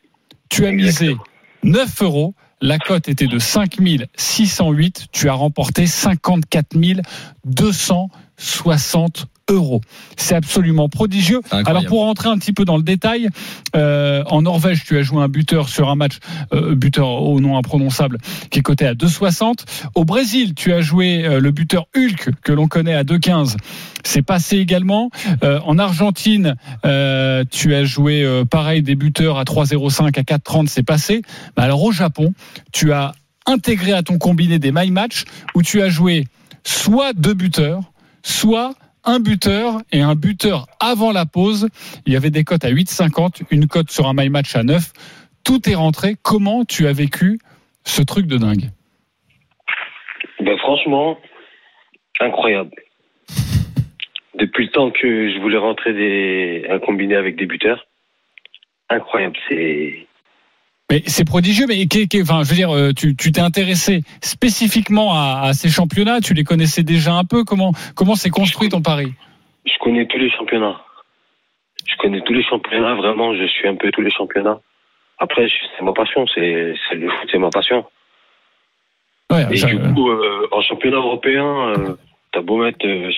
Tu 0.48 0.66
as 0.66 0.72
misé 0.72 1.16
9 1.62 2.02
euros. 2.02 2.34
La 2.64 2.78
cote 2.78 3.08
était 3.08 3.26
de 3.26 3.40
5608. 3.40 5.06
Tu 5.10 5.28
as 5.28 5.32
remporté 5.32 5.88
54 5.88 6.76
260 7.44 9.26
euros. 9.50 9.80
C'est 10.16 10.34
absolument 10.34 10.88
prodigieux. 10.88 11.40
Alors 11.50 11.84
pour 11.86 12.00
rentrer 12.00 12.28
un 12.28 12.38
petit 12.38 12.52
peu 12.52 12.64
dans 12.64 12.76
le 12.76 12.82
détail, 12.82 13.28
euh, 13.76 14.22
en 14.26 14.42
Norvège, 14.42 14.84
tu 14.84 14.98
as 14.98 15.02
joué 15.02 15.22
un 15.22 15.28
buteur 15.28 15.68
sur 15.68 15.88
un 15.90 15.94
match, 15.94 16.18
euh, 16.52 16.74
buteur 16.74 17.08
au 17.08 17.40
nom 17.40 17.56
imprononçable, 17.56 18.18
qui 18.50 18.58
est 18.58 18.62
coté 18.62 18.86
à 18.86 18.94
2,60. 18.94 19.64
Au 19.94 20.04
Brésil, 20.04 20.54
tu 20.54 20.72
as 20.72 20.80
joué 20.80 21.24
euh, 21.24 21.40
le 21.40 21.50
buteur 21.50 21.86
Hulk, 21.96 22.30
que 22.42 22.52
l'on 22.52 22.68
connaît 22.68 22.94
à 22.94 23.04
2,15. 23.04 23.56
C'est 24.04 24.22
passé 24.22 24.58
également. 24.58 25.10
Euh, 25.42 25.60
en 25.64 25.78
Argentine, 25.78 26.56
euh, 26.84 27.44
tu 27.50 27.74
as 27.74 27.84
joué 27.84 28.22
euh, 28.22 28.44
pareil 28.44 28.82
des 28.82 28.94
buteurs 28.94 29.38
à 29.38 29.44
3,05, 29.44 30.18
à 30.18 30.22
4,30, 30.22 30.66
c'est 30.68 30.82
passé. 30.82 31.22
Mais 31.56 31.62
alors 31.62 31.82
au 31.82 31.92
Japon, 31.92 32.34
tu 32.72 32.92
as 32.92 33.12
intégré 33.46 33.92
à 33.92 34.02
ton 34.02 34.18
combiné 34.18 34.58
des 34.58 34.72
my 34.72 34.90
match 34.90 35.24
où 35.54 35.62
tu 35.62 35.82
as 35.82 35.88
joué 35.88 36.26
soit 36.64 37.12
deux 37.12 37.34
buteurs, 37.34 37.80
soit 38.22 38.74
un 39.04 39.20
buteur 39.20 39.80
et 39.92 40.00
un 40.00 40.14
buteur 40.14 40.66
avant 40.80 41.12
la 41.12 41.26
pause. 41.26 41.68
Il 42.06 42.12
y 42.12 42.16
avait 42.16 42.30
des 42.30 42.44
cotes 42.44 42.64
à 42.64 42.70
8,50, 42.70 43.42
une 43.50 43.66
cote 43.66 43.90
sur 43.90 44.06
un 44.06 44.14
my 44.14 44.28
match 44.28 44.54
à 44.56 44.62
9. 44.62 44.92
Tout 45.44 45.68
est 45.68 45.74
rentré. 45.74 46.14
Comment 46.22 46.64
tu 46.64 46.86
as 46.86 46.92
vécu 46.92 47.38
ce 47.84 48.02
truc 48.02 48.26
de 48.26 48.36
dingue 48.36 48.70
Ben 50.40 50.56
franchement, 50.58 51.18
incroyable. 52.20 52.70
Depuis 54.38 54.66
le 54.66 54.70
temps 54.70 54.90
que 54.90 55.30
je 55.30 55.38
voulais 55.40 55.58
rentrer 55.58 55.92
des, 55.92 56.66
un 56.70 56.78
combiné 56.78 57.16
avec 57.16 57.36
des 57.36 57.46
buteurs, 57.46 57.86
incroyable. 58.88 59.36
C'est 59.48 60.06
Mais 60.92 61.02
c'est 61.06 61.24
prodigieux. 61.24 61.64
Mais 61.66 61.86
enfin, 62.20 62.42
je 62.44 62.50
veux 62.50 62.54
dire, 62.54 62.70
euh, 62.76 62.92
tu 62.92 63.14
t'es 63.16 63.40
intéressé 63.40 64.02
spécifiquement 64.20 65.14
à, 65.14 65.40
à 65.44 65.52
ces 65.54 65.70
championnats. 65.70 66.20
Tu 66.20 66.34
les 66.34 66.44
connaissais 66.44 66.82
déjà 66.82 67.14
un 67.14 67.24
peu. 67.24 67.44
Comment 67.44 67.72
comment 67.96 68.14
s'est 68.14 68.28
construit 68.28 68.68
ton 68.68 68.82
pari? 68.82 69.14
Je 69.64 69.72
connais 69.80 70.06
tous 70.06 70.18
les 70.18 70.30
championnats. 70.30 70.82
Je 71.86 71.96
connais 71.96 72.20
tous 72.20 72.34
les 72.34 72.44
championnats, 72.44 72.94
vraiment, 72.94 73.34
je 73.34 73.46
suis 73.46 73.66
un 73.68 73.74
peu 73.76 73.90
tous 73.90 74.02
les 74.02 74.10
championnats. 74.10 74.60
Après, 75.18 75.48
c'est 75.48 75.84
ma 75.84 75.92
passion, 75.92 76.26
c'est 76.34 76.74
c'est 76.88 76.96
le 76.96 77.08
foot, 77.08 77.28
c'est 77.30 77.38
ma 77.38 77.48
passion. 77.50 77.86
Ouais, 79.30 79.46
Et 79.50 79.56
ça- 79.56 79.68
du 79.68 79.78
coup, 79.94 80.10
euh, 80.10 80.46
en 80.52 80.60
championnat 80.60 80.98
européen, 80.98 81.68
euh, 81.70 81.96
t'as 82.32 82.42
beau 82.42 82.58
mettre, 82.58 82.86
euh, 82.86 83.10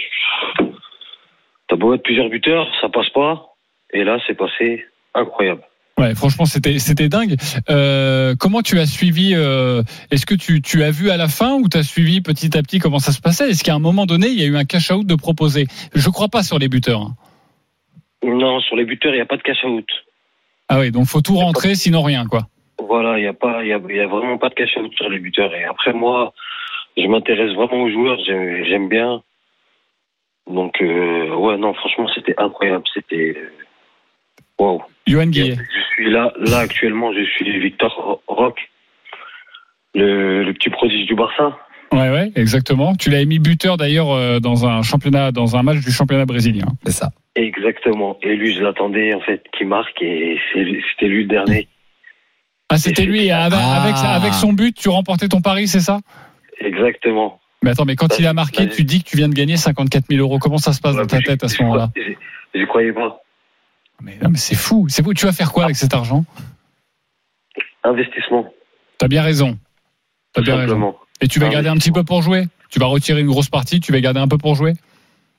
t'as 1.69 1.77
beau 1.77 1.91
mettre 1.91 2.05
plusieurs 2.05 2.29
buteurs, 2.29 2.69
ça 2.81 2.89
passe 2.89 3.09
pas. 3.11 3.49
Et 3.93 4.05
là, 4.05 4.19
c'est 4.27 4.35
passé 4.35 4.85
incroyable. 5.15 5.63
Ouais, 5.97 6.15
franchement, 6.17 6.45
c'était 6.45 6.79
c'était 6.81 7.09
dingue. 7.09 7.37
Euh, 7.71 8.35
comment 8.39 8.63
tu 8.63 8.81
as 8.81 8.87
suivi 8.87 9.33
euh, 9.35 9.83
Est-ce 10.11 10.27
que 10.27 10.35
tu, 10.35 10.61
tu 10.61 10.83
as 10.83 10.91
vu 10.91 11.11
à 11.11 11.17
la 11.17 11.29
fin 11.29 11.55
ou 11.55 11.69
tu 11.69 11.77
as 11.79 11.85
suivi 11.85 12.21
petit 12.21 12.57
à 12.59 12.63
petit 12.63 12.81
comment 12.81 12.99
ça 12.99 13.13
se 13.13 13.21
passait? 13.21 13.51
Est-ce 13.51 13.63
qu'à 13.63 13.75
un 13.75 13.79
moment 13.79 14.05
donné, 14.05 14.27
il 14.27 14.41
y 14.41 14.43
a 14.43 14.47
eu 14.47 14.57
un 14.57 14.65
cash 14.65 14.91
out 14.91 15.07
de 15.07 15.15
proposer? 15.15 15.67
Je 15.95 16.11
crois 16.11 16.29
pas 16.29 16.43
sur 16.43 16.59
les 16.59 16.69
buteurs. 16.69 17.01
hein. 17.03 17.15
Non, 18.25 18.59
sur 18.61 18.75
les 18.75 18.85
buteurs, 18.85 19.13
il 19.13 19.17
n'y 19.17 19.23
a 19.23 19.27
pas 19.27 19.37
de 19.37 19.43
cash 19.43 19.63
out. 19.65 19.87
Ah 20.69 20.81
oui, 20.81 20.91
donc 20.91 21.07
faut 21.07 21.21
tout 21.21 21.37
rentrer, 21.37 21.75
sinon 21.77 22.03
rien, 22.03 22.27
quoi. 22.27 22.49
Voilà, 22.89 23.19
il 23.19 23.23
n'y 23.23 23.29
a 23.29 23.33
pas, 23.35 23.63
il 23.63 23.69
y 23.69 23.73
a, 23.73 23.79
y 23.79 24.01
a 24.01 24.07
vraiment 24.09 24.39
pas 24.39 24.49
de 24.49 24.55
cash 24.55 24.77
out 24.77 24.93
sur 24.97 25.09
les 25.09 25.21
buteurs. 25.21 25.55
Et 25.55 25.65
après, 25.65 25.93
moi, 25.93 26.33
je 26.97 27.07
m'intéresse 27.07 27.53
vraiment 27.55 27.83
aux 27.83 27.91
joueurs, 27.91 28.19
j'aime 28.27 28.89
bien. 28.89 29.23
Donc, 30.51 30.75
euh, 30.83 31.35
ouais, 31.37 31.57
non, 31.57 31.73
franchement, 31.75 32.09
c'était 32.15 32.35
incroyable. 32.39 32.85
C'était, 32.93 33.37
waouh. 34.59 34.83
Johan 35.07 35.27
Guillet. 35.27 35.57
Là, 36.11 36.33
là 36.39 36.59
actuellement, 36.59 37.13
je 37.13 37.25
suis 37.25 37.59
Victor 37.61 38.21
Rock, 38.27 38.59
le, 39.95 40.43
le 40.45 40.53
petit 40.53 40.71
prodige 40.71 41.07
du 41.07 41.15
Barça. 41.15 41.57
Ouais, 41.93 42.11
ouais, 42.11 42.33
exactement. 42.35 42.95
Tu 42.97 43.11
l'as 43.11 43.25
mis 43.25 43.39
buteur 43.39 43.77
d'ailleurs 43.77 44.11
euh, 44.11 44.41
dans 44.41 44.67
un 44.67 44.83
championnat, 44.83 45.31
dans 45.31 45.57
un 45.57 45.63
match 45.63 45.79
du 45.85 45.93
championnat 45.93 46.25
brésilien. 46.25 46.67
C'est 46.85 46.93
ça. 46.93 47.11
Exactement. 47.37 48.19
Et 48.23 48.35
lui, 48.37 48.55
je 48.55 48.63
l'attendais 48.63 49.15
en 49.15 49.21
fait, 49.21 49.43
qui 49.57 49.65
marque 49.65 50.01
et 50.03 50.39
c'était 50.55 51.07
lui 51.07 51.23
le 51.23 51.29
dernier. 51.29 51.69
Ah, 52.69 52.79
c'était 52.79 53.05
lui. 53.05 53.31
Avec, 53.31 53.59
Ah. 53.63 53.83
avec, 53.83 53.95
avec 54.05 54.35
son 54.35 54.53
but, 54.53 54.75
tu 54.77 54.89
remportais 54.89 55.29
ton 55.29 55.41
pari, 55.41 55.69
c'est 55.69 55.81
ça? 55.81 56.01
Exactement. 56.61 57.39
Mais 57.63 57.71
attends, 57.71 57.85
mais 57.85 57.97
quand 57.97 58.19
il 58.19 58.27
a 58.27 58.33
marqué, 58.33 58.69
tu 58.69 58.83
dis 58.85 59.03
que 59.03 59.09
tu 59.09 59.17
viens 59.17 59.29
de 59.29 59.35
gagner 59.35 59.57
54 59.57 60.05
000 60.11 60.21
euros. 60.21 60.39
Comment 60.39 60.59
ça 60.59 60.73
se 60.73 60.81
passe 60.81 60.97
dans 60.97 61.07
ta 61.07 61.21
tête 61.21 61.45
à 61.45 61.49
ce 61.49 61.63
moment-là? 61.63 61.91
Je, 61.97 62.13
je 62.61 62.65
croyais 62.67 62.93
pas. 62.93 63.21
Mais, 64.01 64.19
non, 64.23 64.31
mais 64.31 64.39
c'est 64.39 64.55
fou. 64.55 64.87
C'est 64.89 65.03
fou. 65.03 65.15
Tu 65.15 65.27
vas 65.27 65.33
faire 65.33 65.53
quoi 65.53 65.65
avec 65.65 65.77
cet 65.77 65.95
argent? 65.95 66.25
Investissement. 67.83 68.47
T'as 68.99 69.09
bien 69.09 69.23
raison. 69.23 69.59
T'as 70.33 70.43
bien 70.43 70.57
raison. 70.57 70.95
Et 71.21 71.29
tu 71.29 71.39
vas 71.39 71.49
garder 71.49 71.69
un 71.69 71.77
petit 71.77 71.93
peu 71.93 72.05
pour 72.05 72.23
jouer? 72.23 72.49
Tu 72.71 72.79
vas 72.79 72.87
retirer 72.87 73.21
une 73.21 73.29
grosse 73.29 73.49
partie, 73.49 73.81
tu 73.81 73.93
vas 73.93 74.01
garder 74.01 74.21
un 74.21 74.29
peu 74.29 74.39
pour 74.39 74.55
jouer? 74.57 74.75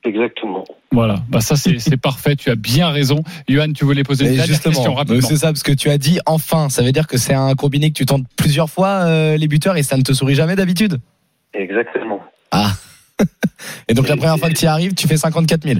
Exactement. 0.06 0.64
Voilà, 0.92 1.24
bah 1.28 1.42
ça 1.42 1.56
c'est 1.58 1.98
parfait, 1.98 2.36
tu 2.36 2.50
as 2.50 2.56
bien 2.56 2.90
raison. 2.90 3.24
Johan, 3.50 3.74
tu 3.74 3.84
voulais 3.84 4.04
poser 4.04 4.36
une 4.36 4.42
question 4.42 4.94
rapidement. 4.94 5.28
c'est 5.28 5.38
ça, 5.38 5.48
parce 5.48 5.64
que 5.64 5.74
tu 5.74 5.90
as 5.90 5.98
dit 5.98 6.20
enfin, 6.26 6.70
ça 6.70 6.84
veut 6.84 6.92
dire 6.92 7.08
que 7.08 7.18
c'est 7.18 7.34
un 7.34 7.54
combiné 7.56 7.90
que 7.90 7.96
tu 7.96 8.06
tentes 8.06 8.26
plusieurs 8.38 8.70
fois 8.70 9.04
euh, 9.06 9.36
les 9.36 9.48
buteurs 9.48 9.76
et 9.76 9.84
ça 9.84 9.98
ne 9.98 10.04
te 10.04 10.14
sourit 10.14 10.36
jamais 10.36 10.56
d'habitude? 10.56 11.02
Exactement. 11.54 12.22
Ah. 12.52 12.72
Et 13.88 13.94
donc 13.94 14.08
la 14.08 14.16
première 14.16 14.38
fois 14.38 14.50
que 14.50 14.54
tu 14.56 14.66
y 14.66 14.68
arrives, 14.68 14.94
tu 14.94 15.08
fais 15.08 15.18
54 15.18 15.64
000. 15.64 15.80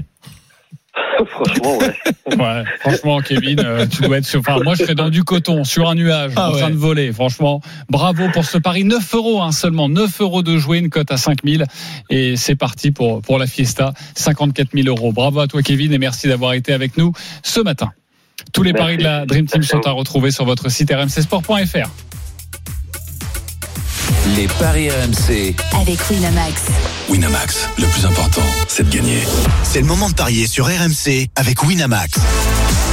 Franchement, 1.28 1.78
ouais. 1.78 1.94
Ouais, 2.36 2.64
franchement, 2.80 3.20
Kevin, 3.20 3.60
euh, 3.64 3.86
tu 3.86 4.02
dois 4.02 4.18
être 4.18 4.26
sur. 4.26 4.40
Enfin, 4.40 4.58
moi, 4.62 4.74
je 4.74 4.82
serais 4.82 4.96
dans 4.96 5.10
du 5.10 5.22
coton, 5.22 5.62
sur 5.62 5.88
un 5.88 5.94
nuage, 5.94 6.32
Ah 6.34 6.50
en 6.50 6.52
train 6.52 6.70
de 6.70 6.76
voler. 6.76 7.12
Franchement, 7.12 7.60
bravo 7.88 8.28
pour 8.32 8.44
ce 8.44 8.58
pari. 8.58 8.82
9 8.82 9.14
euros 9.14 9.42
hein, 9.42 9.52
seulement. 9.52 9.88
9 9.88 10.20
euros 10.20 10.42
de 10.42 10.58
jouer, 10.58 10.78
une 10.78 10.90
cote 10.90 11.10
à 11.12 11.16
5000. 11.16 11.64
Et 12.10 12.36
c'est 12.36 12.56
parti 12.56 12.90
pour, 12.90 13.22
pour 13.22 13.38
la 13.38 13.46
fiesta. 13.46 13.92
54 14.16 14.70
000 14.74 14.88
euros. 14.88 15.12
Bravo 15.12 15.40
à 15.40 15.46
toi, 15.46 15.62
Kevin, 15.62 15.92
et 15.92 15.98
merci 15.98 16.26
d'avoir 16.26 16.54
été 16.54 16.72
avec 16.72 16.96
nous 16.96 17.12
ce 17.42 17.60
matin. 17.60 17.92
Tous 18.52 18.62
les 18.62 18.72
Merci. 18.72 18.84
paris 18.84 18.96
de 18.98 19.02
la 19.04 19.24
Dream 19.24 19.46
Team 19.46 19.62
sont 19.62 19.86
à 19.86 19.92
retrouver 19.92 20.30
sur 20.30 20.44
votre 20.44 20.68
site 20.68 20.92
rmcsport.fr. 20.92 21.90
Les 24.34 24.46
paris 24.46 24.90
RMC. 24.90 25.54
Avec 25.80 25.98
Winamax. 26.10 26.62
Winamax, 27.08 27.68
le 27.78 27.86
plus 27.86 28.04
important, 28.04 28.42
c'est 28.68 28.88
de 28.88 28.94
gagner. 28.94 29.22
C'est 29.62 29.80
le 29.80 29.86
moment 29.86 30.08
de 30.08 30.14
parier 30.14 30.46
sur 30.46 30.66
RMC 30.66 31.28
avec 31.36 31.62
Winamax. 31.62 32.18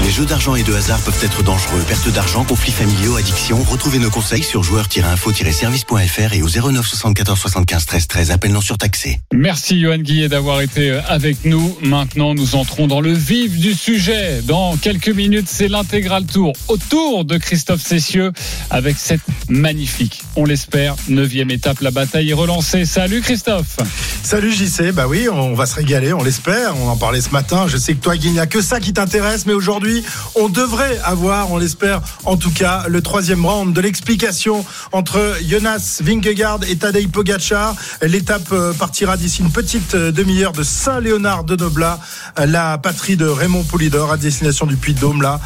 Les 0.03 0.11
jeux 0.11 0.25
d'argent 0.25 0.55
et 0.55 0.63
de 0.63 0.73
hasard 0.73 0.99
peuvent 1.01 1.23
être 1.23 1.43
dangereux. 1.43 1.81
Perte 1.87 2.09
d'argent, 2.09 2.43
conflits 2.43 2.71
familiaux, 2.73 3.15
addiction. 3.15 3.63
Retrouvez 3.63 3.99
nos 3.99 4.09
conseils 4.09 4.43
sur 4.43 4.61
joueurs-info-service.fr 4.61 6.33
et 6.33 6.41
au 6.41 6.49
09 6.49 6.85
74 6.85 7.39
75 7.39 7.85
13 7.85 8.07
13. 8.07 8.31
Appel 8.31 8.51
non 8.51 8.61
surtaxé. 8.61 9.19
Merci 9.33 9.79
Johan 9.79 9.99
Guillet 9.99 10.27
d'avoir 10.27 10.61
été 10.61 10.91
euh, 10.91 11.01
avec 11.07 11.45
nous. 11.45 11.77
Maintenant, 11.81 12.33
nous 12.33 12.55
entrons 12.55 12.87
dans 12.87 12.99
le 12.99 13.13
vif 13.13 13.57
du 13.57 13.73
sujet. 13.73 14.41
Dans 14.43 14.75
quelques 14.75 15.09
minutes, 15.09 15.47
c'est 15.49 15.69
l'intégral 15.69 16.25
tour 16.25 16.53
autour 16.67 17.23
de 17.23 17.37
Christophe 17.37 17.81
Cessieux 17.81 18.33
avec 18.69 18.97
cette 18.97 19.21
magnifique, 19.49 20.21
on 20.35 20.45
l'espère, 20.45 20.95
neuvième 21.07 21.51
étape. 21.51 21.79
La 21.81 21.91
bataille 21.91 22.29
est 22.29 22.33
relancée. 22.33 22.85
Salut 22.85 23.21
Christophe. 23.21 23.77
Salut 24.23 24.51
JC, 24.51 24.91
bah 24.93 25.07
oui, 25.07 25.27
on 25.29 25.53
va 25.53 25.65
se 25.65 25.75
régaler, 25.75 26.13
on 26.13 26.23
l'espère. 26.23 26.75
On 26.77 26.89
en 26.89 26.97
parlait 26.97 27.21
ce 27.21 27.29
matin. 27.29 27.67
Je 27.67 27.77
sais 27.77 27.93
que 27.93 28.01
toi, 28.01 28.15
il 28.15 28.31
n'y 28.31 28.39
a 28.39 28.47
que 28.47 28.61
ça 28.61 28.79
qui 28.79 28.93
t'intéresse, 28.93 29.45
mais 29.45 29.53
aujourd'hui, 29.63 30.03
on 30.35 30.49
devrait 30.49 30.99
avoir, 31.05 31.49
on 31.49 31.57
l'espère, 31.57 32.01
en 32.25 32.35
tout 32.35 32.51
cas, 32.51 32.83
le 32.89 33.01
troisième 33.01 33.45
round 33.45 33.73
de 33.73 33.79
l'explication 33.79 34.65
entre 34.91 35.37
Jonas 35.47 36.01
Vingegaard 36.03 36.59
et 36.67 36.75
Tadej 36.75 37.07
Pogacar. 37.07 37.73
L'étape 38.01 38.51
euh, 38.51 38.73
partira 38.73 39.15
d'ici 39.15 39.41
une 39.41 39.51
petite 39.51 39.95
euh, 39.95 40.11
demi-heure 40.11 40.51
de 40.51 40.63
Saint-Léonard 40.63 41.45
de 41.45 41.55
Noblat, 41.55 41.97
euh, 42.39 42.45
la 42.45 42.77
patrie 42.77 43.15
de 43.15 43.25
Raymond 43.25 43.63
Poulidor 43.63 44.11
à 44.11 44.17
destination 44.17 44.65
du 44.65 44.75
Puy-de-Dôme, 44.75 45.21
là, 45.21 45.39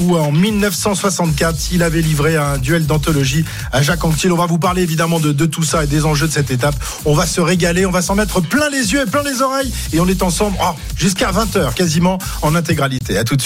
où 0.00 0.16
en 0.16 0.32
1964, 0.32 1.72
il 1.72 1.82
avait 1.82 2.02
livré 2.02 2.36
un 2.36 2.58
duel 2.58 2.84
d'anthologie 2.84 3.46
à 3.72 3.80
Jacques 3.80 4.04
Anquetil. 4.04 4.32
On 4.32 4.36
va 4.36 4.46
vous 4.46 4.58
parler 4.58 4.82
évidemment 4.82 5.18
de, 5.18 5.46
tout 5.46 5.62
ça 5.62 5.84
et 5.84 5.86
des 5.86 6.04
enjeux 6.04 6.26
de 6.26 6.32
cette 6.32 6.50
étape. 6.50 6.74
On 7.06 7.14
va 7.14 7.26
se 7.26 7.40
régaler, 7.40 7.86
on 7.86 7.90
va 7.90 8.02
s'en 8.02 8.16
mettre 8.16 8.42
plein 8.42 8.68
les 8.68 8.92
yeux 8.92 9.02
et 9.02 9.10
plein 9.10 9.22
les 9.22 9.40
oreilles 9.40 9.72
et 9.94 10.00
on 10.00 10.06
est 10.08 10.22
ensemble 10.22 10.58
oh, 10.60 10.74
jusqu'à 10.96 11.30
20h 11.30 11.72
quasiment 11.74 12.18
en 12.42 12.54
intégralité. 12.54 13.16
À 13.16 13.24
tout 13.24 13.36
de 13.36 13.45